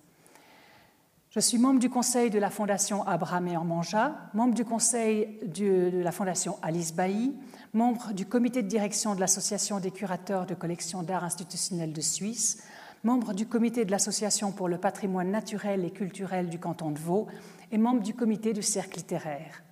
Je 1.29 1.39
suis 1.39 1.57
membre 1.57 1.79
du 1.79 1.89
conseil 1.89 2.29
de 2.29 2.37
la 2.37 2.49
Fondation 2.49 3.07
Abraham 3.07 3.47
et 3.47 3.55
Ormanja, 3.55 4.13
membre 4.33 4.53
du 4.53 4.65
conseil 4.65 5.39
de 5.45 6.01
la 6.03 6.11
Fondation 6.11 6.57
Alice 6.61 6.93
Bailly, 6.93 7.33
membre 7.71 8.11
du 8.11 8.25
comité 8.25 8.61
de 8.61 8.67
direction 8.67 9.15
de 9.15 9.21
l'Association 9.21 9.79
des 9.79 9.91
curateurs 9.91 10.45
de 10.45 10.53
collections 10.53 11.01
d'art 11.01 11.23
institutionnelles 11.23 11.93
de 11.93 12.01
Suisse, 12.01 12.61
membre 13.05 13.33
du 13.33 13.45
comité 13.45 13.85
de 13.85 13.91
l'Association 13.91 14.51
pour 14.51 14.67
le 14.67 14.77
patrimoine 14.77 15.31
naturel 15.31 15.85
et 15.85 15.91
culturel 15.91 16.49
du 16.49 16.59
canton 16.59 16.91
de 16.91 16.99
Vaud 16.99 17.27
et 17.71 17.77
membre 17.77 18.01
du 18.01 18.13
comité 18.13 18.53
du 18.53 18.61
cercle 18.61 18.97
littéraire. 18.97 19.63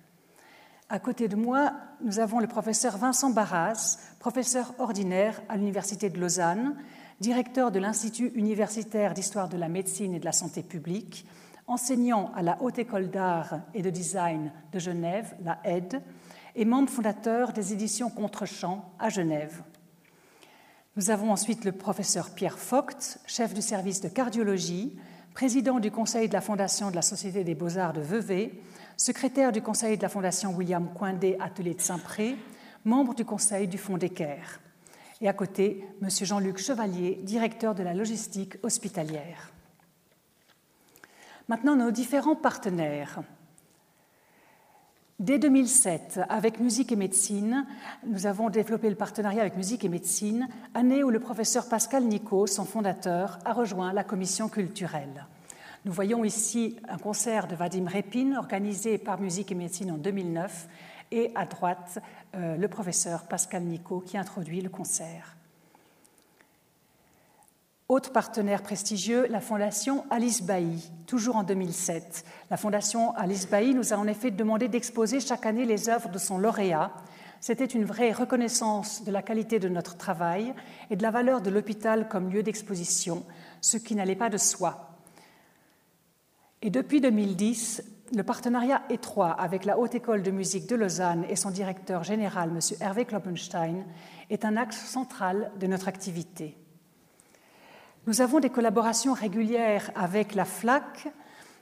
À 0.88 0.98
côté 0.98 1.28
de 1.28 1.36
moi, 1.36 1.72
nous 2.02 2.18
avons 2.18 2.40
le 2.40 2.48
professeur 2.48 2.96
Vincent 2.96 3.30
Barras, 3.30 3.98
professeur 4.18 4.74
ordinaire 4.78 5.40
à 5.48 5.56
l'Université 5.56 6.10
de 6.10 6.18
Lausanne, 6.18 6.76
directeur 7.20 7.70
de 7.70 7.78
l'Institut 7.78 8.32
universitaire 8.34 9.14
d'histoire 9.14 9.48
de 9.48 9.56
la 9.56 9.68
médecine 9.68 10.14
et 10.14 10.18
de 10.18 10.24
la 10.24 10.32
santé 10.32 10.62
publique, 10.62 11.26
enseignant 11.66 12.32
à 12.34 12.42
la 12.42 12.60
Haute 12.60 12.80
École 12.80 13.10
d'art 13.10 13.60
et 13.74 13.82
de 13.82 13.90
design 13.90 14.50
de 14.72 14.78
Genève, 14.78 15.36
la 15.44 15.60
HED, 15.64 16.02
et 16.56 16.64
membre 16.64 16.90
fondateur 16.90 17.52
des 17.52 17.72
éditions 17.72 18.10
Contrechamp 18.10 18.92
à 18.98 19.08
Genève. 19.08 19.62
Nous 20.96 21.10
avons 21.10 21.30
ensuite 21.30 21.64
le 21.64 21.72
professeur 21.72 22.30
Pierre 22.30 22.56
Vogt, 22.56 23.18
chef 23.26 23.54
du 23.54 23.62
service 23.62 24.00
de 24.00 24.08
cardiologie, 24.08 24.98
président 25.34 25.80
du 25.80 25.90
conseil 25.90 26.28
de 26.28 26.32
la 26.32 26.40
Fondation 26.40 26.90
de 26.90 26.96
la 26.96 27.02
Société 27.02 27.44
des 27.44 27.54
Beaux-Arts 27.54 27.92
de 27.92 28.00
Vevey, 28.00 28.52
secrétaire 28.96 29.52
du 29.52 29.62
conseil 29.62 29.96
de 29.96 30.02
la 30.02 30.08
Fondation 30.08 30.54
William 30.54 30.92
Coindé 30.92 31.36
Atelier 31.40 31.74
de 31.74 31.80
Saint-Pré, 31.80 32.36
membre 32.84 33.14
du 33.14 33.24
conseil 33.24 33.68
du 33.68 33.78
Fonds 33.78 33.98
d'Équerre. 33.98 34.60
Et 35.20 35.28
à 35.28 35.32
côté, 35.32 35.84
M. 36.02 36.08
Jean-Luc 36.10 36.58
Chevalier, 36.58 37.18
directeur 37.22 37.74
de 37.74 37.82
la 37.82 37.94
logistique 37.94 38.56
hospitalière. 38.62 39.52
Maintenant, 41.48 41.76
nos 41.76 41.90
différents 41.90 42.36
partenaires. 42.36 43.20
Dès 45.20 45.38
2007, 45.38 46.20
avec 46.30 46.60
Musique 46.60 46.92
et 46.92 46.96
Médecine, 46.96 47.66
nous 48.06 48.24
avons 48.24 48.48
développé 48.48 48.88
le 48.88 48.96
partenariat 48.96 49.42
avec 49.42 49.54
Musique 49.54 49.84
et 49.84 49.90
Médecine, 49.90 50.48
année 50.72 51.04
où 51.04 51.10
le 51.10 51.20
professeur 51.20 51.68
Pascal 51.68 52.04
Nico, 52.04 52.46
son 52.46 52.64
fondateur, 52.64 53.38
a 53.44 53.52
rejoint 53.52 53.92
la 53.92 54.02
commission 54.02 54.48
culturelle. 54.48 55.26
Nous 55.84 55.92
voyons 55.92 56.24
ici 56.24 56.78
un 56.88 56.96
concert 56.96 57.48
de 57.48 57.54
Vadim 57.54 57.84
Repin 57.86 58.34
organisé 58.38 58.96
par 58.96 59.20
Musique 59.20 59.52
et 59.52 59.54
Médecine 59.54 59.90
en 59.90 59.98
2009 59.98 60.68
et 61.10 61.32
à 61.34 61.44
droite 61.44 61.98
euh, 62.34 62.56
le 62.56 62.68
professeur 62.68 63.24
Pascal 63.24 63.64
Nico 63.64 64.00
qui 64.00 64.16
introduit 64.16 64.62
le 64.62 64.70
concert. 64.70 65.36
Autre 67.90 68.12
partenaire 68.12 68.62
prestigieux, 68.62 69.26
la 69.30 69.40
Fondation 69.40 70.04
Alice 70.10 70.44
Bailly, 70.44 70.92
toujours 71.08 71.34
en 71.34 71.42
2007. 71.42 72.24
La 72.48 72.56
Fondation 72.56 73.12
Alice 73.16 73.50
Bailly 73.50 73.74
nous 73.74 73.92
a 73.92 73.96
en 73.96 74.06
effet 74.06 74.30
demandé 74.30 74.68
d'exposer 74.68 75.18
chaque 75.18 75.44
année 75.44 75.64
les 75.64 75.88
œuvres 75.88 76.08
de 76.08 76.18
son 76.18 76.38
lauréat. 76.38 76.92
C'était 77.40 77.64
une 77.64 77.84
vraie 77.84 78.12
reconnaissance 78.12 79.02
de 79.02 79.10
la 79.10 79.22
qualité 79.22 79.58
de 79.58 79.68
notre 79.68 79.96
travail 79.96 80.54
et 80.88 80.94
de 80.94 81.02
la 81.02 81.10
valeur 81.10 81.40
de 81.40 81.50
l'hôpital 81.50 82.06
comme 82.08 82.30
lieu 82.30 82.44
d'exposition, 82.44 83.24
ce 83.60 83.76
qui 83.76 83.96
n'allait 83.96 84.14
pas 84.14 84.30
de 84.30 84.38
soi. 84.38 84.96
Et 86.62 86.70
depuis 86.70 87.00
2010, 87.00 87.82
le 88.14 88.22
partenariat 88.22 88.82
étroit 88.88 89.32
avec 89.32 89.64
la 89.64 89.76
Haute 89.76 89.96
École 89.96 90.22
de 90.22 90.30
musique 90.30 90.68
de 90.68 90.76
Lausanne 90.76 91.26
et 91.28 91.34
son 91.34 91.50
directeur 91.50 92.04
général, 92.04 92.50
M. 92.50 92.60
Hervé 92.80 93.04
Kloppenstein, 93.04 93.84
est 94.30 94.44
un 94.44 94.56
axe 94.56 94.78
central 94.78 95.50
de 95.58 95.66
notre 95.66 95.88
activité. 95.88 96.56
Nous 98.06 98.22
avons 98.22 98.40
des 98.40 98.48
collaborations 98.48 99.12
régulières 99.12 99.90
avec 99.94 100.34
la 100.34 100.46
FLAC, 100.46 101.12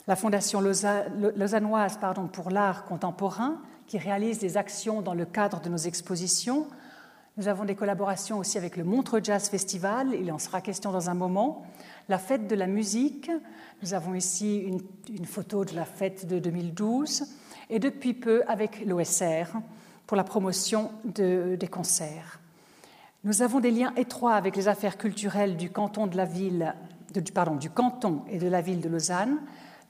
la 0.07 0.15
Fondation 0.15 0.61
lausannoise 0.61 1.99
pour 2.33 2.51
l'art 2.51 2.85
contemporain, 2.85 3.61
qui 3.89 3.99
réalise 3.99 4.39
des 4.39 4.57
actions 4.57 5.03
dans 5.03 5.15
le 5.15 5.25
cadre 5.25 5.61
de 5.61 5.69
nos 5.69 5.77
expositions. 5.77 6.69
Nous 7.39 7.49
avons 7.49 7.65
des 7.65 7.75
collaborations 7.75 8.39
aussi 8.39 8.57
avec 8.57 8.77
le 8.77 8.85
Montreux 8.85 9.21
Jazz 9.23 9.49
Festival, 9.49 10.15
il 10.15 10.31
en 10.31 10.39
sera 10.39 10.61
question 10.61 10.93
dans 10.93 11.11
un 11.11 11.15
moment. 11.15 11.67
La 12.09 12.19
fête 12.19 12.47
de 12.47 12.55
la 12.55 12.69
musique, 12.69 13.33
nous 13.83 13.93
avons 13.93 14.15
ici 14.15 14.59
une, 15.09 15.27
photo 15.27 15.65
de 15.65 15.75
la 15.75 15.85
fête 15.85 16.25
de 16.25 16.39
2012, 16.39 17.25
et 17.69 17.81
depuis 17.81 18.15
peu 18.15 18.45
avec 18.47 18.87
l'OSR 18.87 19.59
pour 20.07 20.17
la 20.17 20.25
promotion 20.25 20.93
de, 21.05 21.57
des 21.59 21.69
concerts. 21.69 22.38
Nous 23.25 23.43
avons 23.43 23.59
des 23.59 23.73
liens 23.73 23.93
étroits 23.97 24.35
avec 24.35 24.55
les 24.55 24.69
affaires 24.69 24.97
culturelles 24.97 25.57
du 25.57 25.71
canton, 25.71 26.07
et 26.07 26.09
de 28.39 28.49
la 28.49 28.61
ville 28.61 28.81
de 28.81 28.89
Lausanne, 28.89 29.39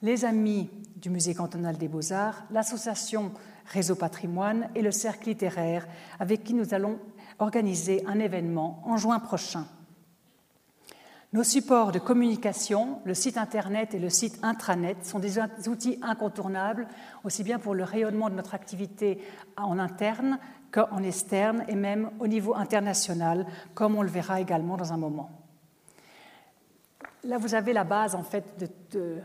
les 0.01 0.25
amis 0.25 0.67
du 0.95 1.11
Musée 1.11 1.35
cantonal 1.35 1.77
des 1.77 1.87
beaux-arts, 1.87 2.43
l'association 2.49 3.31
Réseau 3.67 3.93
Patrimoine 3.95 4.69
et 4.73 4.81
le 4.81 4.89
Cercle 4.89 5.29
littéraire, 5.29 5.87
avec 6.19 6.43
qui 6.43 6.55
nous 6.55 6.73
allons 6.73 6.97
organiser 7.37 8.03
un 8.07 8.19
événement 8.19 8.81
en 8.85 8.97
juin 8.97 9.19
prochain. 9.19 9.67
Nos 11.31 11.43
supports 11.43 11.91
de 11.91 11.99
communication, 11.99 12.99
le 13.05 13.13
site 13.13 13.37
Internet 13.37 13.93
et 13.93 13.99
le 13.99 14.09
site 14.09 14.39
intranet, 14.41 15.05
sont 15.05 15.19
des 15.19 15.37
outils 15.69 15.99
incontournables, 16.01 16.87
aussi 17.23 17.43
bien 17.43 17.59
pour 17.59 17.75
le 17.75 17.83
rayonnement 17.83 18.31
de 18.31 18.35
notre 18.35 18.55
activité 18.55 19.21
en 19.55 19.77
interne 19.77 20.39
qu'en 20.71 21.03
externe 21.03 21.63
et 21.67 21.75
même 21.75 22.11
au 22.19 22.27
niveau 22.27 22.55
international, 22.55 23.45
comme 23.73 23.95
on 23.95 24.01
le 24.01 24.09
verra 24.09 24.41
également 24.41 24.77
dans 24.77 24.93
un 24.93 24.97
moment. 24.97 25.31
Là, 27.23 27.37
vous 27.37 27.53
avez 27.53 27.73
la 27.73 27.83
base, 27.83 28.15
en 28.15 28.23
fait, 28.23 28.57
de, 28.57 29.21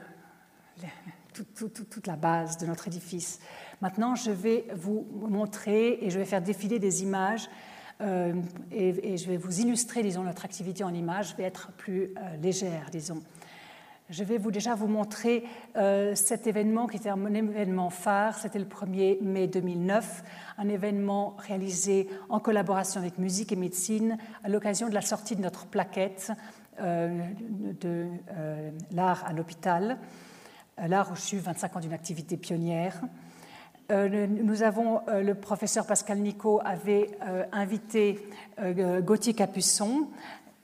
toute, 1.32 2.06
la 2.06 2.16
base 2.16 2.58
de 2.58 2.66
notre 2.66 2.88
édifice. 2.88 3.40
Maintenant, 3.80 4.14
je 4.14 4.30
vais 4.30 4.66
vous 4.74 5.06
montrer 5.28 6.04
et 6.04 6.10
je 6.10 6.18
vais 6.18 6.24
faire 6.24 6.42
défiler 6.42 6.78
des 6.78 7.02
images 7.02 7.48
euh, 8.00 8.34
et, 8.72 9.16
je 9.16 9.28
vais 9.28 9.36
vous 9.36 9.60
illustrer, 9.60 10.02
disons, 10.02 10.24
notre 10.24 10.44
activité 10.44 10.82
en 10.82 10.92
images. 10.92 11.30
Je 11.30 11.36
vais 11.36 11.44
être 11.44 11.70
plus 11.72 12.10
euh, 12.16 12.36
légère, 12.42 12.88
disons. 12.90 13.22
Je 14.10 14.22
vais 14.22 14.38
déjà 14.38 14.74
vous 14.74 14.86
montrer 14.86 15.44
euh, 15.76 16.14
cet 16.14 16.46
événement 16.46 16.86
qui 16.86 16.98
était 16.98 17.08
un 17.08 17.32
événement 17.32 17.88
phare. 17.88 18.38
C'était 18.38 18.58
le 18.58 18.66
1er 18.66 19.22
mai 19.22 19.46
2009, 19.46 20.22
un 20.58 20.68
événement 20.68 21.34
réalisé 21.38 22.10
en 22.28 22.38
collaboration 22.38 23.00
avec 23.00 23.16
Musique 23.16 23.50
et 23.52 23.56
Médecine 23.56 24.18
à 24.42 24.50
l'occasion 24.50 24.90
de 24.90 24.94
la 24.94 25.00
sortie 25.00 25.36
de 25.36 25.40
notre 25.40 25.64
plaquette 25.64 26.32
euh, 26.80 27.18
de 27.80 28.08
euh, 28.36 28.70
l'art 28.90 29.24
à 29.26 29.32
l'hôpital. 29.32 29.96
L'art 30.76 31.08
reçu 31.08 31.38
25 31.38 31.76
ans 31.76 31.80
d'une 31.80 31.94
activité 31.94 32.36
pionnière. 32.36 33.00
nous 33.88 34.62
avons, 34.64 35.02
le 35.06 35.34
professeur 35.34 35.86
Pascal 35.86 36.18
Nico 36.18 36.60
avait 36.64 37.16
invité 37.52 38.18
Gauthier 39.04 39.34
Capuçon, 39.34 40.08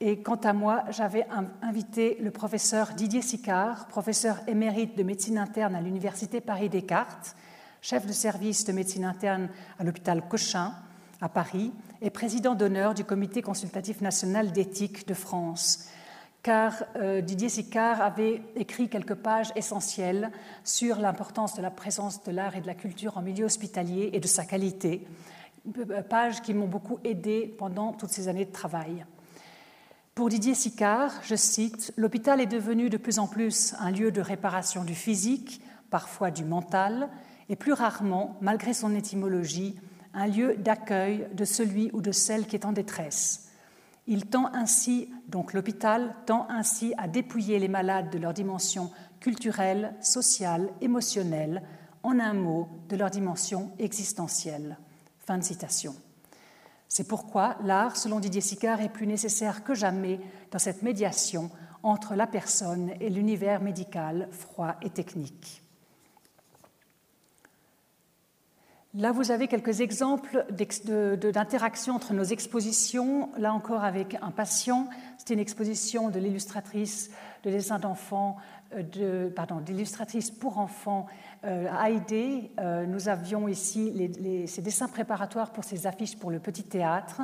et 0.01 0.17
quant 0.17 0.35
à 0.35 0.51
moi, 0.51 0.83
j'avais 0.89 1.27
invité 1.61 2.17
le 2.19 2.31
professeur 2.31 2.93
Didier 2.93 3.21
Sicard, 3.21 3.87
professeur 3.87 4.39
émérite 4.47 4.97
de 4.97 5.03
médecine 5.03 5.37
interne 5.37 5.75
à 5.75 5.81
l'Université 5.81 6.41
Paris-Descartes, 6.41 7.35
chef 7.83 8.07
de 8.07 8.11
service 8.11 8.65
de 8.65 8.71
médecine 8.71 9.05
interne 9.05 9.49
à 9.77 9.83
l'hôpital 9.83 10.27
Cochin 10.27 10.73
à 11.21 11.29
Paris 11.29 11.71
et 12.01 12.09
président 12.09 12.55
d'honneur 12.55 12.95
du 12.95 13.03
Comité 13.03 13.43
consultatif 13.43 14.01
national 14.01 14.51
d'éthique 14.51 15.07
de 15.07 15.13
France. 15.13 15.87
Car 16.41 16.83
euh, 16.95 17.21
Didier 17.21 17.49
Sicard 17.49 18.01
avait 18.01 18.41
écrit 18.55 18.89
quelques 18.89 19.13
pages 19.13 19.51
essentielles 19.55 20.31
sur 20.63 20.97
l'importance 20.97 21.53
de 21.53 21.61
la 21.61 21.69
présence 21.69 22.23
de 22.23 22.31
l'art 22.31 22.55
et 22.55 22.61
de 22.61 22.67
la 22.67 22.73
culture 22.73 23.19
en 23.19 23.21
milieu 23.21 23.45
hospitalier 23.45 24.09
et 24.13 24.19
de 24.19 24.27
sa 24.27 24.45
qualité, 24.45 25.05
pages 26.09 26.41
qui 26.41 26.55
m'ont 26.55 26.67
beaucoup 26.67 26.97
aidé 27.03 27.53
pendant 27.59 27.93
toutes 27.93 28.09
ces 28.09 28.27
années 28.27 28.45
de 28.45 28.51
travail. 28.51 29.05
Pour 30.13 30.27
Didier 30.27 30.55
Sicard, 30.55 31.13
je 31.23 31.35
cite, 31.35 31.93
L'hôpital 31.95 32.41
est 32.41 32.45
devenu 32.45 32.89
de 32.89 32.97
plus 32.97 33.17
en 33.17 33.27
plus 33.27 33.73
un 33.79 33.91
lieu 33.91 34.11
de 34.11 34.19
réparation 34.19 34.83
du 34.83 34.93
physique, 34.93 35.61
parfois 35.89 36.31
du 36.31 36.43
mental, 36.43 37.09
et 37.47 37.55
plus 37.55 37.71
rarement, 37.71 38.37
malgré 38.41 38.73
son 38.73 38.93
étymologie, 38.93 39.79
un 40.13 40.27
lieu 40.27 40.57
d'accueil 40.57 41.27
de 41.33 41.45
celui 41.45 41.89
ou 41.93 42.01
de 42.01 42.11
celle 42.11 42.45
qui 42.45 42.57
est 42.57 42.65
en 42.65 42.73
détresse. 42.73 43.51
Il 44.05 44.25
tend 44.25 44.51
ainsi, 44.53 45.09
donc 45.29 45.53
l'hôpital 45.53 46.13
tend 46.25 46.45
ainsi 46.49 46.93
à 46.97 47.07
dépouiller 47.07 47.57
les 47.57 47.69
malades 47.69 48.09
de 48.09 48.17
leur 48.17 48.33
dimension 48.33 48.91
culturelle, 49.21 49.95
sociale, 50.01 50.69
émotionnelle, 50.81 51.63
en 52.03 52.19
un 52.19 52.33
mot, 52.33 52.67
de 52.89 52.97
leur 52.97 53.11
dimension 53.11 53.71
existentielle. 53.79 54.77
Fin 55.19 55.37
de 55.37 55.43
citation. 55.43 55.95
C'est 56.93 57.07
pourquoi 57.07 57.55
l'art, 57.63 57.95
selon 57.95 58.19
Didier 58.19 58.41
Sicard, 58.41 58.81
est 58.81 58.89
plus 58.89 59.07
nécessaire 59.07 59.63
que 59.63 59.73
jamais 59.73 60.19
dans 60.51 60.59
cette 60.59 60.81
médiation 60.81 61.49
entre 61.83 62.15
la 62.15 62.27
personne 62.27 62.91
et 62.99 63.09
l'univers 63.09 63.61
médical 63.61 64.27
froid 64.29 64.75
et 64.81 64.89
technique. 64.89 65.63
Là, 68.93 69.13
vous 69.13 69.31
avez 69.31 69.47
quelques 69.47 69.79
exemples 69.79 70.45
d'interaction 71.31 71.95
entre 71.95 72.13
nos 72.13 72.25
expositions, 72.25 73.29
là 73.37 73.53
encore 73.53 73.85
avec 73.85 74.17
un 74.21 74.31
patient. 74.31 74.89
C'était 75.17 75.35
une 75.35 75.39
exposition 75.39 76.09
de 76.09 76.19
l'illustratrice 76.19 77.09
de 77.45 77.51
dessin 77.51 77.79
d'enfants, 77.79 78.35
euh, 78.73 79.29
pardon, 79.29 79.61
d'illustratrice 79.61 80.29
pour 80.29 80.57
enfants 80.57 81.07
euh, 81.43 81.67
Heidi. 81.73 82.51
Euh, 82.59 82.85
nous 82.85 83.09
avions 83.09 83.47
ici 83.47 83.91
les, 83.91 84.47
ces 84.47 84.61
dessins 84.61 84.87
préparatoires 84.87 85.51
pour 85.51 85.63
ces 85.63 85.87
affiches 85.87 86.17
pour 86.17 86.31
le 86.31 86.39
petit 86.39 86.63
théâtre, 86.63 87.21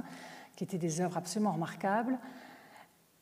qui 0.56 0.64
étaient 0.64 0.78
des 0.78 1.02
œuvres 1.02 1.18
absolument 1.18 1.52
remarquables. 1.52 2.18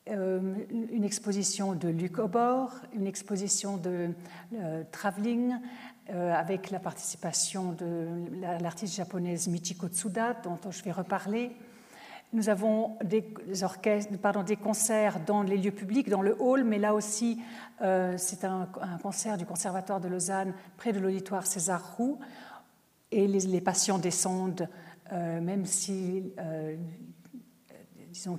une 0.08 1.04
exposition 1.04 1.74
de 1.74 1.88
Luc 1.88 2.18
Aubord, 2.18 2.72
une 2.94 3.06
exposition 3.06 3.76
de 3.76 4.10
Travelling, 4.92 5.56
euh, 6.10 6.32
avec 6.32 6.70
la 6.70 6.78
participation 6.78 7.72
de 7.72 8.06
l'artiste 8.62 8.94
japonaise 8.94 9.48
Michiko 9.48 9.88
Tsuda, 9.88 10.34
dont 10.34 10.56
je 10.70 10.80
vais 10.84 10.92
reparler. 10.92 11.50
Nous 12.32 12.48
avons 12.48 12.98
des, 13.04 13.22
concerts 14.56 15.20
dans 15.24 15.42
les 15.42 15.56
lieux 15.56 15.70
publics, 15.70 16.08
dans 16.08 16.22
le 16.22 16.36
hall, 16.40 16.64
mais 16.64 16.78
là 16.78 16.94
aussi, 16.94 17.40
euh, 17.82 18.14
c'est 18.18 18.44
un, 18.44 18.68
concert 19.02 19.36
du 19.36 19.46
Conservatoire 19.46 20.00
de 20.00 20.08
Lausanne 20.08 20.52
près 20.76 20.92
de 20.92 20.98
l'auditoire 20.98 21.46
César 21.46 21.96
Roux. 21.96 22.18
Et 23.12 23.26
les, 23.26 23.60
patients 23.60 23.98
descendent, 23.98 24.68
euh, 25.12 25.40
même 25.40 25.64
si, 25.64 26.24
disons, 28.10 28.36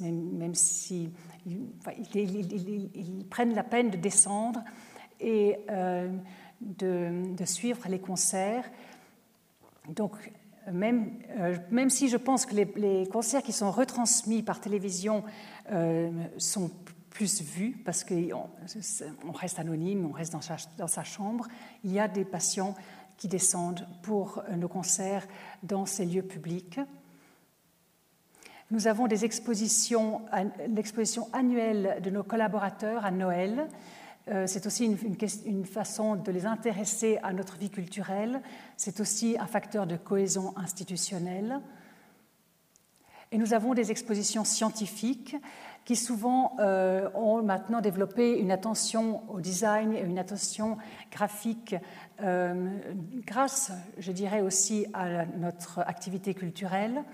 même, 0.00 0.54
si 0.54 1.10
ils, 1.46 3.26
prennent 3.30 3.54
la 3.54 3.62
peine 3.62 3.90
de 3.90 3.96
descendre. 3.96 4.64
Et 5.20 5.58
de, 6.60 7.44
suivre 7.44 7.88
les 7.88 8.00
concerts. 8.00 8.64
Donc, 9.88 10.12
même, 10.72 11.10
euh, 11.38 11.56
même, 11.70 11.90
si 11.90 12.08
je 12.08 12.16
pense 12.16 12.46
que 12.46 12.54
les, 12.54 13.06
concerts 13.08 13.42
qui 13.42 13.52
sont 13.52 13.70
retransmis 13.70 14.42
par 14.42 14.60
télévision 14.60 15.24
euh, 15.72 16.10
sont 16.38 16.70
plus 17.10 17.42
vus, 17.42 17.76
parce 17.84 18.04
qu'on 18.04 18.48
on 19.26 19.32
reste 19.32 19.58
anonyme, 19.58 20.06
on 20.06 20.12
reste 20.12 20.32
dans 20.32 20.40
sa, 20.40 20.56
dans 20.76 20.86
sa, 20.86 21.04
chambre, 21.04 21.48
il 21.84 21.92
y 21.92 21.98
a 21.98 22.08
des 22.08 22.24
patients 22.24 22.74
qui 23.16 23.28
descendent 23.28 23.86
pour 24.02 24.42
nos 24.56 24.68
concerts 24.68 25.26
dans 25.64 25.86
ces 25.86 26.06
lieux 26.06 26.22
publics. 26.22 26.78
Nous 28.70 28.86
avons 28.86 29.06
des 29.06 29.24
expositions, 29.24 30.20
l'exposition 30.68 31.28
annuelle 31.32 32.00
de 32.02 32.10
nos 32.10 32.22
collaborateurs 32.22 33.04
à 33.04 33.10
Noël, 33.10 33.60
euh, 33.60 33.64
c'est 34.46 34.66
aussi 34.66 34.84
une, 35.46 35.64
façon 35.64 36.16
de 36.16 36.30
les 36.30 36.46
intéresser 36.46 37.18
à 37.22 37.32
notre 37.32 37.56
vie 37.56 37.70
culturelle. 37.70 38.42
C'est 38.76 39.00
aussi 39.00 39.36
un 39.38 39.46
facteur 39.46 39.86
de 39.86 39.96
cohésion 39.96 40.56
institutionnelle. 40.56 41.60
Et 43.30 43.38
nous 43.38 43.52
avons 43.52 43.74
des 43.74 43.90
expositions 43.90 44.44
scientifiques 44.44 45.36
qui 45.84 45.96
souvent 45.96 46.56
euh, 46.60 47.08
ont 47.14 47.42
maintenant 47.42 47.80
développé 47.80 48.38
une 48.38 48.50
attention 48.50 49.22
au 49.30 49.40
design 49.40 49.94
et 49.94 50.00
une 50.00 50.18
attention 50.18 50.78
graphique 51.12 51.74
euh, 52.22 52.70
grâce, 53.26 53.72
je 53.98 54.12
dirais 54.12 54.40
aussi, 54.40 54.86
à 54.94 55.26
notre 55.26 55.80
activité 55.80 56.34
culturelle. 56.34 57.04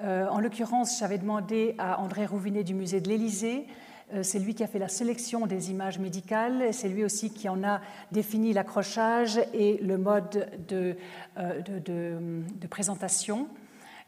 en 0.00 0.40
l'occurrence, 0.40 0.98
j'avais 0.98 1.18
demandé 1.18 1.74
à 1.78 2.00
André 2.00 2.26
Rouvinet 2.26 2.64
du 2.64 2.74
musée 2.74 3.00
de 3.00 3.08
l'Élysée 3.08 3.66
euh, 3.66 3.93
c'est 4.22 4.38
lui 4.38 4.54
qui 4.54 4.62
a 4.62 4.66
fait 4.66 4.78
la 4.78 4.88
sélection 4.88 5.46
des 5.46 5.70
images 5.70 5.98
médicales, 5.98 6.72
c'est 6.72 6.88
lui 6.88 7.04
aussi 7.04 7.30
qui 7.30 7.48
en 7.48 7.64
a 7.64 7.80
défini 8.12 8.52
l'accrochage 8.52 9.40
et 9.52 9.78
le 9.78 9.98
mode 9.98 10.48
de, 10.68 10.96
euh, 11.38 12.42
présentation. 12.70 13.48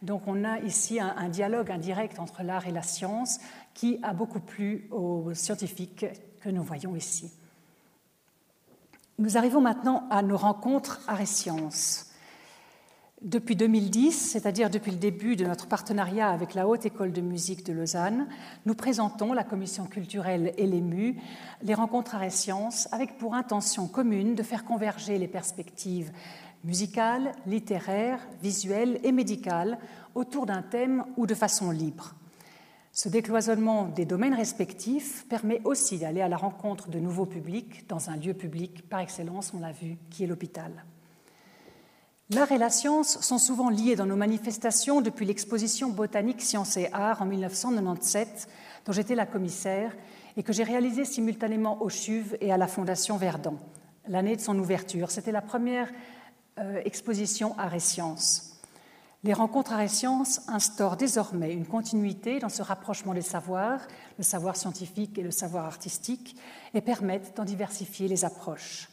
Donc 0.02 0.22
on 0.26 0.44
a 0.44 0.60
ici 0.60 1.00
un, 1.00 1.28
dialogue 1.28 1.70
indirect 1.70 2.18
entre 2.18 2.42
l'art 2.42 2.66
et 2.66 2.72
la 2.72 2.82
science 2.82 3.38
qui 3.74 3.98
a 4.02 4.12
beaucoup 4.12 4.40
plu 4.40 4.86
aux 4.90 5.32
scientifiques 5.34 6.06
que 6.40 6.50
nous 6.50 6.62
voyons 6.62 6.94
ici. 6.94 7.32
Nous 9.18 9.38
arrivons 9.38 9.62
maintenant 9.62 10.06
à 10.10 10.22
nos 10.22 10.36
rencontres 10.36 11.00
art 11.08 11.22
et 11.22 11.26
sciences. 11.26 12.10
Depuis 13.22 13.56
2010, 13.56 14.12
c'est-à-dire 14.12 14.68
depuis 14.68 14.90
le 14.90 14.98
début 14.98 15.36
de 15.36 15.46
notre 15.46 15.68
partenariat 15.68 16.28
avec 16.28 16.52
la 16.52 16.68
Haute 16.68 16.84
École 16.84 17.12
de 17.12 17.22
musique 17.22 17.64
de 17.64 17.72
Lausanne, 17.72 18.28
nous 18.66 18.74
présentons, 18.74 19.32
la 19.32 19.42
Commission 19.42 19.86
culturelle 19.86 20.52
et 20.58 20.66
l'EMU, 20.66 21.16
les 21.62 21.72
rencontres 21.72 22.20
et 22.20 22.28
sciences 22.28 22.92
avec 22.92 23.16
pour 23.16 23.34
intention 23.34 23.88
commune 23.88 24.34
de 24.34 24.42
faire 24.42 24.66
converger 24.66 25.16
les 25.16 25.28
perspectives 25.28 26.12
musicales, 26.62 27.32
littéraires, 27.46 28.20
visuelles 28.42 29.00
et 29.02 29.12
médicales 29.12 29.78
autour 30.14 30.44
d'un 30.44 30.62
thème 30.62 31.02
ou 31.16 31.26
de 31.26 31.34
façon 31.34 31.70
libre. 31.70 32.14
Ce 32.92 33.08
décloisonnement 33.08 33.88
des 33.88 34.04
domaines 34.04 34.34
respectifs 34.34 35.26
permet 35.26 35.62
aussi 35.64 35.98
d'aller 35.98 36.20
à 36.20 36.28
la 36.28 36.36
rencontre 36.36 36.90
de 36.90 36.98
nouveaux 36.98 37.26
publics 37.26 37.88
dans 37.88 38.10
un 38.10 38.16
lieu 38.16 38.34
public 38.34 38.86
par 38.90 39.00
excellence, 39.00 39.54
on 39.54 39.60
l'a 39.60 39.72
vu, 39.72 39.96
qui 40.10 40.24
est 40.24 40.26
l'hôpital. 40.26 40.84
L'art 42.30 42.50
et 42.50 42.58
la 42.58 42.70
science 42.70 43.20
sont 43.20 43.38
souvent 43.38 43.70
liés 43.70 43.94
dans 43.94 44.04
nos 44.04 44.16
manifestations 44.16 45.00
depuis 45.00 45.24
l'exposition 45.24 45.90
botanique 45.90 46.42
Sciences 46.42 46.76
et 46.76 46.88
Arts 46.92 47.22
en 47.22 47.26
1997, 47.26 48.48
dont 48.84 48.90
j'étais 48.90 49.14
la 49.14 49.26
commissaire 49.26 49.96
et 50.36 50.42
que 50.42 50.52
j'ai 50.52 50.64
réalisée 50.64 51.04
simultanément 51.04 51.80
au 51.80 51.88
CHUV 51.88 52.36
et 52.40 52.52
à 52.52 52.56
la 52.56 52.66
Fondation 52.66 53.16
Verdun, 53.16 53.54
l'année 54.08 54.34
de 54.34 54.40
son 54.40 54.58
ouverture. 54.58 55.12
C'était 55.12 55.30
la 55.30 55.40
première 55.40 55.88
euh, 56.58 56.82
exposition 56.84 57.56
Arts 57.58 57.74
et 57.74 57.80
Sciences. 57.80 58.60
Les 59.22 59.32
rencontres 59.32 59.72
Arts 59.72 59.82
et 59.82 59.88
Sciences 59.88 60.40
instaurent 60.48 60.96
désormais 60.96 61.52
une 61.52 61.66
continuité 61.66 62.40
dans 62.40 62.48
ce 62.48 62.62
rapprochement 62.62 63.14
des 63.14 63.22
savoirs, 63.22 63.86
le 64.18 64.24
savoir 64.24 64.56
scientifique 64.56 65.16
et 65.16 65.22
le 65.22 65.30
savoir 65.30 65.64
artistique, 65.64 66.34
et 66.74 66.80
permettent 66.80 67.36
d'en 67.36 67.44
diversifier 67.44 68.08
les 68.08 68.24
approches. 68.24 68.88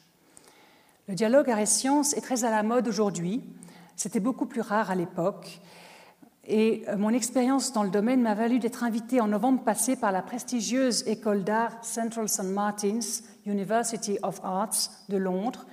Le 1.09 1.15
dialogue 1.15 1.49
art 1.49 1.59
et 1.59 1.65
sciences 1.65 2.13
est 2.13 2.21
très 2.21 2.45
à 2.45 2.49
la 2.49 2.63
mode 2.63 2.87
aujourd'hui. 2.87 3.43
C'était 3.97 4.21
beaucoup 4.21 4.45
plus 4.45 4.61
rare 4.61 4.89
à 4.89 4.95
l'époque. 4.95 5.59
Et 6.45 6.85
euh, 6.87 6.95
mon 6.95 7.09
expérience 7.09 7.73
dans 7.73 7.83
le 7.83 7.89
domaine 7.89 8.21
m'a 8.21 8.35
valu 8.35 8.57
d'être 8.59 8.85
invitée 8.85 9.19
en 9.19 9.27
novembre 9.27 9.63
passé 9.65 9.97
par 9.97 10.13
la 10.13 10.21
prestigieuse 10.21 11.05
école 11.05 11.43
d'art 11.43 11.83
Central 11.83 12.29
St. 12.29 12.45
Martin's 12.45 13.23
University 13.45 14.17
of 14.23 14.39
Arts 14.45 14.91
de 15.09 15.17
Londres 15.17 15.65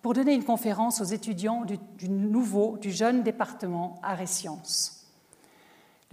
pour 0.00 0.14
donner 0.14 0.32
une 0.32 0.44
conférence 0.44 1.02
aux 1.02 1.04
étudiants 1.04 1.66
du, 1.66 2.08
nouveau, 2.08 2.78
du 2.78 2.90
jeune 2.90 3.22
département 3.22 4.00
Arts 4.02 4.22
et 4.22 4.26
Sciences. 4.26 5.06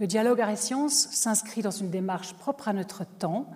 Le 0.00 0.06
dialogue 0.06 0.42
Arts 0.42 0.50
et 0.50 0.56
Sciences 0.56 1.08
s'inscrit 1.12 1.62
dans 1.62 1.70
une 1.70 1.88
démarche 1.88 2.34
propre 2.34 2.68
à 2.68 2.74
notre 2.74 3.06
temps 3.06 3.46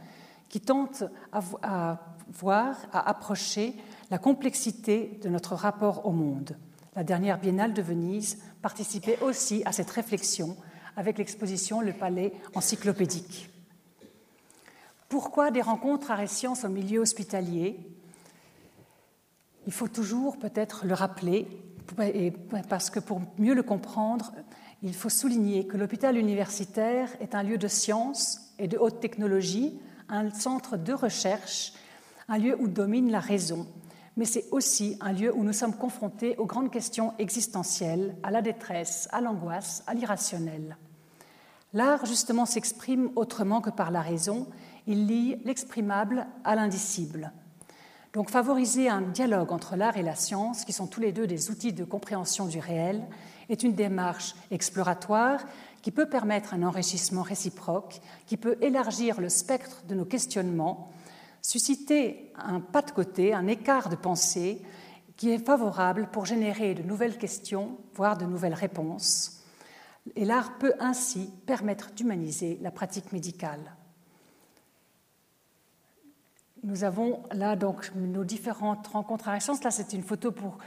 qui 0.48 0.62
tente 0.62 1.04
à 1.30 1.98
voir, 2.32 2.76
à 2.90 3.08
approcher 3.08 3.74
la 4.10 4.18
complexité 4.18 5.18
de 5.22 5.28
notre 5.28 5.54
rapport 5.54 6.06
au 6.06 6.10
monde. 6.10 6.56
La 6.96 7.04
dernière 7.04 7.38
biennale 7.38 7.72
de 7.72 7.82
Venise 7.82 8.38
participait 8.60 9.18
aussi 9.22 9.62
à 9.64 9.72
cette 9.72 9.90
réflexion 9.90 10.56
avec 10.96 11.18
l'exposition 11.18 11.80
Le 11.80 11.92
Palais 11.92 12.32
encyclopédique. 12.54 13.48
Pourquoi 15.08 15.50
des 15.50 15.62
rencontres 15.62 16.10
à 16.10 16.26
sciences 16.26 16.64
au 16.64 16.68
milieu 16.68 17.00
hospitalier? 17.00 17.78
Il 19.66 19.72
faut 19.72 19.88
toujours 19.88 20.38
peut-être 20.38 20.84
le 20.84 20.94
rappeler, 20.94 21.46
parce 22.68 22.90
que 22.90 23.00
pour 23.00 23.20
mieux 23.38 23.54
le 23.54 23.62
comprendre, 23.62 24.32
il 24.82 24.94
faut 24.94 25.08
souligner 25.08 25.66
que 25.66 25.76
l'hôpital 25.76 26.16
universitaire 26.16 27.08
est 27.20 27.34
un 27.34 27.42
lieu 27.42 27.58
de 27.58 27.68
science 27.68 28.52
et 28.58 28.66
de 28.66 28.78
haute 28.78 29.00
technologie, 29.00 29.78
un 30.08 30.30
centre 30.30 30.76
de 30.76 30.92
recherche, 30.92 31.72
un 32.28 32.38
lieu 32.38 32.56
où 32.60 32.68
domine 32.68 33.10
la 33.10 33.20
raison, 33.20 33.66
mais 34.20 34.26
c'est 34.26 34.44
aussi 34.50 34.98
un 35.00 35.12
lieu 35.12 35.34
où 35.34 35.44
nous 35.44 35.54
sommes 35.54 35.74
confrontés 35.74 36.36
aux 36.36 36.44
grandes 36.44 36.70
questions 36.70 37.14
existentielles, 37.18 38.14
à 38.22 38.30
la 38.30 38.42
détresse, 38.42 39.08
à 39.12 39.22
l'angoisse, 39.22 39.82
à 39.86 39.94
l'irrationnel. 39.94 40.76
L'art, 41.72 42.04
justement, 42.04 42.44
s'exprime 42.44 43.12
autrement 43.16 43.62
que 43.62 43.70
par 43.70 43.90
la 43.90 44.02
raison, 44.02 44.46
il 44.86 45.06
lie 45.06 45.36
l'exprimable 45.46 46.26
à 46.44 46.54
l'indicible. 46.54 47.32
Donc 48.12 48.28
favoriser 48.28 48.90
un 48.90 49.00
dialogue 49.00 49.52
entre 49.52 49.74
l'art 49.74 49.96
et 49.96 50.02
la 50.02 50.16
science, 50.16 50.66
qui 50.66 50.74
sont 50.74 50.86
tous 50.86 51.00
les 51.00 51.12
deux 51.12 51.26
des 51.26 51.50
outils 51.50 51.72
de 51.72 51.84
compréhension 51.84 52.44
du 52.44 52.58
réel, 52.58 53.02
est 53.48 53.62
une 53.62 53.74
démarche 53.74 54.34
exploratoire 54.50 55.46
qui 55.80 55.92
peut 55.92 56.10
permettre 56.10 56.52
un 56.52 56.62
enrichissement 56.62 57.22
réciproque, 57.22 58.02
qui 58.26 58.36
peut 58.36 58.58
élargir 58.60 59.18
le 59.18 59.30
spectre 59.30 59.82
de 59.88 59.94
nos 59.94 60.04
questionnements 60.04 60.90
susciter 61.42 62.32
un 62.36 62.60
pas 62.60 62.82
de 62.82 62.90
côté, 62.90 63.34
un 63.34 63.46
écart 63.46 63.88
de 63.88 63.96
pensée 63.96 64.62
qui 65.16 65.30
est 65.30 65.44
favorable 65.44 66.08
pour 66.12 66.24
générer 66.24 66.74
de 66.74 66.82
nouvelles 66.82 67.18
questions, 67.18 67.78
voire 67.94 68.16
de 68.16 68.24
nouvelles 68.24 68.54
réponses. 68.54 69.44
Et 70.16 70.24
l'art 70.24 70.58
peut 70.58 70.74
ainsi 70.80 71.30
permettre 71.46 71.92
d'humaniser 71.92 72.58
la 72.62 72.70
pratique 72.70 73.12
médicale. 73.12 73.76
Nous 76.62 76.84
avons 76.84 77.22
là 77.32 77.56
donc 77.56 77.90
nos 77.94 78.24
différentes 78.24 78.86
rencontres 78.86 79.28
à 79.28 79.36
Essence. 79.36 79.64
Là, 79.64 79.70
c'est 79.70 79.94
une 79.94 80.02
photo 80.02 80.30
pour 80.30 80.58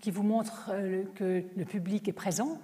qui 0.00 0.12
vous 0.12 0.22
montre 0.22 0.70
euh, 0.70 1.04
que 1.16 1.44
le 1.56 1.64
public 1.64 2.08
est 2.08 2.12
présent. 2.12 2.58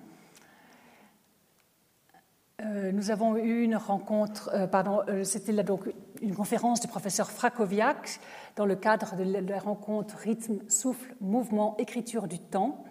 Euh, 2.60 2.92
nous 2.92 3.10
avons 3.10 3.36
eu 3.36 3.62
une 3.62 3.74
rencontre, 3.74 4.50
euh, 4.52 4.68
pardon, 4.68 5.00
c'était 5.24 5.52
là 5.52 5.64
donc 5.64 5.88
une 6.20 6.34
conférence 6.34 6.80
du 6.80 6.88
professeur 6.88 7.30
Frakoviak 7.30 8.20
dans 8.56 8.66
le 8.66 8.76
cadre 8.76 9.16
de 9.16 9.50
la 9.50 9.58
rencontre 9.58 10.16
rythme, 10.16 10.58
souffle, 10.68 11.14
mouvement, 11.20 11.76
écriture 11.78 12.28
du 12.28 12.38
temps, 12.38 12.84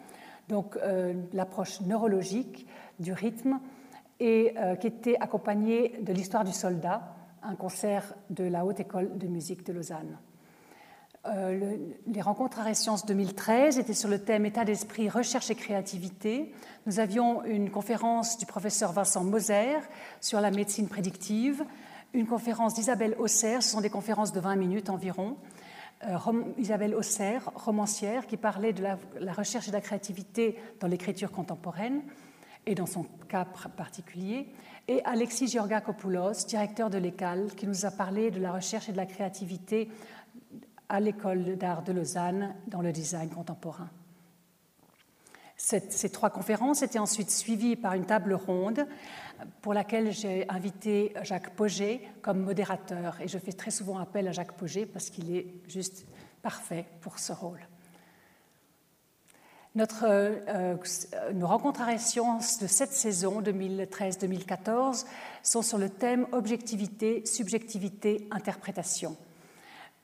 donc 0.47 0.77
l'approche 1.33 1.81
neurologique 1.81 2.67
du 2.99 3.13
rythme, 3.13 3.59
et 4.19 4.55
qui 4.81 4.87
était 4.87 5.15
accompagnée 5.19 5.99
de 6.01 6.11
l'histoire 6.11 6.43
du 6.43 6.51
soldat 6.51 7.15
un 7.43 7.55
concert 7.55 8.15
de 8.29 8.43
la 8.43 8.65
Haute 8.65 8.79
École 8.79 9.17
de 9.17 9.27
musique 9.27 9.65
de 9.65 9.73
Lausanne. 9.73 10.17
Euh, 11.25 11.77
les 12.07 12.21
rencontres 12.21 12.59
Arrêt 12.59 12.73
Sciences 12.73 13.05
2013 13.05 13.77
étaient 13.77 13.93
sur 13.93 14.09
le 14.09 14.19
thème 14.19 14.45
État 14.45 14.63
d'esprit, 14.63 15.09
recherche 15.09 15.49
et 15.49 15.55
créativité. 15.55 16.53
Nous 16.85 16.99
avions 16.99 17.43
une 17.43 17.69
conférence 17.69 18.37
du 18.37 18.45
professeur 18.45 18.93
Vincent 18.93 19.23
Moser 19.23 19.77
sur 20.21 20.39
la 20.39 20.49
médecine 20.49 20.87
prédictive, 20.87 21.65
une 22.13 22.27
conférence 22.27 22.73
d'Isabelle 22.73 23.15
Hausser, 23.19 23.61
ce 23.61 23.69
sont 23.69 23.81
des 23.81 23.89
conférences 23.89 24.31
de 24.31 24.39
20 24.39 24.55
minutes 24.55 24.89
environ. 24.89 25.37
Euh, 26.07 26.17
Isabelle 26.57 26.95
Hausser, 26.95 27.39
romancière, 27.55 28.25
qui 28.25 28.37
parlait 28.37 28.73
de 28.73 28.83
la 28.83 29.33
recherche 29.33 29.67
et 29.67 29.71
de 29.71 29.75
la 29.75 29.81
créativité 29.81 30.57
dans 30.79 30.87
l'écriture 30.87 31.31
contemporaine 31.31 32.01
et 32.65 32.75
dans 32.75 32.85
son 32.85 33.05
cas 33.27 33.45
particulier 33.45 34.47
et 34.89 35.03
Alexis 35.05 35.47
Georgakopoulos, 35.47 36.47
directeur 36.47 36.89
de 36.89 36.97
l'ECAL, 36.97 37.53
qui 37.55 37.67
nous 37.67 37.85
a 37.85 37.91
parlé 37.91 38.31
de 38.31 38.39
la 38.39 38.51
recherche 38.51 38.89
et 38.89 38.91
de 38.91 38.97
la 38.97 39.05
créativité 39.05 39.87
à 40.89 40.99
l'école 40.99 41.57
d'art 41.57 41.83
de 41.83 41.91
Lausanne 41.91 42.55
dans 42.67 42.81
le 42.81 42.91
design 42.91 43.29
contemporain. 43.29 43.87
Ces 45.59 46.09
trois 46.09 46.29
conférences 46.29 46.83
étaient 46.83 46.99
ensuite 46.99 47.29
suivies 47.29 47.75
par 47.75 47.93
une 47.93 48.05
table 48.05 48.33
ronde 48.33 48.87
pour 49.61 49.73
laquelle 49.73 50.13
j'ai 50.13 50.49
invité 50.49 51.13
Jacques 51.23 51.53
Poget 51.55 52.01
comme 52.21 52.39
modérateur. 52.39 53.19
Et 53.19 53.27
je 53.27 53.37
fais 53.37 53.51
très 53.51 53.71
souvent 53.71 53.97
appel 53.99 54.27
à 54.29 54.31
Jacques 54.31 54.53
Poget 54.53 54.85
parce 54.85 55.09
qu'il 55.09 55.35
est 55.35 55.47
juste 55.67 56.05
parfait 56.41 56.85
pour 57.01 57.19
ce 57.19 57.33
rôle. 57.33 57.59
Notre, 59.75 60.05
euh, 60.07 60.77
nos 61.33 61.47
rencontres 61.47 61.81
à 61.81 61.97
sciences 61.97 62.59
de 62.59 62.67
cette 62.67 62.93
saison 62.93 63.41
2013-2014 63.41 65.05
sont 65.43 65.61
sur 65.61 65.77
le 65.77 65.89
thème 65.89 66.25
objectivité, 66.31 67.25
subjectivité, 67.25 68.27
interprétation. 68.31 69.15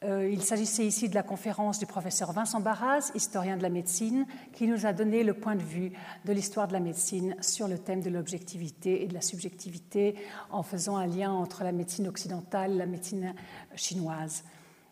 Euh, 0.06 0.30
il 0.32 0.44
s'agissait 0.44 0.86
ici 0.86 1.10
de 1.10 1.16
la 1.16 1.24
conférence 1.24 1.80
du 1.80 1.88
professeur 1.88 2.32
Vincent 2.32 2.60
Barras, 2.60 3.12
historien 3.16 3.58
de 3.58 3.64
la 3.64 3.70
médecine, 3.70 4.28
qui 4.54 4.68
nous 4.68 4.86
a 4.86 4.94
donné 4.94 5.24
le 5.24 5.34
point 5.34 5.56
de 5.56 5.64
vue 5.64 5.94
de 6.26 6.34
l'histoire 6.34 6.68
de 6.68 6.74
la 6.74 6.80
médecine 6.80 7.36
sur 7.42 7.68
le 7.68 7.80
thème 7.80 8.02
de 8.02 8.10
l'objectivité 8.10 9.04
et 9.04 9.08
de 9.08 9.14
la 9.14 9.22
subjectivité 9.22 10.16
en 10.52 10.62
faisant 10.62 10.98
un 10.98 11.08
lien 11.08 11.32
entre 11.32 11.64
la 11.64 11.72
médecine 11.72 12.08
occidentale 12.08 12.74
et 12.74 12.78
la 12.78 12.86
médecine 12.86 13.34
chinoise, 13.76 14.44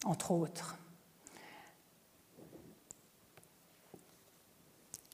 entre 0.05 0.31
autres. 0.31 0.79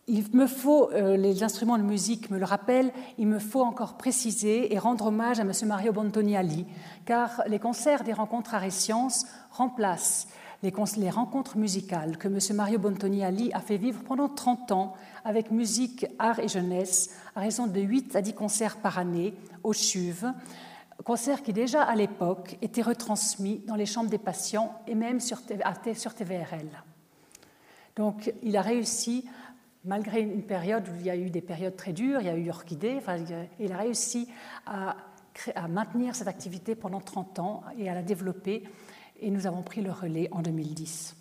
Il 0.10 0.26
me 0.34 0.48
faut, 0.48 0.92
euh, 0.92 1.16
les 1.16 1.44
instruments 1.44 1.78
de 1.78 1.84
musique 1.84 2.32
me 2.32 2.40
le 2.40 2.46
rappellent, 2.46 2.92
il 3.20 3.28
me 3.28 3.40
faut 3.40 3.62
encore 3.62 3.96
préciser 3.96 4.74
et 4.74 4.80
rendre 4.80 5.06
hommage 5.06 5.40
à 5.40 5.44
M. 5.44 5.52
Mario 5.66 5.94
Bontoniali, 5.94 6.66
car 7.06 7.44
les 7.48 7.60
concerts 7.60 8.04
des 8.04 8.14
rencontres 8.14 8.56
Arts 8.56 8.64
et 8.64 8.72
Sciences 8.72 9.26
remplacent 9.52 10.28
les, 10.64 11.10
rencontres 11.10 11.58
musicales 11.58 12.18
que 12.18 12.28
M. 12.28 12.40
Mario 12.56 12.80
Bontoniali 12.80 13.52
a 13.54 13.60
fait 13.60 13.78
vivre 13.78 14.02
pendant 14.04 14.28
30 14.28 14.72
ans 14.72 14.94
avec 15.24 15.52
musique, 15.52 16.08
art 16.18 16.40
et 16.40 16.48
jeunesse, 16.48 17.12
à 17.36 17.42
raison 17.42 17.68
de 17.68 17.80
8 17.80 18.16
à 18.16 18.22
10 18.22 18.34
concerts 18.34 18.78
par 18.78 18.98
année 18.98 19.34
au 19.64 19.74
CHUV, 19.74 20.28
concerts 21.06 21.44
qui 21.44 21.54
déjà 21.54 21.84
à 21.84 21.96
l'époque 21.96 22.58
étaient 22.62 22.82
retransmis 22.82 23.62
dans 23.68 23.76
les 23.76 23.86
chambres 23.86 24.10
des 24.10 24.18
patients 24.18 24.74
et 24.88 24.96
même 24.96 25.20
sur, 25.20 25.40
sur 25.96 26.14
TVRL. 26.14 26.68
Donc 27.96 28.34
il 28.44 28.58
a 28.58 28.62
réussi 28.62 29.26
malgré 29.86 30.22
une 30.22 30.44
période 30.44 30.88
où 30.88 30.96
il 31.00 31.06
y 31.06 31.10
a 31.10 31.16
eu 31.16 31.30
des 31.30 31.42
périodes 31.42 31.76
très 31.76 31.94
dures, 31.94 32.22
il 32.22 32.28
y 32.28 32.30
a 32.30 32.36
eu 32.36 32.50
Orchidée, 32.50 33.00
il 33.60 33.72
a 33.72 33.78
réussi 33.78 34.30
à, 34.66 34.96
maintenir 35.70 36.16
cette 36.16 36.28
activité 36.28 36.76
pendant 36.76 37.00
30 37.00 37.40
ans 37.40 37.64
et 37.78 37.90
à 37.90 37.94
la 37.94 38.02
développer, 38.02 38.64
et 39.22 39.32
nous 39.32 39.48
avons 39.48 39.62
pris 39.62 39.82
le 39.82 39.92
relais 39.92 40.28
en 40.32 40.42
2010. 40.42 41.16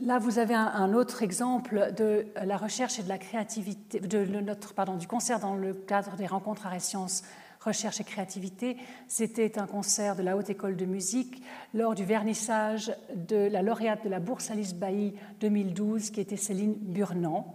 Là, 0.00 0.18
vous 0.18 0.38
avez 0.38 0.54
un, 0.54 0.92
autre 0.92 1.22
exemple 1.22 1.92
de 1.96 2.26
la 2.44 2.56
recherche 2.56 2.98
et 2.98 3.02
de 3.02 3.08
la 3.08 3.18
créativité, 3.18 4.00
de, 4.00 4.24
notre, 4.40 4.74
pardon, 4.74 4.96
du 4.96 5.06
concert 5.06 5.40
dans 5.40 5.54
le 5.54 5.72
cadre 5.72 6.16
des 6.16 6.26
rencontres 6.26 6.66
à 6.66 6.78
sciences 6.78 7.22
Recherche 7.64 7.98
et 7.98 8.04
créativité. 8.04 8.76
C'était 9.08 9.58
un 9.58 9.66
concert 9.66 10.16
de 10.16 10.22
la 10.22 10.36
Haute 10.36 10.50
École 10.50 10.76
de 10.76 10.84
musique 10.84 11.42
lors 11.72 11.94
du 11.94 12.04
vernissage 12.04 12.94
de 13.14 13.48
la 13.48 13.62
lauréate 13.62 14.04
de 14.04 14.10
la 14.10 14.20
Bourse 14.20 14.50
Alice 14.50 14.74
Bailly 14.74 15.14
2012, 15.40 16.10
qui 16.10 16.20
était 16.20 16.36
Céline 16.36 16.74
Burnand, 16.74 17.54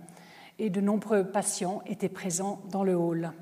et 0.58 0.72
de 0.72 0.82
nombreux 0.82 1.26
patients 1.26 1.84
étaient 1.86 2.10
présents 2.10 2.60
dans 2.72 2.84
le 2.84 2.96
hall. 2.96 3.34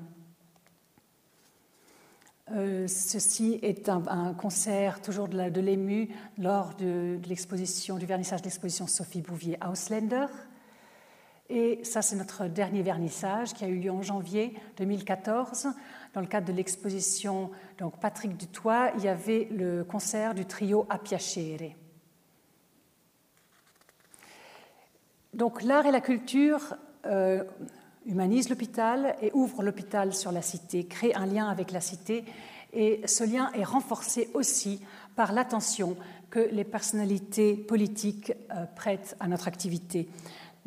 Euh, 2.52 2.86
ceci 2.86 3.58
est 3.62 3.88
un, 3.88 4.34
concert 4.34 5.00
toujours 5.00 5.28
de 5.28 5.60
l'EMU 5.60 6.10
lors 6.36 6.74
de, 6.74 7.18
l'exposition, 7.28 7.96
du 7.96 8.04
vernissage 8.04 8.42
de 8.42 8.46
l'exposition 8.46 8.86
Sophie 8.86 9.22
Bouvier 9.22 9.58
Ausländer. 9.66 10.26
Et 11.48 11.82
ça, 11.82 12.02
c'est 12.02 12.16
notre 12.16 12.46
dernier 12.46 12.82
vernissage 12.82 13.54
qui 13.54 13.64
a 13.64 13.68
eu 13.68 13.78
lieu 13.78 13.90
en 13.90 14.02
janvier 14.02 14.54
2014 14.76 15.68
dans 16.18 16.22
le 16.22 16.26
cadre 16.26 16.48
de 16.48 16.52
l'exposition 16.52 17.48
donc 17.78 18.00
Patrick 18.00 18.36
Dutoit, 18.36 18.90
il 18.96 19.04
y 19.04 19.08
avait 19.08 19.46
le 19.52 19.84
concert 19.84 20.34
du 20.34 20.46
trio 20.46 20.84
A 20.90 20.98
Piacere. 20.98 21.76
Donc 25.32 25.62
l'art 25.62 25.86
et 25.86 25.92
la 25.92 26.00
culture 26.00 26.74
euh, 27.06 27.44
humanisent 28.04 28.48
l'hôpital 28.48 29.14
et 29.22 29.30
ouvrent 29.32 29.62
l'hôpital 29.62 30.12
sur 30.12 30.32
la 30.32 30.42
cité, 30.42 30.86
créent 30.86 31.14
un 31.14 31.26
lien 31.26 31.48
avec 31.48 31.70
la 31.70 31.80
cité, 31.80 32.24
et 32.72 33.00
ce 33.06 33.22
lien 33.22 33.52
est 33.52 33.62
renforcé 33.62 34.28
aussi 34.34 34.82
par 35.14 35.30
l'attention 35.30 35.96
que 36.30 36.40
les 36.50 36.64
personnalités 36.64 37.54
politiques 37.54 38.32
euh, 38.50 38.64
prêtent 38.74 39.14
à 39.20 39.28
notre 39.28 39.46
activité. 39.46 40.08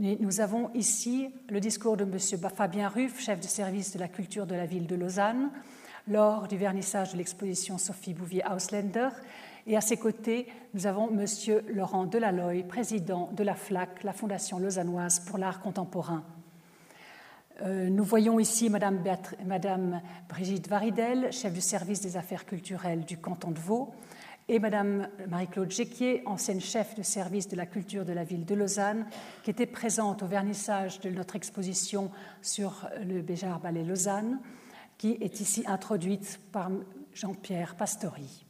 Nous 0.01 0.41
avons 0.41 0.71
ici 0.73 1.29
le 1.47 1.59
discours 1.59 1.95
de 1.95 2.05
M. 2.05 2.17
Fabien 2.49 2.87
Ruff, 2.87 3.19
chef 3.19 3.39
de 3.39 3.45
service 3.45 3.93
de 3.93 3.99
la 3.99 4.07
culture 4.07 4.47
de 4.47 4.55
la 4.55 4.65
ville 4.65 4.87
de 4.87 4.95
Lausanne, 4.95 5.51
lors 6.07 6.47
du 6.47 6.57
vernissage 6.57 7.11
de 7.11 7.17
l'exposition 7.17 7.77
Sophie 7.77 8.15
Bouvier-Ausländer. 8.15 9.09
Et 9.67 9.77
à 9.77 9.81
ses 9.81 9.97
côtés, 9.97 10.47
nous 10.73 10.87
avons 10.87 11.07
M. 11.11 11.27
Laurent 11.67 12.07
Delaloy, 12.07 12.63
président 12.63 13.29
de 13.33 13.43
la 13.43 13.53
FLAC, 13.53 14.03
la 14.03 14.11
Fondation 14.11 14.57
lausannoise 14.57 15.19
pour 15.19 15.37
l'art 15.37 15.61
contemporain. 15.61 16.23
Euh, 17.61 17.87
nous 17.87 18.03
voyons 18.03 18.39
ici 18.39 18.71
Mme, 18.71 19.03
Madame 19.45 20.01
Brigitte 20.27 20.67
Varidel, 20.67 21.31
chef 21.31 21.53
du 21.53 21.61
service 21.61 22.01
des 22.01 22.17
affaires 22.17 22.47
culturelles 22.47 23.05
du 23.05 23.17
canton 23.17 23.51
de 23.51 23.59
Vaud, 23.59 23.93
et 24.47 24.59
Madame 24.59 25.07
Marie-Claude 25.29 25.71
Jéquier, 25.71 26.23
ancienne 26.25 26.59
chef 26.59 26.95
de 26.95 27.03
service 27.03 27.47
de 27.47 27.55
la 27.55 27.65
culture 27.65 28.05
de 28.05 28.13
la 28.13 28.23
ville 28.23 28.45
de 28.45 28.55
Lausanne, 28.55 29.05
qui 29.43 29.51
était 29.51 29.65
présente 29.65 30.23
au 30.23 30.27
vernissage 30.27 30.99
de 30.99 31.09
notre 31.09 31.35
exposition 31.35 32.11
sur 32.41 32.87
le 33.05 33.21
Béjar 33.21 33.59
Ballet 33.59 33.83
Lausanne, 33.83 34.39
qui 34.97 35.17
est 35.21 35.39
ici 35.39 35.63
introduite 35.67 36.39
par 36.51 36.69
Jean-Pierre 37.13 37.75
Pastori. 37.75 38.45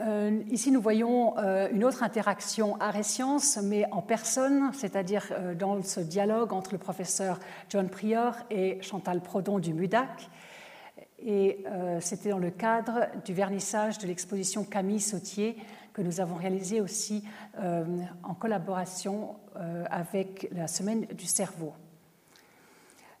Euh, 0.00 0.42
ici, 0.50 0.70
nous 0.70 0.82
voyons 0.82 1.38
euh, 1.38 1.68
une 1.72 1.84
autre 1.84 2.02
interaction 2.02 2.76
art 2.80 2.96
et 2.96 3.02
sciences, 3.02 3.58
mais 3.62 3.86
en 3.90 4.02
personne, 4.02 4.70
c'est-à-dire 4.74 5.24
euh, 5.32 5.54
dans 5.54 5.82
ce 5.82 6.00
dialogue 6.00 6.52
entre 6.52 6.72
le 6.72 6.78
professeur 6.78 7.38
John 7.70 7.88
Prior 7.88 8.34
et 8.50 8.78
Chantal 8.82 9.20
Prodon 9.20 9.58
du 9.58 9.72
MUDAC, 9.72 10.28
et 11.24 11.64
euh, 11.66 11.98
c'était 12.00 12.30
dans 12.30 12.38
le 12.38 12.50
cadre 12.50 13.08
du 13.24 13.32
vernissage 13.32 13.98
de 13.98 14.06
l'exposition 14.06 14.64
Camille 14.64 15.00
Sautier 15.00 15.56
que 15.92 16.02
nous 16.02 16.20
avons 16.20 16.36
réalisé 16.36 16.80
aussi 16.80 17.24
euh, 17.58 17.84
en 18.22 18.34
collaboration 18.34 19.34
euh, 19.56 19.84
avec 19.90 20.48
la 20.52 20.68
Semaine 20.68 21.06
du 21.06 21.26
cerveau. 21.26 21.72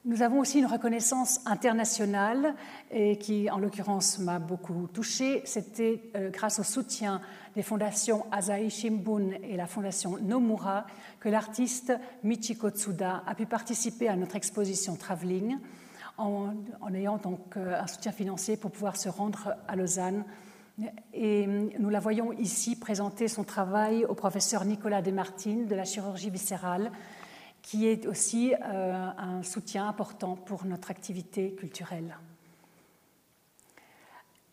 Nous 0.04 0.22
avons 0.22 0.38
aussi 0.38 0.60
une 0.60 0.66
reconnaissance 0.66 1.40
internationale 1.44 2.54
et 2.92 3.18
qui, 3.18 3.50
en 3.50 3.58
l'occurrence, 3.58 4.20
m'a 4.20 4.38
beaucoup 4.38 4.86
touchée. 4.86 5.42
C'était 5.44 6.00
grâce 6.32 6.60
au 6.60 6.62
soutien 6.62 7.20
des 7.56 7.62
fondations 7.62 8.24
Asahi 8.30 8.70
Shimbun 8.70 9.32
et 9.42 9.56
la 9.56 9.66
fondation 9.66 10.16
Nomura 10.18 10.86
que 11.18 11.28
l'artiste 11.28 11.92
Michiko 12.22 12.70
Tsuda 12.70 13.24
a 13.26 13.34
pu 13.34 13.44
participer 13.44 14.08
à 14.08 14.16
notre 14.16 14.36
exposition 14.36 14.94
Travelling 14.94 15.58
en, 16.18 16.54
ayant 16.94 17.16
donc 17.16 17.56
euh, 17.56 17.80
un 17.80 17.86
soutien 17.86 18.12
financier 18.12 18.56
pour 18.56 18.70
pouvoir 18.70 18.96
se 18.96 19.08
rendre 19.08 19.54
à 19.66 19.76
Lausanne. 19.76 20.24
Et 21.12 21.46
nous 21.46 21.90
la 21.90 21.98
voyons 21.98 22.32
ici 22.32 22.76
présenter 22.76 23.26
son 23.26 23.42
travail 23.42 24.04
au 24.04 24.14
professeur 24.14 24.64
Nicolas 24.64 25.02
Desmartines 25.02 25.66
de 25.66 25.74
la 25.74 25.84
chirurgie 25.84 26.30
viscérale 26.30 26.92
qui 27.62 27.86
est 27.86 28.06
aussi 28.06 28.54
euh, 28.54 29.08
un 29.18 29.42
soutien 29.42 29.88
important 29.88 30.36
pour 30.36 30.64
notre 30.64 30.90
activité 30.90 31.52
culturelle. 31.54 32.16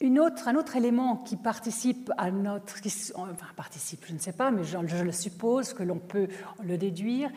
Un 0.01 0.55
autre 0.55 0.75
élément 0.75 1.17
qui 1.17 1.37
participe 1.37 2.11
à 2.17 2.29
notre, 2.29 2.79
enfin 3.15 3.47
participe, 3.55 4.05
je 4.05 4.13
ne 4.13 4.19
sais 4.19 4.33
pas, 4.33 4.51
mais 4.51 4.63
je, 4.63 4.77
le 4.77 5.11
suppose 5.11 5.73
que 5.73 5.83
l'on 5.83 5.99
peut 5.99 6.27
le 6.63 6.77
déduire, 6.77 7.29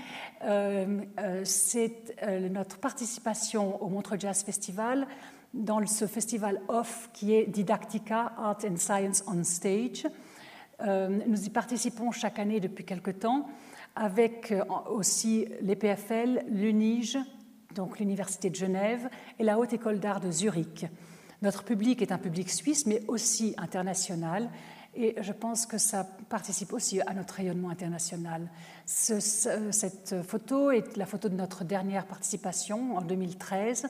euh, 0.43 1.01
euh, 1.21 1.43
c'est 1.45 2.17
notre 2.51 2.79
participation 2.79 3.81
au 3.83 3.89
Montreux 3.89 4.19
Jazz 4.19 4.43
Festival 4.43 5.07
dans 5.55 5.85
ce 5.87 6.07
festival 6.07 6.61
off 6.69 7.11
qui 7.13 7.33
est 7.33 7.47
Didactica 7.47 8.33
Art 8.37 8.59
and 8.69 8.77
Science 8.77 9.25
on 9.27 9.45
Stage. 9.45 10.07
nous 10.85 11.45
y 11.45 11.51
participons 11.51 12.11
chaque 12.11 12.39
année 12.39 12.61
depuis 12.61 12.85
quelque 12.85 13.13
temps 13.13 13.47
avec 13.99 14.53
euh, 14.53 14.65
aussi 14.91 15.47
l'EPFL, 15.61 16.45
l'UNIGE, 16.49 17.19
donc 17.75 17.99
l'Université 17.99 18.49
de 18.49 18.55
Genève, 18.55 19.09
et 19.39 19.45
la 19.45 19.59
Haute 19.59 19.73
École 19.73 19.99
d'Art 19.99 20.21
de 20.21 20.31
Zurich. 20.31 20.87
Notre 21.43 21.65
public 21.65 22.03
est 22.03 22.13
un 22.13 22.19
public 22.19 22.51
suisse, 22.51 22.87
mais 22.87 23.03
aussi 23.07 23.55
international, 23.59 24.51
et 24.95 25.15
je 25.21 25.33
pense 25.33 25.67
que 25.67 25.79
ça 25.79 26.05
participe 26.29 26.73
aussi 26.73 27.01
à 27.03 27.15
notre 27.15 27.35
rayonnement 27.35 27.71
international. 27.71 28.51
cette 28.87 30.23
photo 30.27 30.73
est 30.73 30.97
la 30.97 31.07
photo 31.07 31.29
de 31.29 31.37
notre 31.37 31.63
dernière 31.63 32.07
participation 32.07 32.97
en 32.97 33.03
2013, 33.03 33.89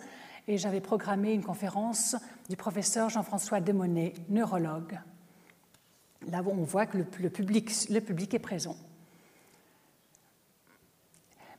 et 0.48 0.58
j'avais 0.58 0.80
programmé 0.80 1.32
une 1.32 1.44
conférence 1.44 2.16
du 2.48 2.56
professeur 2.56 3.08
Jean-François 3.08 3.60
Demonet, 3.60 4.14
neurologue. 4.28 4.98
Là, 6.30 6.42
on 6.44 6.64
voit 6.64 6.86
que 6.86 6.98
public, 7.28 7.70
le 7.88 8.00
public 8.00 8.34
est 8.34 8.38
présent. 8.38 8.76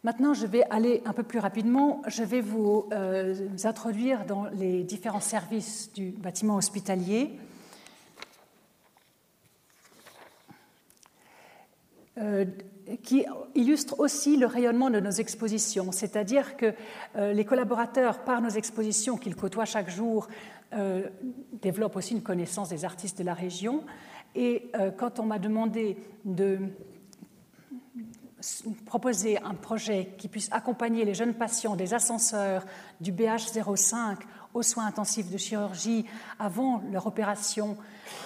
Maintenant, 0.04 0.34
je 0.34 0.46
vais 0.46 0.64
aller 0.70 1.02
un 1.04 1.12
peu 1.12 1.24
plus 1.24 1.40
rapidement. 1.40 2.02
Je 2.08 2.24
vais 2.24 2.40
vous, 2.40 2.88
euh, 2.94 3.36
introduire 3.66 4.26
dans 4.26 4.46
les 4.46 4.84
différents 4.84 5.20
services 5.20 5.92
du 5.94 6.12
bâtiment 6.12 6.56
hospitalier. 6.56 7.38
Euh, 12.18 12.46
qui 13.04 13.26
illustre 13.56 14.00
aussi 14.00 14.36
le 14.38 14.48
rayonnement 14.48 14.90
de 14.90 15.00
nos 15.00 15.12
expositions, 15.12 15.92
c'est-à-dire 15.92 16.58
que 16.58 16.74
euh, 17.18 17.34
les 17.34 17.46
collaborateurs, 17.46 18.24
par 18.24 18.42
nos 18.42 18.50
expositions 18.50 19.16
qu'ils 19.16 19.36
côtoient 19.36 19.66
chaque 19.66 19.90
jour, 19.90 20.28
développent 21.64 21.96
aussi 21.96 22.14
une 22.14 22.22
connaissance 22.22 22.70
des 22.70 22.86
artistes 22.86 23.18
de 23.18 23.24
la 23.24 23.34
région. 23.34 23.84
Et 24.36 24.72
quand 24.98 25.20
on 25.20 25.26
m'a 25.26 25.40
demandé 25.40 25.98
de 26.26 26.60
proposer 28.86 29.38
un 29.44 29.54
projet 29.54 30.16
qui 30.18 30.28
puisse 30.28 30.50
accompagner 30.52 31.06
les 31.06 31.14
jeunes 31.14 31.34
patients 31.34 31.76
des 31.76 31.94
ascenseurs 31.94 32.66
du 33.02 33.12
BH05 33.12 34.18
aux 34.54 34.64
soins 34.64 34.88
intensifs 34.88 35.30
de 35.30 35.38
chirurgie 35.38 36.06
avant 36.40 36.82
leur 36.92 37.08
opération. 37.08 37.78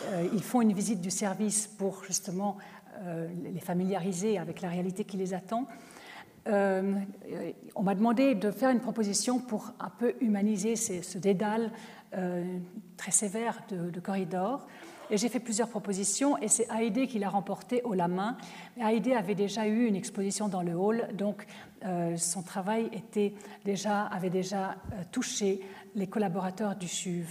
Euh, 0.05 0.28
ils 0.34 0.43
font 0.43 0.61
une 0.61 0.74
visite 0.74 1.01
du 1.01 1.11
service 1.11 1.68
pour 1.68 2.03
justement 2.05 2.57
euh, 3.01 3.28
les 3.43 3.59
familiariser 3.59 4.38
avec 4.38 4.61
la 4.61 4.70
réalité 4.70 5.03
qui 5.03 5.18
les 5.18 5.34
attend. 5.34 5.68
Euh, 6.47 6.93
on 7.76 7.84
m'a 7.84 7.95
demandé 7.95 8.36
de 8.36 8.51
faire 8.51 8.70
une 8.70 8.82
proposition 8.82 9.39
pour 9.39 9.74
un 9.80 9.89
peu 9.89 10.14
humaniser 10.22 10.76
ce 10.76 11.18
dédale 11.18 11.72
très 12.95 13.09
sévère 13.09 13.64
de, 13.70 13.89
de 13.89 13.99
corridors. 13.99 14.68
Et 15.10 15.18
j'ai 15.18 15.30
fait 15.30 15.39
plusieurs 15.39 15.70
propositions 15.70 16.38
et 16.38 16.47
c'est 16.47 16.70
Haïdé 16.70 17.08
qui 17.08 17.20
l'a 17.20 17.30
remporté 17.30 17.82
haut 17.84 17.93
la 17.93 18.08
main. 18.08 18.38
Haïdé 18.80 19.14
avait 19.14 19.36
déjà 19.36 19.68
eu 19.68 19.86
une 19.86 19.95
exposition 19.95 20.47
dans 20.47 20.62
le 20.62 20.74
hall, 20.74 21.10
donc 21.14 21.45
euh, 21.86 22.16
son 22.18 22.41
travail 22.41 22.89
était 22.93 23.34
déjà, 23.66 24.04
avait 24.04 24.30
déjà 24.30 24.72
euh, 24.72 25.04
touché 25.12 25.62
les 25.95 26.08
collaborateurs 26.08 26.76
du 26.76 26.88
CHUV. 26.88 27.28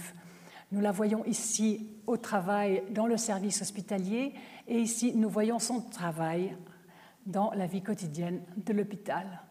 Nous 0.71 0.81
la 0.81 0.91
voyons 0.91 1.25
ici 1.25 1.87
au 2.07 2.17
travail 2.17 2.83
dans 2.91 3.05
le 3.05 3.17
service 3.17 3.61
hospitalier 3.61 4.33
et 4.67 4.79
ici 4.79 5.13
nous 5.15 5.29
voyons 5.29 5.59
son 5.59 5.81
travail 5.81 6.55
dans 7.25 7.51
la 7.51 7.67
vie 7.67 7.81
quotidienne 7.81 8.41
de 8.57 8.73
l'hôpital 8.73 9.42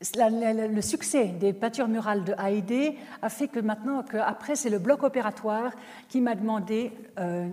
le 0.00 0.80
succès 0.80 1.26
des 1.26 1.52
peintures 1.52 1.88
murales 1.88 2.24
de 2.24 2.32
Haïdé 2.38 2.96
a 3.20 3.28
fait 3.28 3.48
que 3.48 3.58
maintenant, 3.58 4.04
après, 4.24 4.54
c'est 4.54 4.70
le 4.70 4.78
bloc 4.78 5.02
opératoire 5.02 5.72
qui 6.08 6.20
m'a 6.20 6.36
demandé 6.36 6.92
euh, 7.18 7.48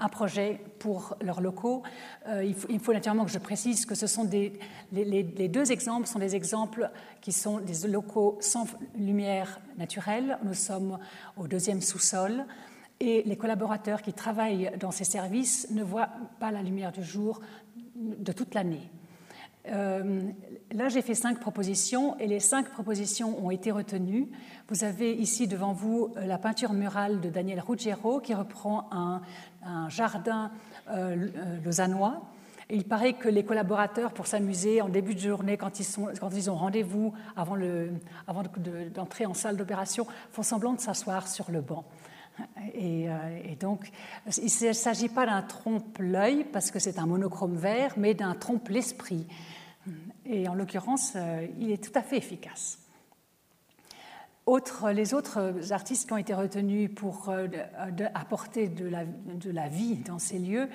un 0.00 0.08
projet 0.08 0.60
pour 0.80 1.16
leurs 1.20 1.40
locaux. 1.40 1.84
Euh, 2.26 2.44
il, 2.44 2.80
faut, 2.80 2.92
naturellement 2.92 3.24
que 3.24 3.30
je 3.30 3.38
précise 3.38 3.86
que 3.86 3.94
ce 3.94 4.08
sont 4.08 4.28
les, 4.92 5.48
deux 5.48 5.70
exemples 5.70 6.08
sont 6.08 6.18
des 6.18 6.34
exemples 6.34 6.90
qui 7.20 7.30
sont 7.30 7.60
des 7.60 7.86
locaux 7.86 8.38
sans 8.40 8.66
lumière 8.96 9.60
naturelle. 9.78 10.38
Nous 10.42 10.54
sommes 10.54 10.98
au 11.36 11.46
deuxième 11.46 11.80
sous-sol 11.80 12.44
et 12.98 13.22
les 13.24 13.36
collaborateurs 13.36 14.02
qui 14.02 14.12
travaillent 14.12 14.72
dans 14.78 14.90
ces 14.90 15.04
services 15.04 15.68
ne 15.70 15.84
voient 15.84 16.10
pas 16.40 16.50
la 16.50 16.62
lumière 16.62 16.90
du 16.90 17.04
jour 17.04 17.40
de 17.94 18.32
toute 18.32 18.54
l'année. 18.54 18.90
Euh, 19.68 20.22
là, 20.72 20.88
j'ai 20.88 21.02
fait 21.02 21.14
cinq 21.14 21.38
propositions 21.38 22.18
et 22.18 22.26
les 22.26 22.40
cinq 22.40 22.68
propositions 22.70 23.44
ont 23.44 23.50
été 23.50 23.70
retenues. 23.70 24.28
Vous 24.68 24.84
avez 24.84 25.12
ici 25.12 25.46
devant 25.46 25.72
vous 25.72 26.12
euh, 26.16 26.26
la 26.26 26.38
peinture 26.38 26.72
murale 26.72 27.20
de 27.20 27.30
Daniel 27.30 27.60
Ruggiero 27.60 28.20
qui 28.20 28.34
reprend 28.34 28.88
un, 28.90 29.22
jardin 29.88 30.50
euh, 30.90 31.28
lausannois. 31.64 32.22
il 32.68 32.84
paraît 32.84 33.12
que 33.12 33.28
les 33.28 33.44
collaborateurs, 33.44 34.12
pour 34.12 34.26
s'amuser 34.26 34.82
en 34.82 34.88
début 34.88 35.14
de 35.14 35.20
journée, 35.20 35.56
quand 35.56 35.78
ils, 35.78 36.50
ont 36.50 36.56
rendez-vous 36.56 37.12
avant 37.36 37.56
d'entrer 38.92 39.26
en 39.26 39.34
salle 39.34 39.56
d'opération, 39.56 40.06
font 40.32 40.42
semblant 40.42 40.72
de 40.72 40.80
s'asseoir 40.80 41.28
sur 41.28 41.52
le 41.52 41.60
banc. 41.60 41.84
Et, 42.74 43.08
donc, 43.60 43.90
il 44.38 44.66
ne 44.66 44.72
s'agit 44.72 45.08
pas 45.08 45.26
d'un 45.26 45.42
trompe-l'œil, 45.42 46.44
parce 46.44 46.70
que 46.70 46.78
c'est 46.78 46.98
un 46.98 47.06
monochrome 47.06 47.56
vert, 47.56 47.94
mais 47.96 48.14
d'un 48.14 48.34
trompe-l'esprit. 48.34 49.26
Et 50.26 50.48
en 50.48 50.54
l'occurrence, 50.54 51.12
euh, 51.16 51.46
il 51.58 51.70
est 51.70 51.82
tout 51.82 51.96
à 51.96 52.02
fait 52.02 52.16
efficace. 52.16 52.78
les 54.92 55.14
autres 55.14 55.72
artistes 55.72 56.06
qui 56.06 56.12
ont 56.12 56.18
été 56.18 56.34
retenus 56.34 56.90
pour 56.94 57.28
euh, 57.28 57.48
apporter 58.14 58.68
de 58.68 58.86
la, 58.86 59.68
vie 59.68 59.96
dans 59.96 60.18
ces 60.18 60.38
lieux, 60.38 60.68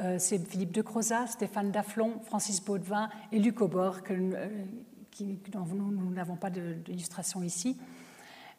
euh, 0.00 0.16
c'est 0.18 0.38
Philippe 0.38 0.72
de 0.72 0.82
Crozat, 0.82 1.28
Stéphane 1.28 1.70
Daflon, 1.70 2.20
Francis 2.24 2.64
Baudevin 2.64 3.08
et 3.32 3.38
Luc 3.38 3.60
Aubord, 3.60 3.98
dont 4.08 5.66
nous 5.66 6.10
n'avons 6.10 6.36
pas 6.36 6.50
d'illustration 6.50 7.42
ici. 7.42 7.78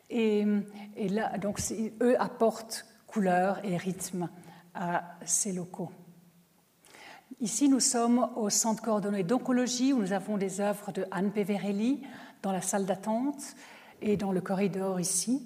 Et, 0.09 0.45
là, 1.09 1.37
donc, 1.37 1.59
eux 2.01 2.19
apportent 2.19 2.85
couleur 3.07 3.63
et 3.63 3.77
rythme 3.77 4.29
à 4.73 5.03
ces 5.25 5.51
locaux. 5.51 5.91
Ici, 7.41 7.69
nous 7.69 7.79
sommes 7.79 8.29
au 8.35 8.49
centre 8.49 8.81
coordonné 8.81 9.23
d'oncologie 9.23 9.93
où 9.93 9.99
nous 9.99 10.13
avons 10.13 10.37
des 10.37 10.61
œuvres 10.61 10.91
de 10.91 11.05
Anne 11.11 11.31
Peverelli 11.31 12.01
dans 12.41 12.51
la 12.51 12.61
salle 12.61 12.85
d'attente 12.85 13.55
et 14.01 14.17
dans 14.17 14.31
le 14.31 14.41
corridor 14.41 14.99
ici. 14.99 15.41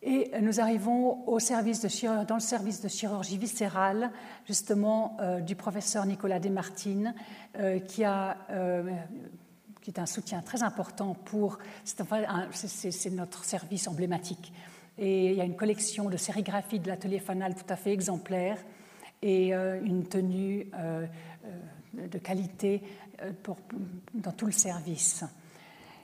Et 0.00 0.30
nous 0.40 0.60
arrivons 0.60 1.26
au 1.28 1.40
service 1.40 1.82
de 1.82 2.24
dans 2.24 2.36
le 2.36 2.40
service 2.40 2.80
de 2.80 2.88
chirurgie 2.88 3.36
viscérale, 3.36 4.12
justement, 4.46 5.16
euh, 5.20 5.40
du 5.40 5.56
professeur 5.56 6.06
Nicolas 6.06 6.38
Desmartines, 6.38 7.14
euh, 7.58 7.80
qui, 7.80 8.04
a, 8.04 8.36
euh, 8.50 8.84
qui 9.88 9.94
est 9.98 10.00
un 10.00 10.06
soutien 10.06 10.42
très 10.42 10.62
important 10.62 11.14
pour. 11.14 11.58
C'est 11.82 13.10
notre 13.10 13.44
service 13.44 13.88
emblématique. 13.88 14.52
Et 14.98 15.30
il 15.30 15.34
y 15.34 15.40
a 15.40 15.44
une 15.44 15.56
collection 15.56 16.10
de 16.10 16.18
sérigraphies 16.18 16.78
de 16.78 16.88
l'atelier 16.88 17.20
Fanal 17.20 17.54
tout 17.54 17.72
à 17.72 17.76
fait 17.76 17.92
exemplaire 17.92 18.58
et 19.22 19.54
euh, 19.54 19.80
une 19.82 20.06
tenue 20.06 20.70
euh, 20.74 21.06
euh, 21.96 22.06
de 22.06 22.18
qualité 22.18 22.82
pour, 23.42 23.56
dans 24.12 24.32
tout 24.32 24.44
le 24.44 24.52
service. 24.52 25.24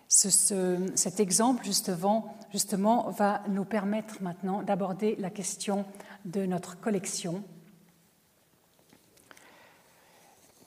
cet 0.09 1.20
exemple, 1.20 1.62
justement, 1.64 3.11
va 3.11 3.43
nous 3.51 3.66
permettre 3.66 4.22
maintenant 4.22 4.62
d'aborder 4.62 5.14
la 5.18 5.28
question 5.28 5.85
de 6.24 6.47
notre 6.47 6.80
collection. 6.80 7.45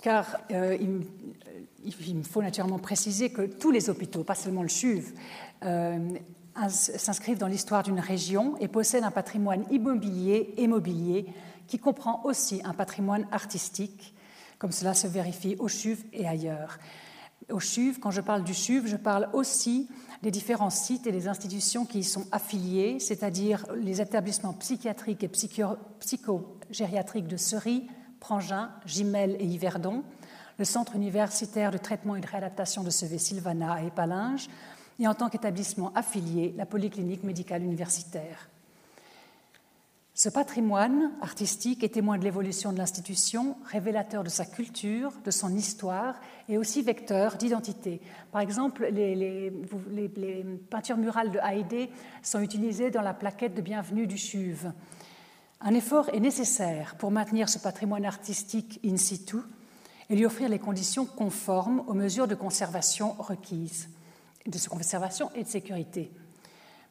Car 0.02 0.38
euh, 0.52 0.78
il, 1.84 2.24
faut 2.24 2.42
naturellement 2.42 2.80
préciser 2.80 3.30
que 3.30 3.42
tous 3.44 3.72
les 3.72 3.90
hôpitaux, 3.90 4.24
pas 4.24 4.36
seulement 4.36 4.64
le 4.64 4.70
CHUV, 4.70 5.14
euh, 5.64 5.98
s'inscrivent 6.70 7.38
dans 7.38 7.48
l'histoire 7.48 7.84
d'une 7.84 8.00
région 8.00 8.58
et 8.60 8.68
possèdent 8.68 9.04
un 9.04 9.12
patrimoine 9.12 9.66
immobilier 9.72 10.54
et 10.58 10.68
mobilier 10.68 11.28
qui 11.68 11.80
comprend 11.80 12.22
aussi 12.24 12.62
un 12.64 12.74
patrimoine 12.74 13.28
artistique, 13.32 14.14
comme 14.58 14.72
cela 14.72 14.94
se 14.94 15.08
vérifie 15.08 15.56
au 15.60 15.68
CHUV 15.68 16.04
et 16.14 16.28
ailleurs. 16.28 16.80
Au 17.52 17.60
CHUV, 17.60 18.00
quand 18.00 18.12
je 18.12 18.22
parle 18.22 18.44
du 18.44 18.54
CHUV, 18.54 18.88
je 18.88 18.98
parle 18.98 19.30
aussi 19.34 19.88
des 20.24 20.32
différents 20.32 20.70
sites 20.70 21.06
et 21.08 21.12
des 21.12 21.28
institutions 21.28 21.86
qui 21.86 22.00
y 22.00 22.04
sont 22.04 22.26
affiliés, 22.32 23.00
c'est-à-dire 23.00 23.66
les 23.76 24.02
établissements 24.02 24.54
psychiatriques 24.54 25.24
et 25.24 25.30
psychogériatriques 25.30 27.28
de 27.28 27.38
Ceris, 27.38 27.88
Prangin, 28.20 28.72
Gimel 28.86 29.36
et 29.40 29.46
Yverdon, 29.46 30.04
le 30.58 30.66
Centre 30.66 30.96
universitaire 30.96 31.72
de 31.72 31.78
traitement 31.78 32.16
et 32.16 32.22
de 32.22 32.28
réadaptation 32.28 32.84
de 32.84 32.90
Sevé-Sylvana 32.90 33.84
et 33.84 33.92
Palinges, 33.92 34.50
et 35.00 35.08
en 35.08 35.14
tant 35.14 35.30
qu'établissement 35.30 35.92
affilié, 35.94 36.54
la 36.58 36.66
Polyclinique 36.66 37.24
médicale 37.24 37.64
universitaire. 37.64 38.50
Ce 40.18 40.30
patrimoine 40.30 41.12
artistique 41.22 41.84
est 41.84 41.94
témoin 41.94 42.18
de 42.18 42.24
l'évolution 42.24 42.74
de 42.74 42.80
l'institution, 42.80 43.56
révélateur 43.66 44.24
de 44.24 44.30
sa 44.30 44.46
culture, 44.46 45.12
de 45.24 45.30
son 45.30 45.56
histoire 45.56 46.16
et 46.50 46.58
aussi 46.58 46.82
vecteur 46.82 47.38
d'identité. 47.38 48.02
Par 48.32 48.42
exemple, 48.42 48.88
les, 48.92 49.54
peintures 50.72 50.98
murales 50.98 51.30
de 51.30 51.38
Haïdé 51.38 51.92
sont 52.24 52.42
utilisées 52.42 52.90
dans 52.90 53.04
la 53.04 53.14
plaquette 53.14 53.54
de 53.54 53.62
bienvenue 53.62 54.08
du 54.08 54.18
CHUV. 54.18 54.72
Un 55.60 55.74
effort 55.74 56.10
est 56.14 56.20
nécessaire 56.20 56.96
pour 56.98 57.10
maintenir 57.10 57.50
ce 57.50 57.58
patrimoine 57.58 58.06
artistique 58.06 58.80
in 58.86 58.96
situ 58.98 59.38
et 60.10 60.16
lui 60.16 60.26
offrir 60.26 60.50
les 60.50 60.60
conditions 60.60 61.06
conformes 61.06 61.84
aux 61.88 61.96
mesures 61.96 62.28
de 62.28 62.36
conservation 62.36 63.14
requises, 63.18 63.90
de 64.46 64.60
conservation 64.70 65.32
et 65.34 65.44
de 65.44 65.50
sécurité. 65.50 66.12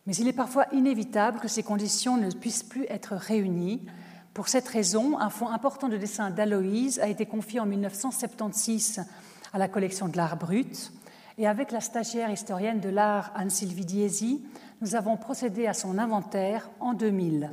Mais 0.06 0.16
il 0.16 0.26
est 0.26 0.32
parfois 0.32 0.66
inévitable 0.72 1.38
que 1.38 1.48
ces 1.48 1.62
conditions 1.62 2.16
ne 2.16 2.30
puissent 2.30 2.64
plus 2.64 2.86
être 2.88 3.14
réunies. 3.14 3.86
Pour 4.34 4.48
cette 4.48 4.68
raison, 4.68 5.18
un 5.18 5.30
fonds 5.30 5.50
important 5.50 5.88
de 5.88 5.96
dessins 5.96 6.30
d'Aloïse 6.30 6.98
a 6.98 7.08
été 7.08 7.24
confié 7.24 7.60
en 7.60 7.66
1976 7.66 9.04
à 9.52 9.58
la 9.58 9.68
collection 9.68 10.08
de 10.08 10.16
l'art 10.16 10.36
brut. 10.36 10.92
Et 11.38 11.46
avec 11.46 11.70
la 11.70 11.80
stagiaire 11.80 12.30
historienne 12.30 12.80
de 12.80 12.88
l'art 12.88 13.32
Anne-Sylvie 13.36 13.84
Diezi, 13.84 14.44
nous 14.80 14.96
avons 14.96 15.16
procédé 15.16 15.66
à 15.66 15.74
son 15.74 15.98
inventaire 15.98 16.68
en 16.80 16.94
2000. 16.94 17.50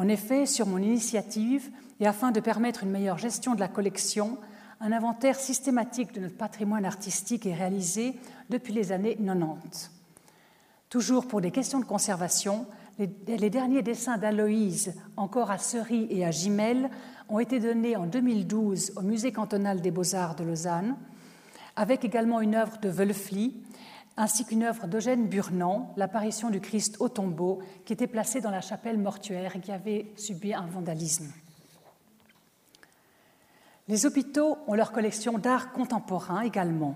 En 0.00 0.08
effet, 0.08 0.46
sur 0.46 0.66
mon 0.66 0.78
initiative, 0.78 1.70
et 2.00 2.06
afin 2.06 2.30
de 2.30 2.40
permettre 2.40 2.84
une 2.84 2.90
meilleure 2.90 3.18
gestion 3.18 3.54
de 3.54 3.60
la 3.60 3.68
collection, 3.68 4.38
un 4.80 4.92
inventaire 4.92 5.38
systématique 5.38 6.14
de 6.14 6.20
notre 6.20 6.38
patrimoine 6.38 6.86
artistique 6.86 7.44
est 7.44 7.52
réalisé 7.52 8.14
depuis 8.48 8.72
les 8.72 8.92
années 8.92 9.16
90. 9.16 9.90
Toujours 10.88 11.28
pour 11.28 11.42
des 11.42 11.50
questions 11.50 11.80
de 11.80 11.84
conservation, 11.84 12.64
les, 12.98 13.50
derniers 13.50 13.82
dessins 13.82 14.16
d'Aloïse, 14.16 14.94
encore 15.18 15.50
à 15.50 15.58
Ceris 15.58 16.06
et 16.08 16.24
à 16.24 16.30
Gimel, 16.30 16.88
ont 17.28 17.38
été 17.38 17.60
donnés 17.60 17.94
en 17.96 18.06
2012 18.06 18.92
au 18.96 19.02
Musée 19.02 19.32
cantonal 19.32 19.82
des 19.82 19.90
beaux-arts 19.90 20.34
de 20.34 20.44
Lausanne, 20.44 20.96
avec 21.76 22.06
également 22.06 22.40
une 22.40 22.54
œuvre 22.54 22.78
de 22.78 22.88
Wölfli, 22.88 23.52
ainsi 24.16 24.44
qu'une 24.44 24.64
œuvre 24.64 24.86
d'Eugène 24.86 25.28
Burnand, 25.28 25.92
l'apparition 25.96 26.50
du 26.50 26.60
Christ 26.60 26.96
au 27.00 27.08
tombeau, 27.08 27.60
qui 27.84 27.92
était 27.92 28.06
placée 28.06 28.40
dans 28.40 28.50
la 28.50 28.60
chapelle 28.60 28.98
mortuaire 28.98 29.56
et 29.56 29.60
qui 29.60 29.72
avait 29.72 30.12
subi 30.16 30.52
un 30.52 30.66
vandalisme. 30.66 31.32
Les 33.88 34.06
hôpitaux 34.06 34.58
ont 34.66 34.74
leur 34.74 34.92
collection 34.92 35.38
d'art 35.38 35.72
contemporain 35.72 36.42
également. 36.42 36.94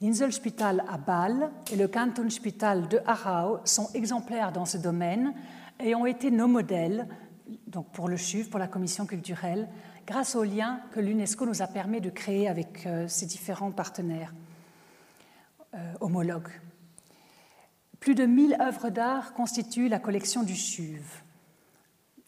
L'Inselspital 0.00 0.84
à 0.88 0.96
Bâle 0.96 1.50
et 1.70 1.76
le 1.76 1.86
Kantonspital 1.86 2.88
de 2.88 3.00
Aarau 3.06 3.58
sont 3.64 3.90
exemplaires 3.94 4.52
dans 4.52 4.64
ce 4.64 4.78
domaine 4.78 5.34
et 5.78 5.94
ont 5.94 6.06
été 6.06 6.30
nos 6.30 6.48
modèles 6.48 7.08
donc 7.66 7.86
pour 7.92 8.08
le 8.08 8.16
CHUV, 8.16 8.48
pour 8.48 8.58
la 8.58 8.68
commission 8.68 9.06
culturelle, 9.06 9.68
grâce 10.06 10.34
aux 10.34 10.44
liens 10.44 10.80
que 10.92 11.00
l'UNESCO 11.00 11.46
nous 11.46 11.62
a 11.62 11.66
permis 11.66 12.00
de 12.00 12.10
créer 12.10 12.48
avec 12.48 12.86
euh, 12.86 13.06
ses 13.08 13.26
différents 13.26 13.70
partenaires 13.70 14.32
euh, 15.74 15.92
homologues. 16.00 16.50
Plus 17.98 18.14
de 18.14 18.26
1000 18.26 18.56
œuvres 18.60 18.90
d'art 18.90 19.32
constituent 19.32 19.88
la 19.88 19.98
collection 19.98 20.42
du 20.42 20.54
CHUV. 20.54 21.02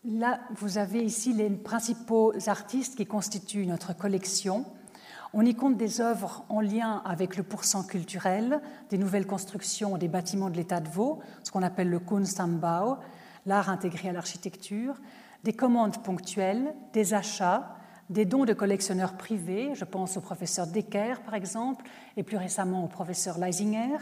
Là, 0.05 0.41
vous 0.57 0.79
avez 0.79 1.03
ici 1.03 1.33
les 1.33 1.51
principaux 1.51 2.33
artistes 2.47 2.97
qui 2.97 3.07
constituent 3.07 3.67
notre 3.67 3.97
collection. 3.97 4.67
On 5.33 5.45
y 5.45 5.55
compte 5.55 5.77
des 5.77 6.01
œuvres 6.01 6.45
en 6.49 6.61
lien 6.61 7.03
avec 7.05 7.37
le 7.37 7.43
pourcent 7.43 7.83
culturel, 7.85 8.61
des 8.91 8.99
nouvelles 8.99 9.27
constructions 9.27 9.99
des 9.99 10.09
bâtiments 10.09 10.51
de 10.51 10.57
l'État 10.57 10.81
de 10.81 10.89
Vaud, 10.89 11.21
ce 11.43 11.51
qu'on 11.51 11.63
appelle 11.63 11.91
le 11.91 11.99
Kunstambau, 11.99 12.99
l'art 13.47 13.69
intégré 13.69 14.11
à 14.11 14.13
l'architecture, 14.13 15.01
des 15.43 15.53
commandes 15.53 16.03
ponctuelles, 16.03 16.75
des 16.93 17.15
achats, 17.15 17.77
des 18.11 18.25
dons 18.25 18.45
de 18.45 18.53
collectionneurs 18.53 19.17
privés, 19.17 19.71
je 19.75 19.85
pense 19.85 20.17
au 20.17 20.21
professeur 20.21 20.67
Decker 20.67 21.23
par 21.25 21.35
exemple, 21.35 21.85
et 22.17 22.23
plus 22.23 22.37
récemment 22.37 22.85
au 22.85 22.89
professeur 22.89 23.39
Leisinger, 23.39 23.99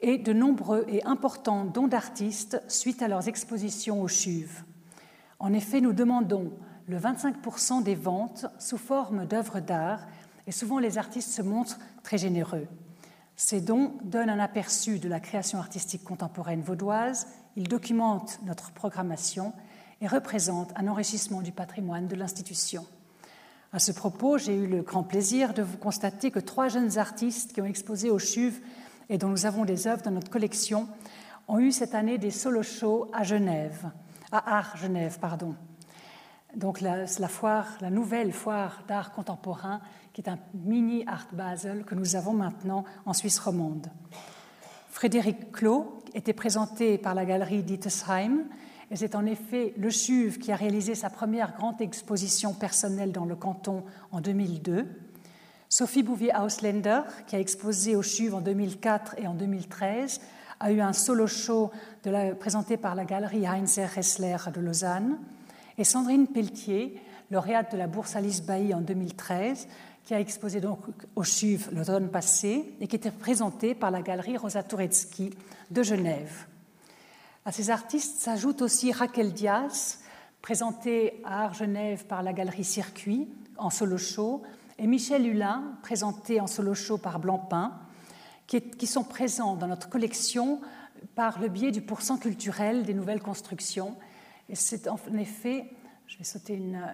et 0.00 0.18
de 0.18 0.32
nombreux 0.32 0.84
et 0.88 1.04
importants 1.04 1.64
dons 1.64 1.88
d'artistes 1.88 2.62
suite 2.68 3.02
à 3.02 3.08
leurs 3.08 3.28
expositions 3.28 4.02
au 4.02 4.08
CHUV. 4.08 4.48
En 5.38 5.52
effet, 5.52 5.80
nous 5.80 5.92
demandons 5.92 6.52
le 6.86 6.98
25% 6.98 7.82
des 7.82 7.94
ventes 7.94 8.46
sous 8.58 8.78
forme 8.78 9.26
d'œuvres 9.26 9.60
d'art 9.60 10.06
et 10.46 10.52
souvent 10.52 10.78
les 10.78 10.98
artistes 10.98 11.30
se 11.30 11.42
montrent 11.42 11.78
très 12.02 12.18
généreux. 12.18 12.66
Ces 13.36 13.60
dons 13.60 13.94
donnent 14.04 14.30
un 14.30 14.38
aperçu 14.38 14.98
de 14.98 15.08
la 15.08 15.20
création 15.20 15.58
artistique 15.58 16.04
contemporaine 16.04 16.62
vaudoise, 16.62 17.26
ils 17.56 17.68
documentent 17.68 18.40
notre 18.44 18.72
programmation 18.72 19.52
et 20.00 20.06
représentent 20.06 20.72
un 20.76 20.88
enrichissement 20.88 21.42
du 21.42 21.52
patrimoine 21.52 22.06
de 22.06 22.16
l'institution. 22.16 22.86
À 23.72 23.78
ce 23.78 23.92
propos, 23.92 24.38
j'ai 24.38 24.54
eu 24.54 24.66
le 24.66 24.82
grand 24.82 25.02
plaisir 25.02 25.52
de 25.52 25.62
vous 25.62 25.76
constater 25.76 26.30
que 26.30 26.38
trois 26.38 26.68
jeunes 26.68 26.98
artistes 26.98 27.52
qui 27.52 27.60
ont 27.60 27.66
exposé 27.66 28.10
au 28.10 28.18
CHUV 28.18 28.62
et 29.08 29.18
dont 29.18 29.28
nous 29.28 29.44
avons 29.44 29.64
des 29.64 29.86
œuvres 29.86 30.02
dans 30.02 30.12
notre 30.12 30.30
collection 30.30 30.88
ont 31.48 31.58
eu 31.58 31.72
cette 31.72 31.94
année 31.94 32.16
des 32.16 32.30
solo 32.30 32.62
shows 32.62 33.10
à 33.12 33.24
Genève, 33.24 33.90
à 34.30 34.58
Art 34.58 34.76
Genève, 34.76 35.18
pardon. 35.18 35.54
Donc 36.54 36.80
la, 36.80 37.04
la 37.80 37.90
nouvelle 37.90 38.32
foire 38.32 38.82
d'art 38.88 39.12
contemporain 39.12 39.80
qui 40.12 40.22
est 40.22 40.30
un 40.30 40.38
mini 40.54 41.04
Art 41.06 41.26
Basel 41.32 41.84
que 41.84 41.94
nous 41.94 42.16
avons 42.16 42.32
maintenant 42.32 42.84
en 43.04 43.12
Suisse 43.12 43.38
romande. 43.38 43.88
Frédéric 44.88 45.52
Clos 45.52 46.00
était 46.14 46.32
présenté 46.32 46.96
par 46.96 47.14
la 47.14 47.26
galerie 47.26 47.62
d'Ittesheim 47.62 48.44
et 48.90 48.96
c'est 48.96 49.14
en 49.14 49.26
effet 49.26 49.74
le 49.76 49.90
CHUV 49.90 50.38
qui 50.38 50.52
a 50.52 50.56
réalisé 50.56 50.94
sa 50.94 51.10
première 51.10 51.56
grande 51.56 51.80
exposition 51.80 52.54
personnelle 52.54 53.12
dans 53.12 53.24
le 53.24 53.34
canton 53.34 53.82
en 54.12 54.20
2002. 54.20 54.86
Sophie 55.68 56.04
Bouvier-Ausländer, 56.04 57.00
qui 57.26 57.34
a 57.34 57.40
exposé 57.40 57.96
au 57.96 58.02
CHUV 58.02 58.34
en 58.34 58.40
2004 58.40 59.16
et 59.18 59.26
en 59.26 59.34
2013, 59.34 60.20
a 60.60 60.72
eu 60.72 60.80
un 60.80 60.92
solo 60.92 61.26
show 61.26 61.70
présenté 62.38 62.76
par 62.76 62.94
la 62.94 63.04
galerie 63.04 63.46
Heinz 63.46 63.78
Ressler 63.94 64.36
de 64.54 64.60
Lausanne. 64.60 65.18
Et 65.76 65.84
Sandrine 65.84 66.28
Pelletier, 66.28 67.00
lauréate 67.30 67.72
de 67.72 67.76
la 67.76 67.88
bourse 67.88 68.14
Alice 68.14 68.42
Bailly 68.42 68.72
en 68.72 68.80
2013, 68.80 69.66
qui 70.04 70.14
a 70.14 70.20
exposé 70.20 70.60
donc 70.60 70.78
au 71.16 71.24
CHUV 71.24 71.70
l'automne 71.72 72.08
passé 72.08 72.72
et 72.80 72.86
qui 72.86 72.94
était 72.94 73.10
présenté 73.10 73.74
par 73.74 73.90
la 73.90 74.02
galerie 74.02 74.36
Rosa 74.36 74.62
Turetsky 74.62 75.30
de 75.72 75.82
Genève. 75.82 76.46
À 77.46 77.52
ces 77.52 77.70
artistes 77.70 78.18
s'ajoute 78.18 78.60
aussi 78.60 78.90
Raquel 78.90 79.32
Diaz, 79.32 80.00
présentée 80.42 81.22
à 81.24 81.44
Art 81.44 81.54
Genève 81.54 82.04
par 82.06 82.24
la 82.24 82.32
galerie 82.32 82.64
Circuit 82.64 83.28
en 83.56 83.70
solo 83.70 83.98
show, 83.98 84.42
et 84.80 84.88
Michel 84.88 85.24
Hulin, 85.24 85.78
présenté 85.80 86.40
en 86.40 86.48
solo 86.48 86.74
show 86.74 86.98
par 86.98 87.20
Blancpain, 87.20 87.78
qui, 88.48 88.60
qui 88.60 88.88
sont 88.88 89.04
présents 89.04 89.54
dans 89.54 89.68
notre 89.68 89.88
collection 89.88 90.60
par 91.14 91.38
le 91.38 91.46
biais 91.46 91.70
du 91.70 91.82
pourcent 91.82 92.18
culturel 92.18 92.82
des 92.82 92.94
nouvelles 92.94 93.22
constructions. 93.22 93.94
Et 94.48 94.56
c'est 94.56 94.88
en 94.88 94.98
effet, 95.16 95.66
je 96.08 96.18
vais 96.18 96.24
sauter 96.24 96.54
une 96.54 96.84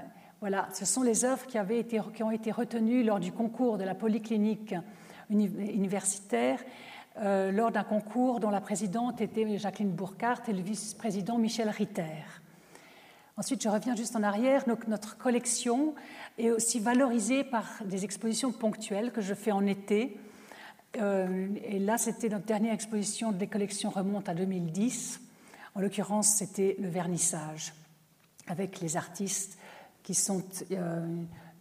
voilà, 0.40 0.68
ce 0.74 0.84
sont 0.84 1.02
les 1.02 1.24
œuvres 1.24 1.46
qui, 1.46 1.56
avaient 1.56 1.78
été, 1.78 1.98
qui 2.14 2.22
ont 2.22 2.30
été 2.30 2.50
retenues 2.50 3.04
lors 3.04 3.20
du 3.20 3.32
concours 3.32 3.78
de 3.78 3.84
la 3.84 3.94
polyclinique 3.94 4.74
universitaire, 5.30 6.58
euh, 7.20 7.52
lors 7.52 7.70
d'un 7.70 7.84
concours 7.84 8.40
dont 8.40 8.50
la 8.50 8.60
présidente 8.60 9.20
était 9.20 9.58
Jacqueline 9.58 9.90
Bourcart 9.90 10.40
et 10.48 10.52
le 10.52 10.62
vice-président 10.62 11.36
Michel 11.36 11.68
Ritter. 11.68 12.24
Ensuite, 13.36 13.62
je 13.62 13.68
reviens 13.68 13.94
juste 13.94 14.16
en 14.16 14.22
arrière. 14.22 14.64
Notre 14.88 15.18
collection 15.18 15.94
est 16.38 16.50
aussi 16.50 16.80
valorisée 16.80 17.44
par 17.44 17.66
des 17.84 18.04
expositions 18.04 18.52
ponctuelles 18.52 19.12
que 19.12 19.20
je 19.20 19.34
fais 19.34 19.52
en 19.52 19.66
été. 19.66 20.18
Euh, 20.96 21.48
et 21.64 21.78
là, 21.78 21.98
c'était 21.98 22.28
notre 22.28 22.46
dernière 22.46 22.74
exposition 22.74 23.32
des 23.32 23.46
collections 23.46 23.90
remonte 23.90 24.28
à 24.28 24.34
2010. 24.34 25.20
En 25.74 25.80
l'occurrence, 25.80 26.28
c'était 26.36 26.76
le 26.78 26.88
vernissage 26.88 27.72
avec 28.46 28.80
les 28.80 28.96
artistes 28.96 29.58
qui 30.02 30.14
sont 30.14 30.42
euh, 30.72 31.06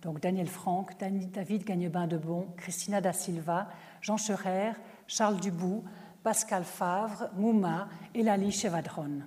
donc 0.01 0.19
Daniel 0.19 0.47
Franck, 0.47 0.97
David 0.99 1.63
Gagnebin 1.63 2.07
de 2.07 2.17
Bon, 2.17 2.47
Christina 2.57 3.01
da 3.01 3.13
Silva, 3.13 3.69
Jean 4.01 4.17
Scherer, 4.17 4.73
Charles 5.11 5.41
Dubout, 5.41 5.83
Pascal 6.23 6.63
Favre, 6.63 7.29
Mouma 7.35 7.89
et 8.15 8.23
Lali 8.23 8.49
Chevadron. 8.49 9.23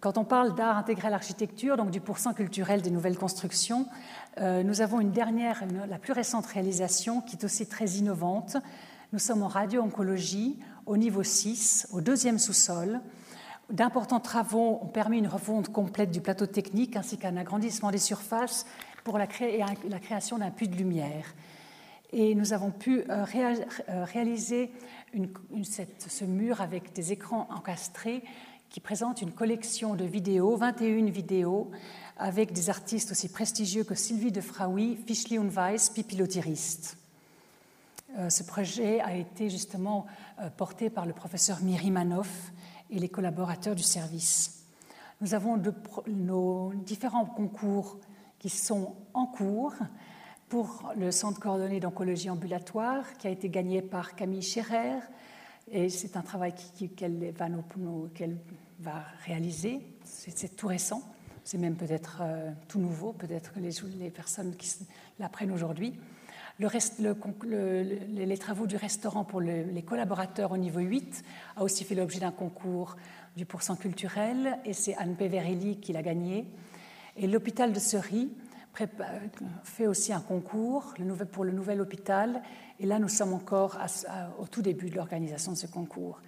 Quand 0.00 0.18
on 0.18 0.24
parle 0.24 0.56
d'art 0.56 0.78
intégré 0.78 1.06
à 1.06 1.10
l'architecture, 1.10 1.76
donc 1.76 1.92
du 1.92 2.00
pourcent 2.00 2.34
culturel 2.34 2.82
des 2.82 2.90
nouvelles 2.90 3.16
constructions, 3.16 3.86
euh, 4.38 4.64
nous 4.64 4.80
avons 4.80 5.00
une 5.00 5.12
dernière, 5.12 5.62
la 5.88 5.98
plus 6.00 6.12
récente 6.12 6.46
réalisation 6.46 7.20
qui 7.20 7.36
est 7.36 7.44
aussi 7.44 7.68
très 7.68 7.86
innovante. 7.90 8.56
Nous 9.12 9.20
sommes 9.20 9.44
en 9.44 9.48
radio-oncologie 9.48 10.58
au 10.86 10.96
niveau 10.96 11.22
6, 11.22 11.86
au 11.92 12.00
deuxième 12.00 12.40
sous-sol. 12.40 13.00
D'importants 13.70 14.18
travaux 14.18 14.80
ont 14.82 14.88
permis 14.88 15.18
une 15.18 15.28
refonte 15.28 15.68
complète 15.68 16.10
du 16.10 16.20
plateau 16.20 16.46
technique 16.46 16.96
ainsi 16.96 17.16
qu'un 17.16 17.36
agrandissement 17.36 17.92
des 17.92 17.98
surfaces 17.98 18.66
pour 19.04 19.18
la, 19.18 19.28
la 19.88 20.00
création 20.00 20.38
d'un 20.38 20.50
puits 20.50 20.66
de 20.66 20.74
lumière. 20.74 21.26
Et 22.12 22.34
nous 22.34 22.52
avons 22.52 22.70
pu 22.70 23.00
euh, 23.08 23.24
euh, 23.88 24.04
réaliser 24.04 24.72
ce 25.14 26.24
mur 26.24 26.60
avec 26.60 26.92
des 26.92 27.12
écrans 27.12 27.46
encastrés 27.50 28.22
qui 28.68 28.80
présente 28.80 29.20
une 29.20 29.32
collection 29.32 29.94
de 29.94 30.04
vidéos, 30.04 30.56
21 30.56 31.10
vidéos, 31.10 31.70
avec 32.16 32.52
des 32.52 32.70
artistes 32.70 33.10
aussi 33.10 33.28
prestigieux 33.28 33.84
que 33.84 33.94
Sylvie 33.94 34.32
de 34.32 34.40
Fraoui, 34.40 34.96
Fischli 35.06 35.38
und 35.38 35.50
Weiss, 35.50 35.90
Pipilotiriste. 35.90 36.96
Euh, 38.18 38.28
ce 38.28 38.42
projet 38.42 39.00
a 39.00 39.14
été 39.14 39.48
justement 39.48 40.06
euh, 40.40 40.50
porté 40.50 40.90
par 40.90 41.06
le 41.06 41.12
professeur 41.12 41.60
Miri 41.62 41.90
Manoff 41.90 42.52
et 42.90 42.98
les 42.98 43.08
collaborateurs 43.08 43.74
du 43.74 43.82
service. 43.82 44.64
Nous 45.20 45.34
avons 45.34 45.60
nos 46.08 46.72
différents 46.74 47.26
concours 47.26 47.98
qui 48.38 48.48
sont 48.48 48.96
en 49.14 49.26
cours 49.26 49.74
pour 50.50 50.92
le 50.96 51.12
Centre 51.12 51.38
coordonné 51.38 51.78
d'oncologie 51.78 52.28
ambulatoire 52.28 53.04
qui 53.18 53.28
a 53.28 53.30
été 53.30 53.48
gagné 53.48 53.82
par 53.82 54.16
Camille 54.16 54.42
Scherer, 54.42 54.98
et 55.70 55.88
c'est 55.88 56.16
un 56.16 56.22
travail 56.22 56.52
qu'elle 56.96 58.36
va, 58.80 59.04
réaliser. 59.24 59.80
C'est 60.04 60.56
tout 60.56 60.66
récent. 60.66 61.02
C'est 61.44 61.58
même 61.58 61.76
peut-être 61.76 62.18
euh, 62.22 62.50
tout 62.66 62.80
nouveau. 62.80 63.12
Peut-être 63.12 63.52
que 63.52 63.60
les, 63.60 64.10
personnes 64.10 64.56
qui 64.56 64.68
l'apprennent 65.20 65.52
aujourd'hui. 65.52 65.94
Le 66.58 66.68
le, 67.44 67.82
les 68.08 68.38
travaux 68.38 68.66
du 68.66 68.76
restaurant 68.76 69.24
pour 69.24 69.40
les 69.40 69.82
collaborateurs 69.82 70.50
au 70.50 70.58
niveau 70.58 70.80
8 70.80 71.24
a 71.56 71.62
aussi 71.62 71.84
fait 71.84 71.94
l'objet 71.94 72.18
d'un 72.18 72.32
concours 72.32 72.96
du 73.36 73.46
pourcent 73.46 73.76
culturel 73.76 74.58
et 74.64 74.72
c'est 74.72 74.96
Anne 74.96 75.14
Peverelli 75.14 75.78
qui 75.78 75.92
l'a 75.92 76.02
gagné. 76.02 76.44
Et 77.16 77.28
l'hôpital 77.28 77.72
de 77.72 77.78
Sery 77.78 78.30
fait 79.64 79.86
aussi 79.86 80.12
un 80.12 80.20
concours 80.20 80.94
pour 81.32 81.44
le 81.44 81.52
nouvel 81.52 81.80
hôpital 81.80 82.42
et 82.80 82.86
là, 82.86 82.98
nous 82.98 83.08
sommes 83.08 83.34
encore 83.34 83.78
au 84.38 84.46
tout 84.46 84.62
début 84.62 84.88
de 84.88 84.96
l'organisation 84.96 85.52
de 85.52 85.56
ce 85.56 85.66
concours. 85.66 86.20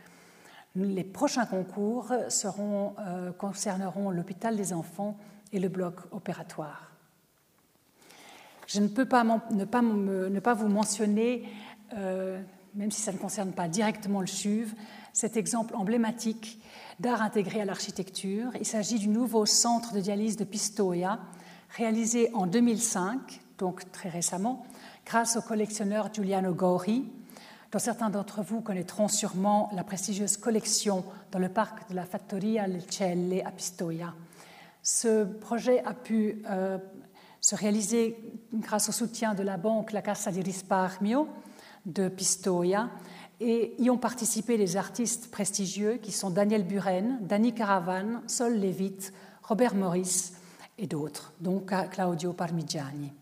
Les 0.75 1.05
prochains 1.05 1.47
concours 1.47 2.13
euh, 2.13 3.33
concerneront 3.33 4.11
l'hôpital 4.11 4.57
des 4.57 4.73
enfants 4.73 5.19
et 5.53 5.59
le 5.59 5.69
bloc 5.69 5.97
opératoire. 6.13 6.93
Je 8.67 8.81
ne 8.81 8.89
peux 8.89 9.05
pas, 9.05 9.23
ne, 9.51 9.65
pas 9.65 9.83
ne 9.83 10.41
pas 10.41 10.55
vous 10.55 10.69
mentionner, 10.69 11.45
euh, 11.95 12.41
même 12.75 12.91
si 12.91 13.03
ça 13.03 13.13
ne 13.13 13.19
concerne 13.19 13.53
pas 13.53 13.69
directement 13.69 14.21
le 14.21 14.27
CHUV, 14.27 14.75
cet 15.13 15.37
exemple 15.37 15.75
emblématique 15.75 16.63
d'art 17.01 17.21
intégré 17.21 17.61
à 17.61 17.65
l'architecture. 17.67 18.51
Il 18.59 18.67
s'agit 18.67 18.99
du 18.99 19.09
nouveau 19.09 19.45
centre 19.45 19.93
de 19.93 20.01
dialyse 20.01 20.37
de 20.37 20.45
Pistoia, 20.45 21.19
réalisé 21.77 22.31
en 22.35 22.47
2005, 22.47 23.41
donc 23.59 23.91
très 23.93 24.09
récemment, 24.09 24.65
grâce 25.07 25.37
au 25.37 25.43
collectionneur 25.43 26.13
Giuliano 26.13 26.55
Gori, 26.55 27.11
dont 27.71 27.79
certains 27.79 28.11
d'entre 28.11 28.43
vous 28.43 28.61
connaîtront 28.61 29.09
sûrement 29.09 29.71
la 29.73 29.83
prestigieuse 29.83 30.37
collection 30.37 31.05
dans 31.31 31.39
le 31.39 31.49
parc 31.49 31.89
de 31.89 31.95
la 31.95 32.05
Fattoria 32.05 32.67
Lecelle 32.67 33.43
à 33.45 33.51
Pistoia. 33.51 34.15
Ce 34.83 35.25
projet 35.25 35.83
a 35.85 35.95
pu 35.95 36.43
euh, 36.51 36.77
se 37.41 37.57
réaliser 37.57 38.17
grâce 38.53 38.89
au 38.91 38.93
soutien 38.93 39.35
de 39.35 39.43
la 39.43 39.57
banque 39.57 39.93
La 39.93 40.03
Casa 40.03 40.31
di 40.31 40.43
Risparmio 40.43 41.29
de 41.87 42.09
Pistoia 42.09 42.91
et 43.41 43.75
y 43.79 43.89
ont 43.89 43.99
participé 43.99 44.59
des 44.59 44.77
artistes 44.77 45.31
prestigieux 45.31 45.97
qui 46.03 46.13
sont 46.13 46.31
Daniel 46.31 46.65
Buren, 46.65 47.19
Danny 47.23 47.55
Caravan, 47.55 48.21
Sol 48.27 48.59
Levitt, 48.59 49.13
Robert 49.43 49.75
Morris 49.75 50.33
et 50.79 50.87
d'autres, 50.87 51.33
donc 51.41 51.73
Claudio 51.91 52.33
Parmigiani. 52.33 53.13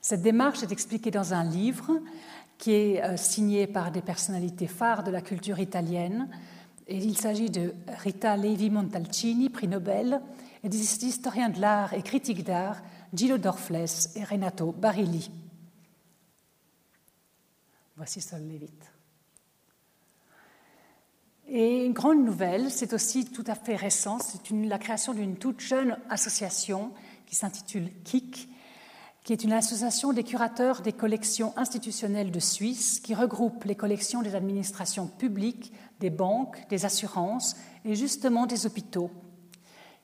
Cette 0.00 0.22
démarche 0.22 0.62
est 0.62 0.72
expliquée 0.72 1.10
dans 1.10 1.32
un 1.32 1.44
livre 1.44 1.98
qui 2.58 2.72
est 2.72 3.02
euh, 3.02 3.16
signé 3.16 3.66
par 3.66 3.90
des 3.90 4.02
personnalités 4.02 4.66
phares 4.66 5.02
de 5.02 5.10
la 5.10 5.20
culture 5.20 5.58
italienne. 5.58 6.28
Et 6.86 6.98
il 6.98 7.16
s'agit 7.16 7.50
de 7.50 7.74
Rita 8.02 8.36
Levi 8.36 8.70
Montalcini, 8.70 9.48
prix 9.48 9.68
Nobel, 9.68 10.20
et 10.62 10.68
des 10.68 11.04
historiens 11.04 11.48
de 11.48 11.60
l'art 11.60 11.94
et 11.94 12.02
critiques 12.02 12.44
d'art 12.44 12.82
Gillo 13.12 13.38
Dorfles 13.38 14.08
et 14.16 14.24
Renato 14.24 14.72
Barilli. 14.72 15.30
Voici 17.96 18.20
Sol 18.20 18.42
Levitt. 18.42 18.93
Et 21.56 21.84
une 21.84 21.92
grande 21.92 22.24
nouvelle, 22.24 22.68
c'est 22.68 22.92
aussi 22.94 23.26
tout 23.26 23.44
à 23.46 23.54
fait 23.54 23.76
récent, 23.76 24.18
c'est 24.18 24.50
la 24.50 24.76
création 24.76 25.14
d'une 25.14 25.36
toute 25.36 25.60
jeune 25.60 25.96
association 26.10 26.90
qui 27.26 27.36
s'intitule 27.36 27.92
KIK, 28.02 28.48
qui 29.22 29.32
est 29.32 29.44
une 29.44 29.52
association 29.52 30.12
des 30.12 30.24
curateurs 30.24 30.80
des 30.80 30.92
collections 30.92 31.56
institutionnelles 31.56 32.32
de 32.32 32.40
Suisse 32.40 32.98
qui 32.98 33.14
regroupe 33.14 33.62
les 33.66 33.76
collections 33.76 34.20
des 34.20 34.34
administrations 34.34 35.06
publiques, 35.06 35.72
des 36.00 36.10
banques, 36.10 36.66
des 36.70 36.84
assurances 36.86 37.54
et 37.84 37.94
justement 37.94 38.46
des 38.46 38.66
hôpitaux. 38.66 39.12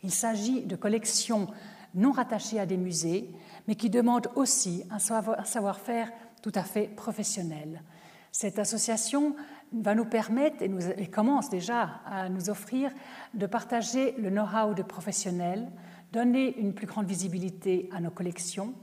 Il 0.05 0.13
s'agit 0.13 0.63
de 0.63 0.77
collections 0.77 1.49
non 1.97 2.13
rattachées 2.13 2.61
à 2.61 2.67
des 2.67 2.77
musées, 2.77 3.29
mais 3.67 3.75
qui 3.75 3.91
demandent 3.91 4.31
aussi 4.37 4.85
un 4.89 5.01
savoir-faire 5.01 6.13
tout 6.43 6.53
à 6.55 6.63
fait 6.63 6.87
professionnel. 6.87 7.83
Cette 8.31 8.61
association 8.61 9.35
va 9.73 9.95
nous 9.95 10.05
permettre, 10.05 10.63
et, 10.63 11.07
commence 11.07 11.51
déjà 11.51 12.01
à 12.07 12.29
nous 12.29 12.51
offrir, 12.51 12.91
de 13.35 13.47
partager 13.47 14.13
le 14.19 14.31
know-how 14.31 14.75
de 14.75 14.83
professionnels, 14.83 15.71
donner 16.13 16.59
une 16.59 16.75
plus 16.75 16.87
grande 16.87 17.07
visibilité 17.07 17.89
à 17.93 18.01
nos 18.01 18.11
collections, 18.11 18.75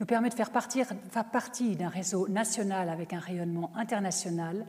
nous 0.00 0.06
permet 0.06 0.28
de 0.28 0.34
faire, 0.34 0.50
partie 0.50 1.76
d'un 1.76 1.88
réseau 1.88 2.28
national 2.28 2.88
avec 2.88 3.12
un 3.12 3.20
rayonnement 3.20 3.70
international 3.76 4.66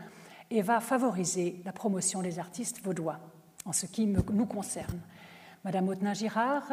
et 0.50 0.62
va 0.62 0.80
favoriser 0.80 1.62
la 1.66 1.74
promotion 1.74 2.22
des 2.22 2.40
artistes 2.40 2.82
vaudois, 2.84 3.20
en 3.66 3.74
ce 3.74 3.88
qui 3.88 4.06
nous 4.06 4.46
concerne. 4.46 5.02
Madame 5.66 5.90
Autenin-Girard 5.90 6.72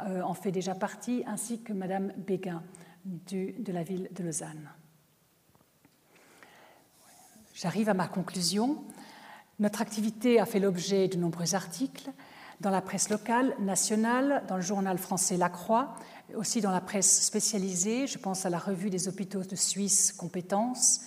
euh, 0.00 0.20
en 0.20 0.34
fait 0.34 0.52
déjà 0.52 0.74
partie, 0.74 1.24
ainsi 1.26 1.62
que 1.62 1.72
Madame 1.72 2.12
Béguin 2.18 2.62
de 3.04 3.72
la 3.72 3.82
ville 3.82 4.08
de 4.14 4.22
Lausanne. 4.22 4.68
J'arrive 7.54 7.88
à 7.88 7.94
ma 7.94 8.08
conclusion. 8.08 8.82
Notre 9.60 9.80
activité 9.80 10.40
a 10.40 10.44
fait 10.44 10.58
l'objet 10.58 11.06
de 11.06 11.16
nombreux 11.16 11.54
articles 11.54 12.10
dans 12.60 12.70
la 12.70 12.82
presse 12.82 13.10
locale, 13.10 13.54
nationale, 13.60 14.42
dans 14.48 14.56
le 14.56 14.62
journal 14.62 14.98
français 14.98 15.36
La 15.36 15.48
Croix, 15.48 15.94
aussi 16.34 16.60
dans 16.60 16.72
la 16.72 16.80
presse 16.80 17.24
spécialisée, 17.24 18.08
je 18.08 18.18
pense 18.18 18.44
à 18.44 18.50
la 18.50 18.58
revue 18.58 18.90
des 18.90 19.06
hôpitaux 19.06 19.42
de 19.42 19.54
Suisse 19.54 20.12
Compétences. 20.12 21.02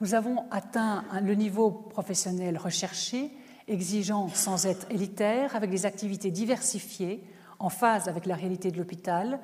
Nous 0.00 0.14
avons 0.14 0.50
atteint 0.50 1.04
le 1.22 1.34
niveau 1.36 1.70
professionnel 1.70 2.58
recherché, 2.58 3.30
exigeant 3.68 4.26
sans 4.28 4.66
être 4.66 4.90
élitaire, 4.90 5.54
avec 5.54 5.70
des 5.70 5.86
activités 5.86 6.32
diversifiées, 6.32 7.22
en 7.60 7.68
phase 7.68 8.08
avec 8.08 8.26
la 8.26 8.34
réalité 8.34 8.72
de 8.72 8.78
l'hôpital. 8.78 9.38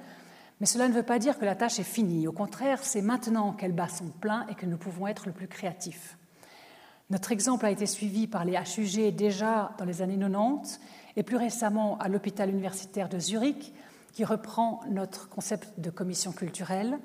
Mais 0.59 0.67
cela 0.67 0.89
ne 0.89 0.95
veut 0.95 1.05
pas 1.05 1.21
dire 1.21 1.39
que 1.39 1.45
la 1.45 1.55
tâche 1.55 1.79
est 1.79 1.85
finie. 1.85 2.27
Au 2.27 2.33
contraire, 2.33 2.81
c'est 2.83 3.03
maintenant 3.03 3.53
qu'elle 3.53 3.73
bat 3.73 3.89
son 3.89 4.09
plein 4.09 4.49
et 4.49 4.57
que 4.57 4.67
nous 4.67 4.79
pouvons 4.79 5.07
être 5.07 5.27
le 5.27 5.33
plus 5.33 5.47
créatifs. 5.47 6.17
Notre 7.11 7.33
exemple 7.33 7.67
a 7.67 7.71
été 7.73 7.87
suivi 7.87 8.29
par 8.29 8.45
les 8.45 8.53
HUG 8.53 9.13
déjà 9.15 9.73
dans 9.79 9.85
les 9.85 10.01
années 10.01 10.17
90 10.17 10.81
et 11.17 11.25
plus 11.25 11.37
récemment 11.37 11.99
à 11.99 12.09
l'hôpital 12.09 12.49
universitaire 12.49 13.09
de 13.09 13.19
Zurich, 13.19 13.73
qui 14.13 14.25
reprend 14.25 14.81
notre 14.89 15.29
concept 15.29 15.81
de 15.81 15.91
commission 15.91 16.31
culturelle, 16.31 16.99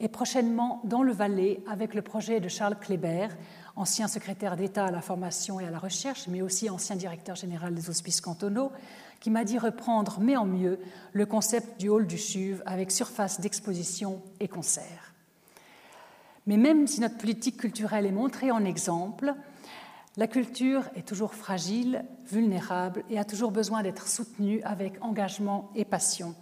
et 0.00 0.08
prochainement 0.08 0.80
dans 0.84 1.02
le 1.02 1.12
Valais 1.12 1.60
avec 1.68 1.94
le 1.94 2.02
projet 2.02 2.40
de 2.40 2.48
Charles 2.48 2.78
Kléber, 2.78 3.28
ancien 3.74 4.06
secrétaire 4.06 4.56
d'État 4.56 4.84
à 4.84 4.90
la 4.90 5.00
formation 5.00 5.60
et 5.60 5.66
à 5.66 5.70
la 5.70 5.78
recherche, 5.78 6.28
mais 6.28 6.42
aussi 6.42 6.68
ancien 6.68 6.94
directeur 6.94 7.34
général 7.34 7.74
des 7.74 7.88
hospices 7.88 8.20
cantonaux, 8.20 8.70
qui 9.18 9.30
m'a 9.30 9.44
dit 9.44 9.58
reprendre, 9.58 10.18
mais 10.20 10.36
en 10.36 10.44
mieux, 10.44 10.78
le 11.12 11.26
concept 11.26 11.80
du 11.80 11.88
hall 11.88 12.06
du 12.06 12.18
CHUV 12.18 12.62
avec 12.66 12.90
surface 12.90 13.40
d'exposition 13.40 14.22
et 14.40 14.46
concert. 14.46 15.07
Mais 16.48 16.56
même 16.56 16.86
si 16.86 17.02
notre 17.02 17.18
politique 17.18 17.58
culturelle 17.58 18.06
est 18.06 18.10
montrée 18.10 18.50
en 18.50 18.64
exemple, 18.64 19.34
la 20.16 20.26
culture 20.26 20.88
est 20.96 21.06
toujours 21.06 21.34
fragile, 21.34 22.06
vulnérable 22.24 23.04
et 23.10 23.18
a 23.18 23.24
toujours 23.26 23.52
besoin 23.52 23.82
d'être 23.82 24.08
soutenue 24.08 24.62
avec 24.62 24.94
engagement 25.04 25.70
et 25.74 25.84
passion. 25.84 26.34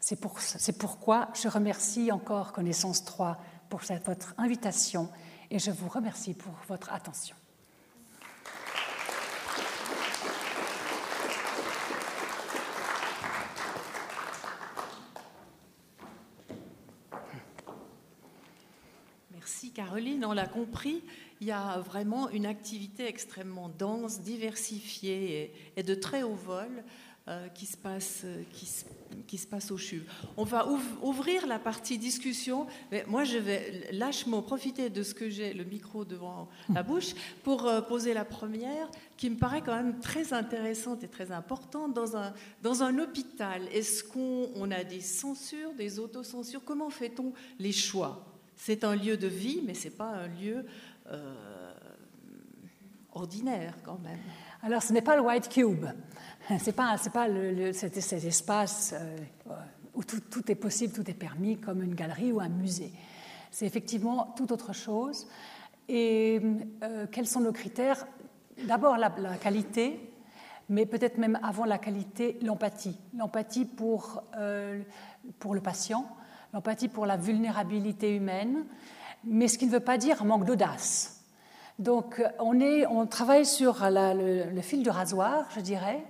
C'est 0.00 0.20
pour, 0.20 0.40
pourquoi 0.80 1.28
je 1.40 1.46
remercie 1.46 2.10
encore 2.10 2.52
Connaissance 2.52 3.04
3 3.04 3.38
pour 3.68 3.82
votre 4.04 4.34
invitation 4.36 5.08
et 5.48 5.60
je 5.60 5.70
vous 5.70 5.88
remercie 5.88 6.34
pour 6.34 6.54
votre 6.66 6.92
attention. 6.92 7.36
Merci 19.42 19.61
Caroline, 19.74 20.24
on 20.24 20.32
l'a 20.32 20.46
compris, 20.46 21.02
il 21.40 21.46
y 21.46 21.52
a 21.52 21.78
vraiment 21.78 22.28
une 22.30 22.46
activité 22.46 23.06
extrêmement 23.06 23.70
dense, 23.78 24.20
diversifiée 24.20 25.52
et 25.76 25.82
de 25.82 25.94
très 25.94 26.22
haut 26.22 26.34
vol 26.34 26.84
euh, 27.28 27.46
qui, 27.50 27.66
se 27.66 27.76
passe, 27.76 28.22
euh, 28.24 28.42
qui, 28.52 28.68
qui, 29.28 29.38
se 29.38 29.46
passe 29.46 29.70
au 29.70 29.78
CHUV. 29.78 30.04
On 30.36 30.42
va 30.42 30.66
ouvrir 31.02 31.46
la 31.46 31.60
partie 31.60 31.96
discussion, 31.96 32.66
mais 32.90 33.04
moi 33.06 33.22
je 33.22 33.38
vais 33.38 33.88
lâchement 33.92 34.42
profiter 34.42 34.90
de 34.90 35.04
ce 35.04 35.14
que 35.14 35.30
j'ai 35.30 35.54
le 35.54 35.62
micro 35.62 36.04
devant 36.04 36.48
la 36.74 36.82
bouche 36.82 37.14
pour 37.44 37.66
euh, 37.68 37.80
poser 37.80 38.12
la 38.12 38.24
première, 38.24 38.90
qui 39.16 39.30
me 39.30 39.36
paraît 39.36 39.62
quand 39.62 39.76
même 39.76 40.00
très 40.00 40.32
intéressante 40.32 41.04
et 41.04 41.08
très 41.08 41.30
importante. 41.30 41.94
Dans 41.94 42.16
un, 42.16 42.34
dans 42.60 42.82
un 42.82 42.98
hôpital, 42.98 43.68
est-ce 43.72 44.02
qu'on 44.02 44.70
a 44.72 44.82
des 44.82 45.00
censures, 45.00 45.74
des 45.74 46.00
autocensures? 46.00 46.64
Comment 46.64 46.90
fait-on 46.90 47.32
les 47.60 47.70
choix? 47.70 48.31
C'est 48.56 48.84
un 48.84 48.94
lieu 48.94 49.16
de 49.16 49.26
vie, 49.26 49.62
mais 49.66 49.74
ce 49.74 49.84
n'est 49.84 49.94
pas 49.94 50.08
un 50.08 50.28
lieu 50.28 50.64
ordinaire 53.14 53.74
quand 53.84 53.98
même. 54.02 54.18
Alors 54.62 54.82
ce 54.82 54.92
n'est 54.92 55.02
pas 55.02 55.16
le 55.16 55.22
White 55.22 55.48
Cube. 55.48 55.86
Ce 56.48 56.66
n'est 56.66 56.72
pas, 56.72 56.96
pas 57.12 57.28
cet, 57.72 57.96
espace 57.96 58.94
euh, 58.98 59.16
où 59.94 60.02
tout, 60.02 60.50
est 60.50 60.56
possible, 60.56 60.92
tout 60.92 61.08
est 61.08 61.14
permis, 61.14 61.56
comme 61.56 61.82
une 61.82 61.94
galerie 61.94 62.32
ou 62.32 62.40
un 62.40 62.48
musée. 62.48 62.92
C'est 63.50 63.66
effectivement 63.66 64.34
tout 64.36 64.52
autre 64.52 64.72
chose. 64.72 65.28
Et 65.88 66.40
euh, 66.82 67.06
quels 67.10 67.28
sont 67.28 67.40
nos 67.40 67.52
critères? 67.52 68.06
D'abord 68.66 68.96
la, 68.96 69.10
qualité, 69.40 70.12
mais 70.68 70.84
peut-être 70.84 71.18
même 71.18 71.38
avant 71.42 71.64
la 71.64 71.78
qualité, 71.78 72.38
l'empathie. 72.42 72.98
L'empathie 73.16 73.64
pour, 73.64 74.24
euh, 74.36 74.82
pour 75.38 75.54
le 75.54 75.60
patient, 75.60 76.06
l'empathie 76.52 76.88
pour 76.88 77.06
la 77.06 77.16
vulnérabilité 77.16 78.14
humaine, 78.14 78.64
mais 79.24 79.48
ce 79.48 79.58
qui 79.58 79.66
ne 79.66 79.72
veut 79.72 79.80
pas 79.80 79.98
dire 79.98 80.24
manque 80.24 80.44
d'audace. 80.44 81.22
Donc 81.78 82.22
on, 82.38 82.60
est, 82.60 82.86
on 82.86 83.06
travaille 83.06 83.46
sur 83.46 83.78
le, 83.82 84.60
fil 84.60 84.82
du 84.82 84.90
rasoir, 84.90 85.46
je 85.54 85.60
dirais, 85.60 86.04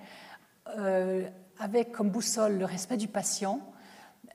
euh, 0.78 1.28
avec 1.59 1.93
comme 1.93 2.11
boussole 2.11 2.59
le 2.59 2.64
respect 2.64 2.97
du 2.97 3.09
patient. 3.09 3.61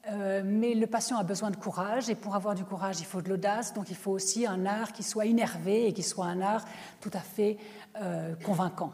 Euh, 0.09 0.41
mais 0.45 0.73
le 0.73 0.87
patient 0.87 1.17
a 1.17 1.23
besoin 1.23 1.51
de 1.51 1.57
courage, 1.57 2.09
et 2.09 2.15
pour 2.15 2.35
avoir 2.35 2.55
du 2.55 2.63
courage, 2.63 3.01
il 3.01 3.05
faut 3.05 3.21
de 3.21 3.27
l'audace, 3.27 3.73
donc 3.73 3.89
il 3.89 3.95
faut 3.95 4.11
aussi 4.11 4.47
un 4.47 4.65
art 4.65 4.93
qui 4.93 5.03
soit 5.03 5.25
innervé 5.25 5.87
et 5.87 5.93
qui 5.93 6.03
soit 6.03 6.27
un 6.27 6.39
art 6.39 6.63
tout 7.01 7.11
à 7.13 7.19
fait 7.19 7.57
euh, 8.01 8.33
convaincant. 8.45 8.93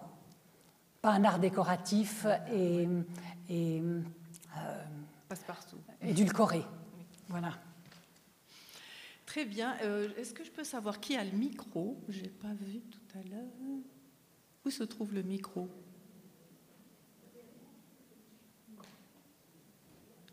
Pas 1.03 1.11
un 1.11 1.23
art 1.23 1.37
décoratif 1.37 2.25
et, 2.51 2.87
et 3.49 3.83
édulcoré. 6.01 6.65
Voilà. 7.33 7.57
Très 9.25 9.43
bien. 9.43 9.75
Est-ce 10.17 10.35
que 10.35 10.43
je 10.43 10.51
peux 10.51 10.63
savoir 10.63 10.99
qui 10.99 11.15
a 11.15 11.23
le 11.23 11.31
micro? 11.31 11.99
Je 12.07 12.21
n'ai 12.21 12.29
pas 12.29 12.53
vu 12.53 12.79
tout 12.81 13.17
à 13.17 13.23
l'heure. 13.23 13.81
Où 14.63 14.69
se 14.69 14.83
trouve 14.83 15.15
le 15.15 15.23
micro? 15.23 15.67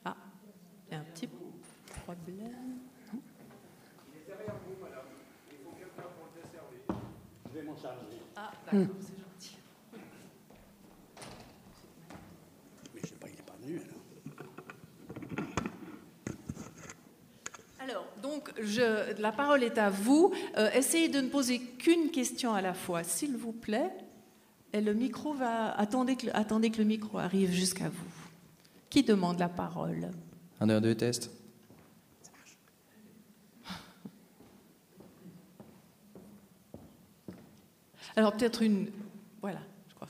Il 0.05 0.93
y 0.93 0.95
a 0.95 0.99
un 0.99 1.05
petit 1.05 1.27
problème. 1.87 2.81
Il 3.15 4.19
est 4.19 4.27
derrière 4.27 4.57
vous, 4.67 4.83
madame. 4.83 5.07
Il 5.51 5.57
faut 5.65 5.71
quelqu'un 5.71 6.03
pour 6.03 6.27
le 6.27 6.43
desservir. 6.43 6.81
Je 7.47 7.59
vais 7.59 7.63
m'en 7.63 7.77
charger. 7.77 8.21
Ah, 8.37 8.53
d'accord, 8.67 8.81
hmm. 8.81 9.01
c'est 9.01 9.19
gentil. 9.19 9.57
Mais 12.95 13.01
je 13.01 13.07
sais 13.07 13.15
pas, 13.15 13.29
il 13.29 13.37
n'est 13.37 13.43
pas 13.43 13.57
venu 13.63 13.81
alors. 17.91 18.07
Donc, 18.23 18.51
je, 18.61 19.21
la 19.21 19.33
parole 19.33 19.63
est 19.63 19.79
à 19.79 19.91
vous. 19.91 20.33
Euh, 20.57 20.71
essayez 20.73 21.09
de 21.09 21.21
ne 21.21 21.29
poser 21.29 21.59
qu'une 21.59 22.11
question 22.11 22.55
à 22.55 22.63
la 22.63 22.75
fois, 22.75 23.05
s'il 23.05 23.37
vous 23.37 23.53
plaît. 23.53 23.91
Et 24.73 24.81
le 24.81 24.95
micro 24.95 25.35
va. 25.35 25.73
Attendez 25.73 26.17
que, 26.17 26.29
attendez 26.33 26.71
que 26.71 26.79
le 26.79 26.85
micro 26.85 27.19
arrive 27.19 27.51
jusqu'à 27.51 27.89
vous. 27.89 28.11
Qui 28.89 29.03
demande 29.03 29.39
la 29.39 29.49
parole? 29.49 30.11
1, 30.61 30.67
2, 30.67 30.81
2, 30.81 30.95
test. 30.95 31.31
Alors 38.17 38.33
peut-être 38.33 38.63
une... 38.63 38.91
Voilà, 39.41 39.61
je 39.89 39.95
crois. 39.95 40.09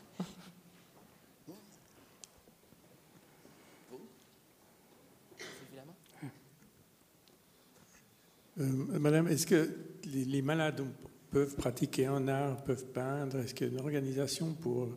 Euh, 8.60 8.98
madame, 8.98 9.19
est-ce 9.30 9.46
que 9.46 9.70
les, 10.12 10.42
malades 10.42 10.84
peuvent 11.30 11.54
pratiquer 11.54 12.06
un 12.06 12.26
art, 12.26 12.64
peuvent 12.64 12.86
peindre? 12.86 13.38
Est-ce 13.38 13.54
qu'il 13.54 13.68
y 13.68 13.70
a 13.70 13.72
une 13.72 13.80
organisation 13.80 14.54
pour 14.54 14.88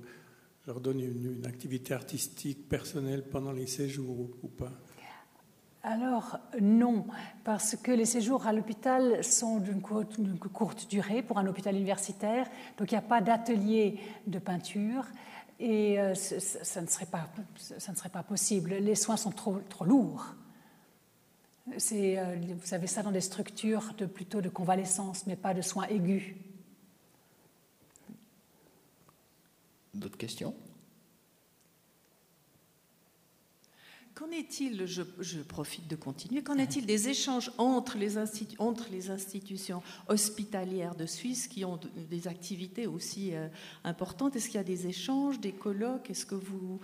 leur 0.65 0.81
donner 0.81 1.05
une, 1.05 1.45
activité 1.45 1.93
artistique 1.93 2.67
personnelle 2.67 3.23
pendant 3.29 3.51
les 3.51 3.67
séjours 3.67 4.29
ou 4.41 4.47
pas? 4.47 4.71
Alors 5.83 6.39
non, 6.61 7.05
parce 7.43 7.75
que 7.75 7.91
les 7.91 8.05
séjours 8.05 8.47
à 8.47 8.53
l'hôpital 8.53 9.23
sont 9.23 9.59
d'une 9.59 9.81
courte, 9.81 10.89
durée 10.89 11.21
pour 11.21 11.37
un 11.37 11.45
hôpital 11.45 11.75
universitaire, 11.75 12.47
donc 12.77 12.91
il 12.91 12.95
n'y 12.95 12.99
a 12.99 13.01
pas 13.01 13.21
d'atelier 13.21 13.99
de 14.25 14.39
peinture 14.39 15.05
et 15.59 15.99
euh, 15.99 16.15
ça, 16.15 16.81
ne 16.81 16.87
serait 16.87 17.05
pas, 17.05 18.23
possible. 18.23 18.75
Les 18.75 18.95
soins 18.95 19.17
sont 19.17 19.31
trop 19.31 19.85
lourds. 19.85 20.35
Euh, 21.71 22.35
vous 22.61 22.73
avez 22.73 22.87
ça 22.87 23.03
dans 23.03 23.11
des 23.11 23.21
structures 23.21 23.93
de, 23.97 24.05
plutôt 24.05 24.41
de 24.41 24.49
convalescence, 24.49 25.25
mais 25.27 25.35
pas 25.35 25.53
de 25.53 25.61
soins 25.61 25.87
aigus. 25.87 26.35
D'autres 29.93 30.17
questions? 30.17 30.53
Qu'en 34.15 34.29
est-il, 34.29 34.85
je, 34.85 35.41
profite 35.41 35.87
de 35.87 35.95
continuer, 35.95 36.43
qu'en 36.43 36.59
est-il 36.59 36.85
des 36.85 37.09
échanges 37.09 37.51
entre 37.57 37.97
les, 37.97 38.19
institutions 39.09 39.81
hospitalières 40.07 40.93
de 40.93 41.07
Suisse 41.07 41.47
qui 41.47 41.65
ont 41.65 41.79
des 42.11 42.27
activités 42.27 42.85
aussi 42.85 43.33
euh, 43.33 43.47
importantes? 43.83 44.35
Est-ce 44.35 44.49
qu'il 44.49 44.57
y 44.57 44.59
a 44.59 44.63
des 44.63 44.85
échanges, 44.85 45.39
des 45.39 45.51
colloques? 45.51 46.11
Est-ce 46.11 46.27
que 46.27 46.35
vous, 46.35 46.79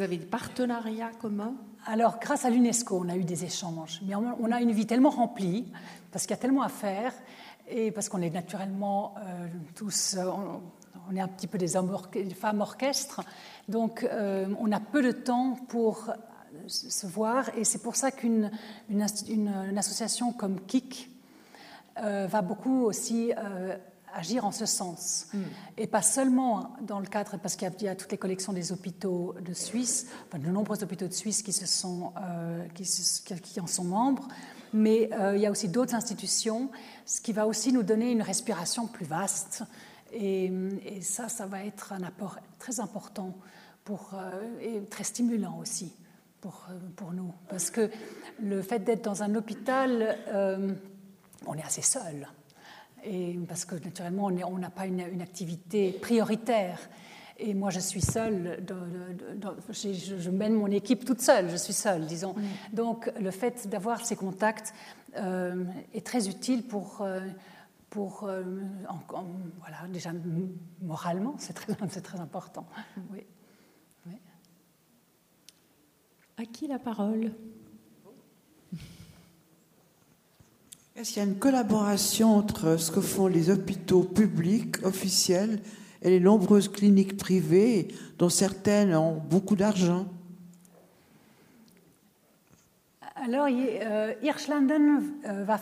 avez 0.00 0.16
des 0.16 0.24
partenariats 0.24 1.10
communs? 1.20 1.54
Alors, 1.84 2.18
grâce 2.18 2.46
à 2.46 2.50
l'UNESCO, 2.50 3.02
on 3.04 3.10
a 3.10 3.16
eu 3.16 3.24
des 3.24 3.44
échanges, 3.44 4.00
mais 4.06 4.14
on 4.14 4.50
a 4.50 4.62
une 4.62 4.72
vie 4.72 4.86
tellement 4.86 5.10
remplie, 5.10 5.66
parce 6.10 6.24
qu'il 6.24 6.34
y 6.34 6.38
a 6.38 6.40
tellement 6.40 6.62
à 6.62 6.70
faire, 6.70 7.12
et 7.68 7.90
parce 7.90 8.08
qu'on 8.08 8.22
est 8.22 8.30
naturellement 8.30 9.16
euh, 9.18 9.48
tous... 9.74 10.14
Euh, 10.16 10.30
on, 11.10 11.16
est 11.16 11.20
un 11.20 11.28
petit 11.28 11.46
peu 11.46 11.58
des, 11.58 11.68
femmes 12.34 12.60
orchestres, 12.60 13.20
donc 13.68 14.06
on 14.60 14.70
a 14.70 14.78
peu 14.78 15.02
de 15.02 15.10
temps 15.10 15.56
pour 15.68 16.12
se 16.70 17.06
voir. 17.06 17.50
Et 17.56 17.64
c'est 17.64 17.82
pour 17.82 17.96
ça 17.96 18.10
qu'une 18.10 18.50
une, 18.88 19.02
association 19.78 20.32
comme 20.32 20.60
KIC 20.60 21.10
euh, 21.98 22.26
va 22.26 22.42
beaucoup 22.42 22.84
aussi 22.84 23.32
euh, 23.36 23.76
agir 24.14 24.44
en 24.44 24.52
ce 24.52 24.66
sens. 24.66 25.26
Mm. 25.32 25.38
Et 25.78 25.86
pas 25.86 26.02
seulement 26.02 26.74
dans 26.82 27.00
le 27.00 27.06
cadre, 27.06 27.36
parce 27.38 27.56
qu'il 27.56 27.70
y, 27.80 27.88
a 27.88 27.94
toutes 27.94 28.12
les 28.12 28.18
collections 28.18 28.52
des 28.52 28.72
hôpitaux 28.72 29.34
de 29.40 29.52
Suisse, 29.52 30.06
enfin, 30.28 30.38
de 30.38 30.48
nombreux 30.48 30.82
hôpitaux 30.82 31.08
de 31.08 31.12
Suisse 31.12 31.42
qui, 31.42 31.52
se 31.52 31.66
sont, 31.66 32.12
euh, 32.20 32.66
qui, 32.74 32.84
qui, 33.42 33.60
en 33.60 33.66
sont 33.66 33.84
membres, 33.84 34.28
mais 34.72 35.10
il 35.34 35.40
y 35.40 35.46
a 35.46 35.50
aussi 35.50 35.68
d'autres 35.68 35.96
institutions, 35.96 36.70
ce 37.04 37.20
qui 37.20 37.32
va 37.32 37.48
aussi 37.48 37.72
nous 37.72 37.82
donner 37.82 38.12
une 38.12 38.22
respiration 38.22 38.86
plus 38.86 39.04
vaste. 39.04 39.64
Et, 40.12 40.44
et 40.84 41.02
ça, 41.02 41.28
ça 41.28 41.46
va 41.46 41.64
être 41.64 41.92
un 41.92 42.04
apport 42.04 42.38
très 42.60 42.78
important 42.78 43.34
pour, 43.84 44.12
et 44.60 44.80
très 44.88 45.02
stimulant 45.02 45.58
aussi 45.58 45.92
pour, 46.40 46.66
euh, 46.70 46.78
pour 46.96 47.12
nous. 47.12 47.32
Parce 47.48 47.70
que 47.70 47.90
le 48.40 48.62
fait 48.62 48.80
d'être 48.80 49.04
dans 49.04 49.22
un 49.22 49.34
hôpital, 49.34 50.16
euh, 50.28 50.74
on 51.46 51.54
est 51.54 51.62
assez 51.62 51.82
seul. 51.82 52.28
Et 53.04 53.38
parce 53.48 53.64
que 53.64 53.76
naturellement, 53.76 54.26
on 54.26 54.58
n'a 54.58 54.70
pas 54.70 54.86
une, 54.86 55.00
une, 55.00 55.22
activité 55.22 55.92
prioritaire. 55.92 56.78
Et 57.38 57.54
moi, 57.54 57.70
je 57.70 57.80
suis 57.80 58.02
seule, 58.02 58.62
je, 59.72 60.30
mène 60.30 60.52
mon 60.52 60.66
équipe 60.66 61.06
toute 61.06 61.22
seule, 61.22 61.48
je 61.48 61.56
suis 61.56 61.72
seule, 61.72 62.04
disons. 62.04 62.34
Mm. 62.34 62.74
Donc, 62.74 63.10
le 63.18 63.30
fait 63.30 63.66
d'avoir 63.68 64.04
ces 64.04 64.16
contacts 64.16 64.74
euh, 65.16 65.64
est 65.94 66.04
très 66.04 66.28
utile 66.28 66.62
pour, 66.62 67.06
pour 67.88 68.28
voilà, 69.60 69.88
déjà 69.88 70.10
moralement, 70.82 71.36
c'est 71.38 71.54
très, 71.54 71.74
très 72.02 72.20
important. 72.20 72.66
Oui. 73.10 73.24
À 76.40 76.46
qui 76.46 76.66
la 76.66 76.78
parole 76.78 77.32
Est-ce 80.96 81.10
qu'il 81.10 81.22
y 81.22 81.26
a 81.26 81.28
une 81.28 81.38
collaboration 81.38 82.34
entre 82.34 82.78
ce 82.78 82.90
que 82.90 83.02
font 83.02 83.26
les 83.26 83.50
hôpitaux 83.50 84.04
publics 84.04 84.82
officiels 84.82 85.60
et 86.00 86.08
les 86.08 86.18
nombreuses 86.18 86.68
cliniques 86.68 87.18
privées, 87.18 87.88
dont 88.16 88.30
certaines 88.30 88.94
ont 88.94 89.16
beaucoup 89.16 89.54
d'argent? 89.54 90.06
Alors, 93.16 93.48
euh, 93.50 94.14
Hirschlanden 94.22 95.12
euh, 95.26 95.56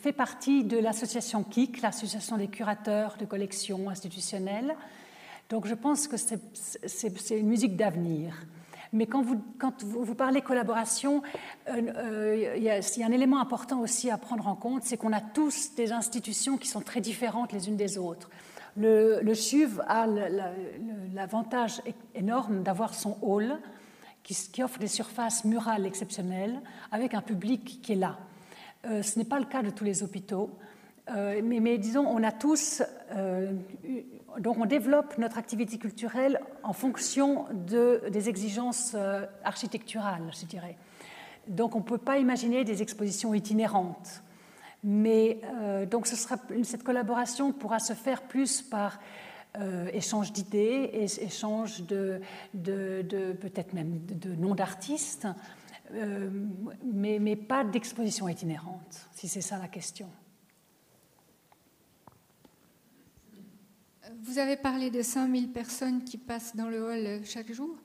fait 0.00 0.12
partie 0.12 0.64
de 0.64 0.78
l'association 0.78 1.44
KIC, 1.44 1.82
l'association 1.82 2.38
des 2.38 2.48
curateurs 2.48 3.18
de 3.20 3.26
collections 3.26 3.90
institutionnelles. 3.90 4.74
Donc, 5.50 5.66
je 5.66 5.74
pense 5.74 6.08
que 6.08 6.16
c'est 6.16 7.38
une 7.38 7.48
musique 7.48 7.76
d'avenir. 7.76 8.46
Mais 8.92 9.06
quand 9.06 9.22
vous, 9.22 9.40
quand 9.58 9.82
vous, 9.82 10.14
parlez 10.14 10.42
collaboration, 10.42 11.22
euh, 11.68 12.54
il, 12.56 12.62
y 12.62 12.70
a, 12.70 13.06
un 13.06 13.12
élément 13.12 13.40
important 13.40 13.80
aussi 13.80 14.10
à 14.10 14.18
prendre 14.18 14.46
en 14.46 14.54
compte, 14.54 14.82
c'est 14.84 14.98
qu'on 14.98 15.12
a 15.12 15.20
tous 15.20 15.74
des 15.74 15.92
institutions 15.92 16.58
qui 16.58 16.68
sont 16.68 16.82
très 16.82 17.00
différentes 17.00 17.52
les 17.52 17.68
unes 17.68 17.76
des 17.76 17.96
autres. 17.96 18.28
Le, 18.76 19.20
le 19.22 19.34
CHUV 19.34 19.80
a 19.86 20.06
l'avantage 21.14 21.82
énorme 22.14 22.62
d'avoir 22.62 22.94
son 22.94 23.16
hall, 23.22 23.58
qui, 24.22 24.62
offre 24.62 24.78
des 24.78 24.88
surfaces 24.88 25.44
murales 25.44 25.86
exceptionnelles 25.86 26.60
avec 26.90 27.14
un 27.14 27.22
public 27.22 27.80
qui 27.82 27.92
est 27.92 27.96
là. 27.96 28.18
Euh, 28.86 29.02
ce 29.02 29.18
n'est 29.18 29.24
pas 29.24 29.38
le 29.38 29.46
cas 29.46 29.62
de 29.62 29.70
tous 29.70 29.84
les 29.84 30.02
hôpitaux, 30.02 30.50
euh, 31.10 31.40
mais, 31.42 31.78
disons, 31.78 32.06
on 32.06 32.22
a 32.22 32.32
tous, 32.32 32.82
euh, 33.12 33.52
donc 34.38 34.58
on 34.58 34.66
développe 34.66 35.18
notre 35.18 35.38
activité 35.38 35.78
culturelle 35.78 36.40
en 36.62 36.72
fonction 36.72 37.46
de, 37.52 38.02
des 38.10 38.28
exigences 38.28 38.96
architecturales, 39.44 40.30
je 40.38 40.46
dirais. 40.46 40.76
Donc 41.48 41.74
on 41.74 41.80
ne 41.80 41.84
peut 41.84 41.98
pas 41.98 42.18
imaginer 42.18 42.64
des 42.64 42.82
expositions 42.82 43.34
itinérantes. 43.34 44.22
Mais 44.84 45.40
donc 45.90 46.06
ce 46.06 46.16
sera, 46.16 46.36
cette 46.64 46.82
collaboration 46.82 47.52
pourra 47.52 47.78
se 47.78 47.92
faire 47.92 48.22
plus 48.22 48.62
par 48.62 48.98
euh, 49.60 49.90
échange 49.92 50.32
d'idées, 50.32 50.90
échange 51.20 51.82
de, 51.82 52.22
peut-être 52.54 53.74
même 53.74 54.00
de, 54.06 54.34
noms 54.34 54.54
d'artistes, 54.54 55.28
euh, 55.92 56.30
mais, 56.90 57.18
mais, 57.20 57.36
pas 57.36 57.62
d'exposition 57.62 58.30
itinérante, 58.30 59.10
si 59.12 59.28
c'est 59.28 59.42
ça 59.42 59.58
la 59.58 59.68
question. 59.68 60.08
Vous 64.20 64.38
avez 64.38 64.56
parlé 64.56 64.90
de 64.90 65.02
5000 65.02 65.52
personnes 65.52 66.04
qui 66.04 66.18
passent 66.18 66.56
dans 66.56 66.68
le 66.68 66.82
hall 66.82 67.24
chaque 67.24 67.52
jour. 67.52 67.76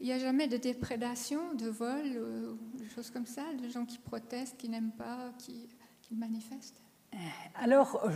Il 0.00 0.06
n'y 0.06 0.12
a 0.12 0.18
jamais 0.18 0.48
de 0.48 0.56
déprédation, 0.56 1.54
de 1.54 1.68
vol, 1.68 2.02
euh, 2.04 2.52
des 2.74 2.88
choses 2.88 3.10
comme 3.10 3.26
ça, 3.26 3.42
de 3.62 3.68
gens 3.68 3.84
qui 3.84 3.98
protestent, 3.98 4.56
qui 4.56 4.68
n'aiment 4.68 4.92
pas, 4.92 5.32
qui, 5.38 5.68
manifestent? 6.12 6.80
Alors, 7.56 8.08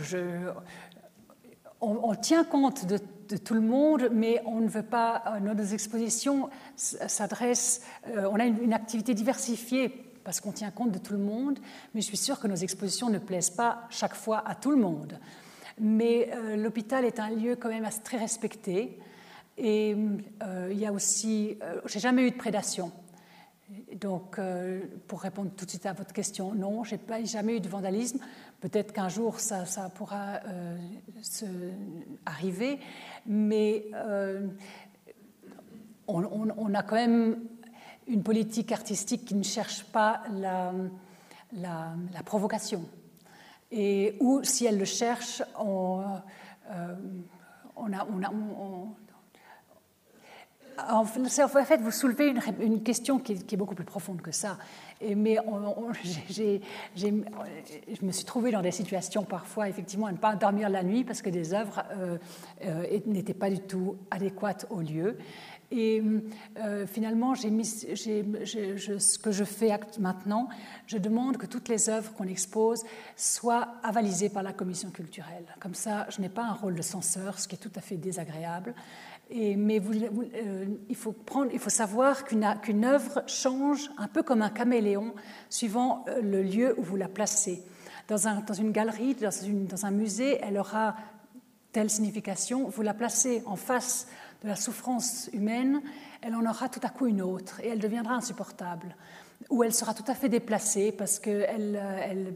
on, 1.81 2.15
tient 2.15 2.43
compte 2.43 2.85
de, 2.85 2.97
tout 3.37 3.53
le 3.53 3.61
monde, 3.61 4.09
mais 4.11 4.41
on 4.45 4.61
ne 4.61 4.67
veut 4.69 4.83
pas. 4.83 5.23
Euh, 5.27 5.39
nos 5.39 5.63
expositions 5.63 6.49
s'adressent. 6.75 7.81
Euh, 8.07 8.29
on 8.31 8.39
a 8.39 8.45
une, 8.45 8.73
activité 8.73 9.13
diversifiée 9.13 9.89
parce 10.23 10.39
qu'on 10.39 10.51
tient 10.51 10.71
compte 10.71 10.91
de 10.91 10.99
tout 10.99 11.13
le 11.13 11.19
monde, 11.19 11.59
mais 11.93 12.01
je 12.01 12.05
suis 12.05 12.17
sûre 12.17 12.39
que 12.39 12.47
nos 12.47 12.55
expositions 12.55 13.09
ne 13.09 13.19
plaisent 13.19 13.49
pas 13.49 13.87
chaque 13.89 14.15
fois 14.15 14.47
à 14.47 14.55
tout 14.55 14.71
le 14.71 14.77
monde. 14.77 15.19
Mais 15.79 16.29
euh, 16.33 16.55
l'hôpital 16.55 17.05
est 17.05 17.19
un 17.19 17.29
lieu 17.29 17.55
quand 17.55 17.69
même 17.69 17.87
très 18.03 18.17
respecté. 18.17 18.99
Et 19.57 19.89
il 19.91 20.77
y 20.77 20.85
a 20.85 20.93
aussi. 20.93 21.57
J'ai 21.85 21.99
jamais 21.99 22.25
eu 22.25 22.31
de 22.31 22.37
prédation. 22.37 22.93
Donc, 23.99 24.39
pour 25.05 25.19
répondre 25.19 25.51
tout 25.53 25.65
de 25.65 25.69
suite 25.69 25.85
à 25.85 25.91
votre 25.91 26.13
question, 26.13 26.55
non, 26.55 26.85
j'ai 26.85 26.97
pas 26.97 27.21
jamais 27.25 27.57
eu 27.57 27.59
de 27.59 27.67
vandalisme. 27.67 28.19
Peut-être 28.59 28.91
qu'un 28.91 29.07
jour 29.07 29.39
ça, 29.39 29.63
pourra 29.95 30.41
euh, 30.45 30.77
se 31.21 31.45
arriver, 32.25 32.79
mais 33.25 33.85
euh, 33.93 34.47
on, 36.07 36.73
a 36.73 36.83
quand 36.83 36.95
même 36.95 37.39
une 38.07 38.21
politique 38.21 38.73
artistique 38.73 39.23
qui 39.23 39.35
ne 39.35 39.43
cherche 39.43 39.85
pas 39.85 40.23
la, 40.33 40.73
la, 41.53 42.23
provocation. 42.25 42.83
Et 43.71 44.15
ou 44.19 44.43
si 44.43 44.65
elle 44.65 44.79
le 44.79 44.85
cherche, 44.85 45.43
on, 45.57 46.03
euh, 46.71 46.95
on 47.75 47.93
a, 47.93 48.05
en 50.89 51.05
fait, 51.05 51.81
vous 51.81 51.91
soulevez 51.91 52.33
une, 52.59 52.83
question 52.83 53.19
qui 53.19 53.33
est, 53.33 53.57
beaucoup 53.57 53.75
plus 53.75 53.85
profonde 53.85 54.21
que 54.21 54.31
ça. 54.31 54.57
Mais 55.01 55.37
je 56.95 58.05
me 58.05 58.11
suis 58.11 58.25
trouvée 58.25 58.51
dans 58.51 58.61
des 58.61 58.71
situations 58.71 59.23
parfois, 59.23 59.69
effectivement, 59.69 60.07
à 60.07 60.11
ne 60.11 60.17
pas 60.17 60.35
dormir 60.35 60.69
la 60.69 60.83
nuit 60.83 61.03
parce 61.03 61.21
que 61.21 61.29
des 61.29 61.53
œuvres 61.53 61.83
euh, 61.91 62.17
euh, 62.65 62.99
n'étaient 63.05 63.33
pas 63.33 63.49
du 63.49 63.59
tout 63.59 63.97
adéquates 64.11 64.65
au 64.69 64.81
lieu. 64.81 65.17
Et 65.71 66.01
euh, 66.57 66.87
finalement, 66.87 67.35
j'ai 67.35 67.51
ce 67.51 69.19
que 69.19 69.31
je 69.31 69.43
fais 69.43 69.71
maintenant, 69.99 70.49
je 70.87 70.97
demande 70.97 71.37
que 71.37 71.45
toutes 71.45 71.69
les 71.69 71.89
œuvres 71.89 72.11
qu'on 72.13 72.27
expose 72.27 72.83
soient 73.15 73.75
avalisées 73.83 74.29
par 74.29 74.41
la 74.41 74.53
commission 74.53 74.89
culturelle. 74.89 75.45
Comme 75.59 75.75
ça, 75.75 76.07
je 76.09 76.21
n'ai 76.21 76.29
pas 76.29 76.43
un 76.43 76.53
rôle 76.53 76.75
de 76.75 76.81
censeur, 76.81 77.39
ce 77.39 77.47
qui 77.47 77.55
est 77.55 77.59
tout 77.59 77.71
à 77.75 77.81
fait 77.81 77.97
désagréable 77.97 78.73
mais 79.31 79.79
euh, 79.79 80.65
il, 80.89 80.95
faut 80.95 81.13
savoir 81.67 82.25
qu'une 82.25 82.85
œuvre 82.85 83.23
change 83.27 83.89
un 83.97 84.07
peu 84.07 84.23
comme 84.23 84.41
un 84.41 84.49
caméléon 84.49 85.13
suivant 85.49 86.03
euh, 86.07 86.21
le 86.21 86.41
lieu 86.41 86.75
où 86.77 86.83
vous 86.83 86.95
la 86.95 87.07
placez. 87.07 87.63
Dans, 88.07 88.27
un, 88.27 88.41
dans 88.41 88.55
une 88.55 88.71
galerie, 88.71 89.15
dans, 89.15 89.85
un 89.85 89.91
musée, 89.91 90.39
elle 90.41 90.57
aura 90.57 90.95
telle 91.71 91.91
signification. 91.91 92.67
Vous 92.67 92.81
la 92.81 92.95
placez 92.95 93.43
en 93.45 93.55
face 93.55 94.07
de 94.43 94.47
la 94.47 94.55
souffrance 94.55 95.29
humaine, 95.33 95.81
elle 96.21 96.35
en 96.35 96.45
aura 96.45 96.69
tout 96.69 96.79
à 96.83 96.89
coup 96.89 97.07
une 97.07 97.21
autre 97.21 97.59
et 97.61 97.67
elle 97.69 97.79
deviendra 97.79 98.13
insupportable. 98.15 98.95
Ou 99.49 99.63
elle 99.63 99.73
sera 99.73 99.93
tout 99.93 100.03
à 100.07 100.15
fait 100.15 100.29
déplacée 100.29 100.91
parce 100.91 101.19
que 101.19 101.45
euh, 101.47 102.27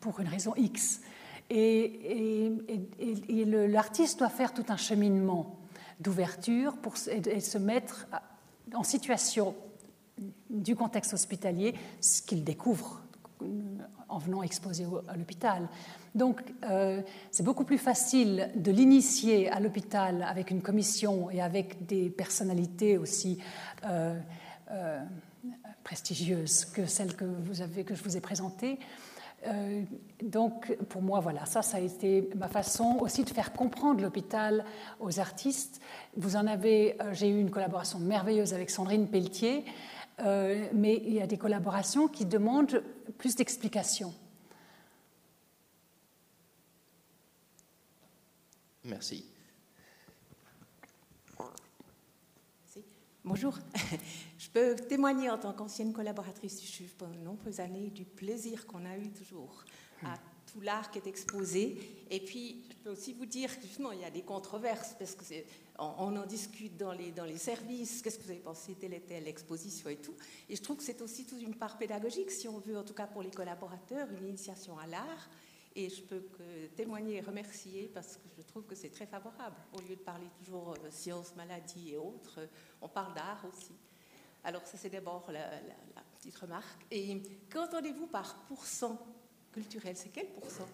pour 0.00 0.20
une 0.20 0.28
raison 0.28 0.54
X. 0.56 1.00
Et, 1.50 2.52
l'artiste 3.68 4.20
doit 4.20 4.28
faire 4.28 4.54
tout 4.54 4.66
un 4.68 4.76
cheminement 4.76 5.58
d'ouverture 5.98 6.76
pour 6.76 6.94
et, 7.08 7.40
se 7.40 7.58
mettre 7.58 8.06
en 8.72 8.84
situation 8.84 9.56
du 10.48 10.76
contexte 10.76 11.12
hospitalier, 11.12 11.74
ce 12.00 12.22
qu'il 12.22 12.44
découvre 12.44 13.02
en 14.10 14.18
venant 14.18 14.42
exposer 14.42 14.86
à 15.08 15.16
l'hôpital. 15.16 15.68
Donc, 16.14 16.40
euh, 16.64 17.02
c'est 17.30 17.44
beaucoup 17.44 17.64
plus 17.64 17.78
facile 17.78 18.50
de 18.56 18.72
l'initier 18.72 19.48
à 19.50 19.60
l'hôpital 19.60 20.24
avec 20.28 20.50
une 20.50 20.60
commission 20.60 21.30
et 21.30 21.40
avec 21.40 21.86
des 21.86 22.10
personnalités 22.10 22.98
aussi 22.98 23.38
euh, 23.84 24.18
euh, 24.70 25.00
prestigieuses 25.84 26.64
que 26.64 26.86
celles 26.86 27.14
que, 27.14 27.24
vous 27.24 27.62
avez, 27.62 27.84
que 27.84 27.94
je 27.94 28.02
vous 28.02 28.16
ai 28.16 28.20
présentées, 28.20 28.78
donc, 30.22 30.70
pour 30.90 31.00
moi, 31.00 31.20
voilà, 31.20 31.46
ça, 31.46 31.62
ça 31.62 31.78
a 31.78 31.80
été 31.80 32.28
ma 32.36 32.46
façon 32.46 32.98
aussi 33.00 33.24
de 33.24 33.30
faire 33.30 33.54
comprendre 33.54 34.02
l'hôpital 34.02 34.66
aux 35.00 35.18
artistes. 35.18 35.80
Vous 36.14 36.36
en 36.36 36.46
avez, 36.46 36.98
j'ai 37.12 37.30
eu 37.30 37.40
une 37.40 37.50
collaboration 37.50 37.98
merveilleuse 38.00 38.52
avec 38.52 38.68
Sandrine 38.68 39.08
Pelletier, 39.08 39.64
euh, 40.22 40.68
mais 40.72 41.02
il 41.04 41.14
y 41.14 41.20
a 41.20 41.26
des 41.26 41.38
collaborations 41.38 42.08
qui 42.08 42.24
demandent 42.24 42.82
plus 43.18 43.36
d'explications. 43.36 44.14
Merci. 48.84 49.24
Bonjour. 53.22 53.58
Je 54.38 54.48
peux 54.48 54.74
témoigner 54.74 55.30
en 55.30 55.38
tant 55.38 55.52
qu'ancienne 55.52 55.92
collaboratrice 55.92 56.58
du 56.58 56.66
CHUV 56.66 56.94
pendant 56.98 57.14
de 57.14 57.20
nombreuses 57.20 57.60
années 57.60 57.90
du 57.90 58.04
plaisir 58.04 58.66
qu'on 58.66 58.84
a 58.86 58.96
eu 58.96 59.10
toujours 59.10 59.64
à 60.02 60.16
tout 60.50 60.60
l'art 60.60 60.90
qui 60.90 60.98
est 60.98 61.06
exposé. 61.06 61.78
Et 62.10 62.20
puis, 62.20 62.64
je 62.70 62.76
peux 62.76 62.90
aussi 62.90 63.12
vous 63.12 63.26
dire 63.26 63.54
que 63.60 63.66
justement, 63.66 63.92
il 63.92 64.00
y 64.00 64.04
a 64.04 64.10
des 64.10 64.22
controverses 64.22 64.96
parce 64.98 65.14
que 65.14 65.24
on, 65.80 66.16
en 66.16 66.26
discute 66.26 66.76
dans 66.76 66.92
les, 66.92 67.10
dans 67.10 67.24
les 67.24 67.38
services. 67.38 68.02
Qu'est-ce 68.02 68.18
que 68.18 68.24
vous 68.24 68.30
avez 68.30 68.40
pensé 68.40 68.74
telle 68.74 68.94
et 68.94 69.00
telle 69.00 69.26
exposition 69.26 69.88
et 69.88 69.96
tout. 69.96 70.14
Et 70.48 70.56
je 70.56 70.62
trouve 70.62 70.76
que 70.76 70.82
c'est 70.82 71.00
aussi 71.02 71.24
toute 71.26 71.42
une 71.42 71.54
part 71.54 71.78
pédagogique, 71.78 72.30
si 72.30 72.46
on 72.48 72.58
veut, 72.58 72.76
en 72.76 72.84
tout 72.84 72.94
cas 72.94 73.06
pour 73.06 73.22
les 73.22 73.30
collaborateurs, 73.30 74.08
une 74.12 74.28
initiation 74.28 74.78
à 74.78 74.86
l'art 74.86 75.30
et 75.76 75.88
je 75.88 76.02
peux 76.02 76.22
témoigner 76.76 77.16
et 77.16 77.20
remercier 77.20 77.90
parce 77.94 78.16
que 78.16 78.28
je 78.36 78.42
trouve 78.42 78.64
que 78.64 78.74
c'est 78.74 78.90
très 78.90 79.06
favorable. 79.06 79.56
Au 79.72 79.80
lieu 79.80 79.96
de 79.96 80.00
parler 80.00 80.26
toujours 80.38 80.74
de 80.74 80.90
sciences, 80.90 81.34
maladies 81.36 81.92
et 81.92 81.96
autres, 81.96 82.40
on 82.80 82.88
parle 82.88 83.14
d'art 83.14 83.44
aussi. 83.48 83.74
Alors 84.42 84.66
ça 84.66 84.76
c'est 84.76 84.90
d'abord 84.90 85.30
la, 85.30 85.48
petite 86.18 86.36
remarque. 86.36 86.86
Et 86.90 87.22
qu'entendez-vous 87.50 88.06
par 88.06 88.44
pourcent 88.46 88.98
culturel? 89.52 89.96
C'est 89.96 90.10
quel 90.10 90.28
pourcent? 90.28 90.68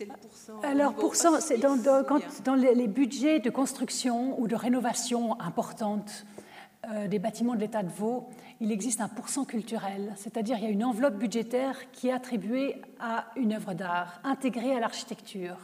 C'est 0.00 0.06
le 0.06 0.14
pourcent 0.14 0.60
Alors, 0.62 0.94
pourcent, 0.94 1.40
c'est 1.40 1.58
dans, 1.58 1.76
dans, 1.76 2.54
les 2.54 2.88
budgets 2.88 3.38
de 3.38 3.50
construction 3.50 4.40
ou 4.40 4.48
de 4.48 4.56
rénovation 4.56 5.38
importantes 5.40 6.24
euh, 6.90 7.06
des 7.06 7.18
bâtiments 7.18 7.54
de 7.54 7.60
l'État 7.60 7.82
de 7.82 7.90
Vaud, 7.90 8.26
il 8.60 8.72
existe 8.72 9.02
un 9.02 9.08
pourcent 9.08 9.44
culturel, 9.44 10.14
c'est-à-dire 10.16 10.56
il 10.56 10.64
y 10.64 10.66
a 10.66 10.70
une 10.70 10.84
enveloppe 10.84 11.16
budgétaire 11.16 11.90
qui 11.92 12.08
est 12.08 12.12
attribuée 12.12 12.80
à 12.98 13.26
une 13.36 13.52
œuvre 13.52 13.74
d'art, 13.74 14.20
intégrée 14.24 14.74
à 14.74 14.80
l'architecture. 14.80 15.58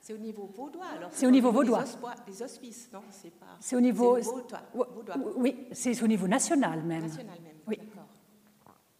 C'est 0.00 0.14
au 0.14 0.18
niveau 0.18 0.50
vaudois 0.56 0.86
alors 0.96 1.10
C'est 1.12 1.26
au 1.26 1.30
niveau 1.30 1.52
vaudois. 1.52 1.84
Des 2.26 2.42
hospices, 2.42 2.88
non 2.92 3.02
C'est 3.10 3.32
pas. 3.32 3.76
Au 3.76 3.80
niveau, 3.80 4.18
vaudois. 4.18 5.14
Oui, 5.36 5.66
c'est 5.72 6.02
au 6.02 6.06
niveau 6.06 6.26
national 6.26 6.82
même. 6.82 7.02
National 7.02 7.38
même. 7.42 7.56
Oui. 7.66 7.76
D'accord. 7.78 8.08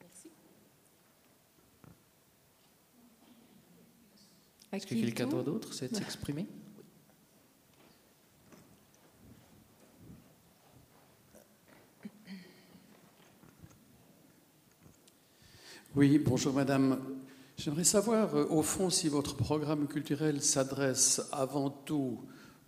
Merci. 0.01 0.29
À 4.64 4.64
Est-ce 4.75 4.87
que 4.87 4.95
quelqu'un 4.95 5.27
d'autre 5.27 5.73
s'est 5.73 5.91
exprimé 5.97 6.47
Oui, 15.95 16.19
bonjour 16.19 16.53
madame. 16.53 16.99
J'aimerais 17.57 17.85
savoir, 17.85 18.35
euh, 18.35 18.47
au 18.51 18.63
fond, 18.63 18.91
si 18.91 19.09
votre 19.09 19.37
programme 19.37 19.87
culturel 19.87 20.43
s'adresse 20.43 21.23
avant 21.31 21.71
tout 21.71 22.21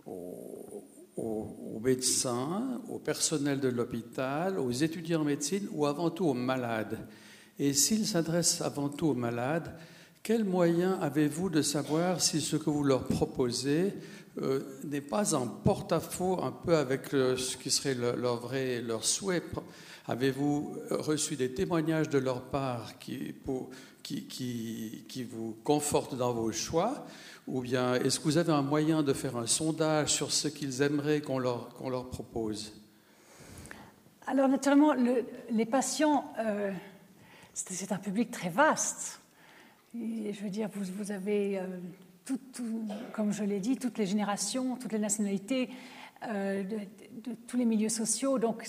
aux, 0.07 0.85
aux- 1.17 1.57
aux 1.75 1.81
médecins, 1.81 2.81
au 2.89 2.99
personnel 2.99 3.59
de 3.59 3.69
l'hôpital, 3.69 4.59
aux 4.61 4.71
étudiants 4.71 5.23
en 5.23 5.25
médecine 5.25 5.67
ou 5.73 5.87
avant 5.87 6.11
tout 6.11 6.27
aux 6.27 6.35
malades. 6.35 6.99
Et 7.59 7.73
s'il 7.73 8.07
s'adresse 8.07 8.61
avant 8.61 8.89
tout 8.89 9.09
aux 9.09 9.15
malades, 9.15 9.77
quels 10.27 10.45
moyens 10.45 10.99
avez-vous 11.03 11.51
de 11.51 11.63
savoir 11.63 12.21
si 12.21 12.41
ce 12.41 12.57
que 12.57 12.69
vous 12.69 12.83
leur 12.83 13.05
proposez 13.05 13.95
euh, 14.43 14.59
n'est 14.83 15.01
pas 15.01 15.35
en 15.37 15.47
porte-à-faux 15.47 16.43
un 16.43 16.51
peu 16.51 16.77
avec 16.77 17.11
ce 17.11 17.57
qui 17.57 17.71
serait 17.71 17.95
le- 17.95 18.17
leur 18.17 18.41
vrai, 18.41 18.83
leur 18.83 19.05
souhait? 19.05 19.41
Avez-vous 20.09 20.79
reçu 20.91 21.37
des 21.37 21.55
témoignages 21.55 22.09
de 22.09 22.19
leur 22.19 22.43
part 22.43 22.99
qui, 22.99 23.37
vous 25.31 25.57
confortent 25.63 26.17
dans 26.17 26.33
vos 26.33 26.51
choix? 26.51 27.07
Ou 27.47 27.61
bien 27.61 27.95
est-ce 27.95 28.19
que 28.19 28.25
vous 28.25 28.39
avez 28.39 28.53
un 28.53 28.63
moyen 28.63 29.05
de 29.05 29.13
faire 29.13 29.37
un 29.37 29.47
sondage 29.47 30.13
sur 30.13 30.33
ce 30.33 30.49
qu'ils 30.49 30.83
aimeraient 30.83 31.21
qu'on 31.21 31.39
leur, 31.39 32.09
propose? 32.11 32.73
Alors 34.27 34.49
naturellement, 34.49 34.93
le- 34.93 35.25
les 35.53 35.67
patients, 35.67 36.33
euh, 36.41 36.73
c'est 37.55 37.93
un 37.93 37.99
public 37.99 38.33
très 38.33 38.51
vaste. 38.51 39.21
Je 39.99 40.43
veux 40.43 40.51
dire, 40.51 40.69
vous, 40.75 41.11
avez, 41.13 41.59
euh, 41.59 41.67
comme 43.13 43.33
je 43.33 43.45
l'ai 43.45 43.61
dit, 43.61 43.77
toutes 43.77 43.99
les 43.99 44.07
générations, 44.07 44.77
toutes 44.77 44.93
les 44.93 44.99
nationalités, 44.99 45.71
euh, 46.29 46.63
tous 47.47 47.57
les 47.57 47.65
milieux 47.65 47.89
sociaux. 47.89 48.39
Donc 48.39 48.65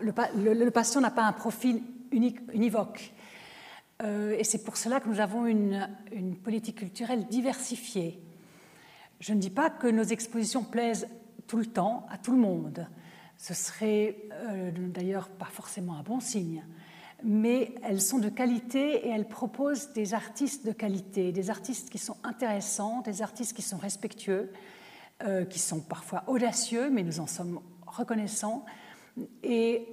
le, 0.00 0.12
pa- 0.12 0.30
le- 0.36 0.54
le 0.54 0.70
patient 0.70 1.00
n'a 1.00 1.10
pas 1.10 1.24
un 1.24 1.32
profil 1.32 1.82
unique, 2.10 2.38
univoque. 2.52 3.12
Euh, 4.02 4.36
et 4.38 4.44
c'est 4.44 4.64
pour 4.64 4.76
cela 4.76 5.00
que 5.00 5.08
nous 5.08 5.20
avons 5.20 5.46
une, 5.46 5.88
une 6.12 6.36
politique 6.36 6.76
culturelle 6.78 7.26
diversifiée. 7.26 8.20
Je 9.20 9.32
ne 9.32 9.38
dis 9.40 9.50
pas 9.50 9.70
que 9.70 9.86
nos 9.86 10.02
expositions 10.02 10.64
plaisent 10.64 11.08
tout 11.46 11.56
le 11.58 11.66
temps 11.66 12.06
à 12.10 12.18
tout 12.18 12.32
le 12.32 12.38
monde. 12.38 12.86
Ce 13.38 13.54
serait 13.54 14.16
d'ailleurs 14.92 15.28
pas 15.28 15.46
forcément 15.46 15.96
un 15.96 16.02
bon 16.02 16.20
signe. 16.20 16.64
Mais 17.28 17.74
elles 17.82 18.00
sont 18.00 18.18
de 18.18 18.28
qualité 18.28 19.04
et 19.04 19.08
elles 19.08 19.26
proposent 19.26 19.92
des 19.92 20.14
artistes 20.14 20.64
de 20.64 20.70
qualité, 20.70 21.32
des 21.32 21.50
artistes 21.50 21.90
qui 21.90 21.98
sont 21.98 22.16
intéressants, 22.22 23.00
des 23.00 23.20
artistes 23.20 23.56
qui 23.56 23.62
sont 23.62 23.78
respectueux, 23.78 24.52
euh, 25.24 25.44
qui 25.44 25.58
sont 25.58 25.80
parfois 25.80 26.22
audacieux, 26.28 26.88
mais 26.88 27.02
nous 27.02 27.18
en 27.18 27.26
sommes 27.26 27.58
reconnaissants. 27.84 28.64
Et, 29.42 29.88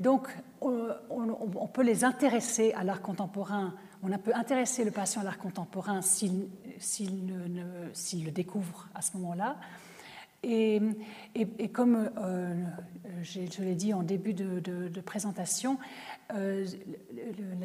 donc, 0.00 0.28
on, 0.62 1.66
peut 1.72 1.82
les 1.82 2.04
intéresser 2.04 2.72
à 2.72 2.84
l'art 2.84 3.02
contemporain. 3.02 3.74
On 4.02 4.08
peut 4.18 4.34
intéresser 4.34 4.84
le 4.84 4.92
patient 4.92 5.20
à 5.20 5.24
l'art 5.24 5.38
contemporain 5.38 6.00
s'il 6.00 6.48
le 7.28 8.30
découvre 8.30 8.88
à 8.94 9.02
ce 9.02 9.16
moment-là. 9.18 9.56
Et, 10.44 10.80
comme 11.72 12.10
euh, 12.16 12.54
je 13.22 13.62
l'ai 13.62 13.74
dit 13.74 13.92
en 13.92 14.02
début 14.02 14.34
de, 14.34 15.00
présentation, 15.00 15.78
euh, 16.34 16.64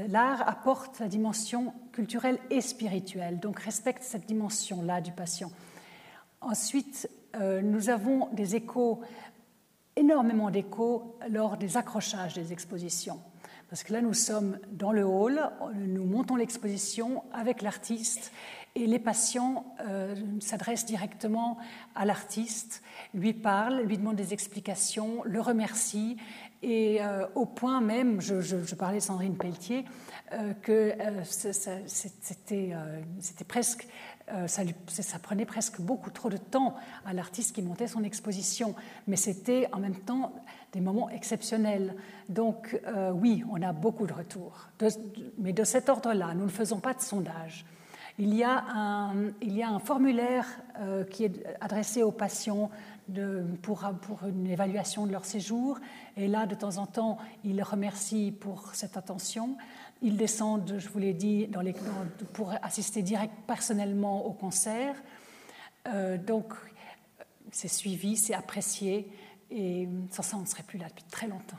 l'art 0.08 0.48
apporte 0.48 1.00
la 1.00 1.08
dimension 1.08 1.74
culturelle 1.92 2.40
et 2.50 2.62
spirituelle, 2.62 3.40
donc 3.40 3.60
respecte 3.60 4.04
cette 4.04 4.26
dimension-là 4.26 5.02
du 5.02 5.12
patient. 5.12 5.52
Ensuite, 6.42 7.10
euh, 7.36 7.62
nous 7.62 7.90
avons 7.90 8.28
des 8.34 8.56
échos, 8.56 9.02
énormément 9.96 10.50
d'échos 10.50 11.18
lors 11.30 11.58
des 11.58 11.78
accrochages 11.78 12.34
des 12.34 12.52
expositions. 12.52 13.20
Parce 13.70 13.84
que 13.84 13.94
là, 13.94 14.02
nous 14.02 14.14
sommes 14.14 14.60
dans 14.72 14.92
le 14.92 15.06
hall, 15.06 15.40
nous 15.76 16.06
montons 16.06 16.36
l'exposition 16.36 17.24
avec 17.34 17.62
l'artiste 17.62 18.32
et 18.76 18.88
les 18.88 19.00
patients 19.00 19.66
euh, 19.82 20.16
s'adressent 20.40 20.86
directement 20.86 21.58
à 21.96 22.06
l'artiste, 22.06 22.82
lui 23.14 23.34
parlent, 23.34 23.82
lui 23.82 23.98
demandent 23.98 24.16
des 24.16 24.34
explications, 24.34 25.22
le 25.26 25.42
remercient 25.42 26.18
et 26.64 27.04
euh, 27.04 27.28
au 27.36 27.46
point 27.46 27.82
même, 27.82 28.20
je, 28.20 28.76
parlais 28.76 28.98
de 28.98 29.04
Sandrine 29.04 29.38
Pelletier, 29.38 29.86
euh, 30.32 30.54
que 30.54 30.94
c'était 33.20 33.44
presque, 33.48 33.88
ça, 34.48 35.20
prenait 35.22 35.46
presque 35.46 35.82
beaucoup 35.82 36.10
trop 36.10 36.30
de 36.30 36.38
temps 36.38 36.76
à 37.06 37.14
l'artiste 37.14 37.54
qui 37.54 37.62
montait 37.62 37.88
son 37.88 38.04
exposition, 38.04 38.74
mais 39.08 39.18
c'était 39.18 39.68
en 39.74 39.80
même 39.80 39.98
temps 39.98 40.34
des 40.72 40.80
moments 40.80 41.10
exceptionnels. 41.10 41.96
Donc 42.30 42.80
oui, 43.14 43.44
on 43.52 43.62
a 43.62 43.74
beaucoup 43.74 44.08
de 44.08 44.14
retours, 44.14 44.70
mais 45.38 45.52
de 45.52 45.66
cet 45.66 45.90
ordre-là, 45.90 46.34
nous 46.34 46.46
ne 46.46 46.50
faisons 46.50 46.80
pas 46.80 46.94
de 46.94 47.02
sondage. 47.02 47.66
Il 48.20 48.36
y 48.36 48.44
a 48.44 48.64
un, 48.68 49.80
formulaire 49.80 50.46
euh, 50.80 51.04
qui 51.04 51.24
est 51.24 51.44
adressé 51.60 52.04
aux 52.04 52.12
patients 52.12 52.70
pour, 53.64 53.84
une 54.28 54.48
évaluation 54.48 55.08
de 55.08 55.12
leur 55.12 55.26
séjour. 55.26 55.80
Et 56.16 56.28
là, 56.28 56.46
de 56.46 56.54
temps 56.54 56.78
en 56.78 56.86
temps, 56.86 57.18
ils 57.44 57.62
remercient 57.64 58.32
pour 58.32 58.76
cette 58.76 58.98
attention. 58.98 59.58
Ils 60.04 60.16
descendent, 60.16 60.76
je 60.78 60.90
vous 60.90 61.00
l'ai 61.00 61.14
dit, 61.14 61.48
dans 61.48 61.62
les, 61.62 61.74
pour 62.34 62.54
assister 62.62 63.02
direct 63.02 63.34
personnellement 63.48 64.26
au 64.26 64.32
concert. 64.32 64.96
Euh, 65.88 66.18
donc, 66.18 66.54
c'est 67.52 67.68
suivi, 67.68 68.16
c'est 68.16 68.36
apprécié. 68.36 69.10
Et 69.50 69.88
sans 70.12 70.24
ça, 70.24 70.38
on 70.38 70.42
ne 70.42 70.46
serait 70.46 70.64
plus 70.64 70.78
là 70.78 70.88
depuis 70.88 71.06
très 71.10 71.28
longtemps. 71.28 71.58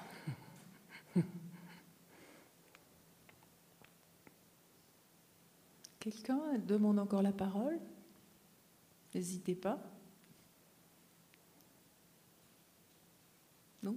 Quelqu'un 6.05 6.59
demande 6.59 6.99
encore 6.99 7.23
la 7.23 7.33
parole 7.33 7.79
N'hésitez 9.15 9.55
pas. 9.55 9.79
Non? 13.83 13.97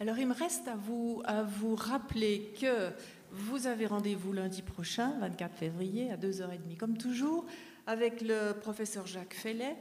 Alors 0.00 0.16
il 0.16 0.26
me 0.26 0.32
reste 0.32 0.68
à 0.68 0.74
vous, 0.76 1.20
à 1.26 1.42
vous 1.42 1.74
rappeler 1.74 2.50
que 2.58 2.90
vous 3.30 3.66
avez 3.66 3.84
rendez-vous 3.84 4.32
lundi 4.32 4.62
prochain, 4.62 5.18
24 5.18 5.54
février, 5.54 6.10
à 6.10 6.16
2h30, 6.16 6.78
comme 6.78 6.96
toujours, 6.96 7.44
avec 7.86 8.22
le 8.22 8.54
professeur 8.58 9.06
Jacques 9.06 9.34
Fellet 9.34 9.76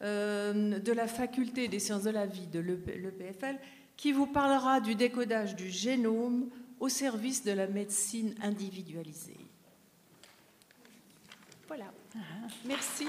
euh, 0.00 0.78
de 0.78 0.92
la 0.92 1.06
faculté 1.06 1.68
des 1.68 1.80
sciences 1.80 2.04
de 2.04 2.10
la 2.10 2.24
vie 2.24 2.46
de 2.46 2.60
l'EPFL, 2.60 3.58
qui 3.98 4.10
vous 4.10 4.26
parlera 4.26 4.80
du 4.80 4.94
décodage 4.94 5.54
du 5.54 5.68
génome 5.68 6.48
au 6.82 6.88
service 6.88 7.44
de 7.44 7.52
la 7.52 7.68
médecine 7.68 8.34
individualisée. 8.42 9.38
Voilà. 11.68 11.84
Merci. 12.64 13.06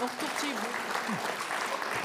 On 0.00 0.04
retourne 0.04 0.32
chez 0.40 0.52
vous. 0.52 2.02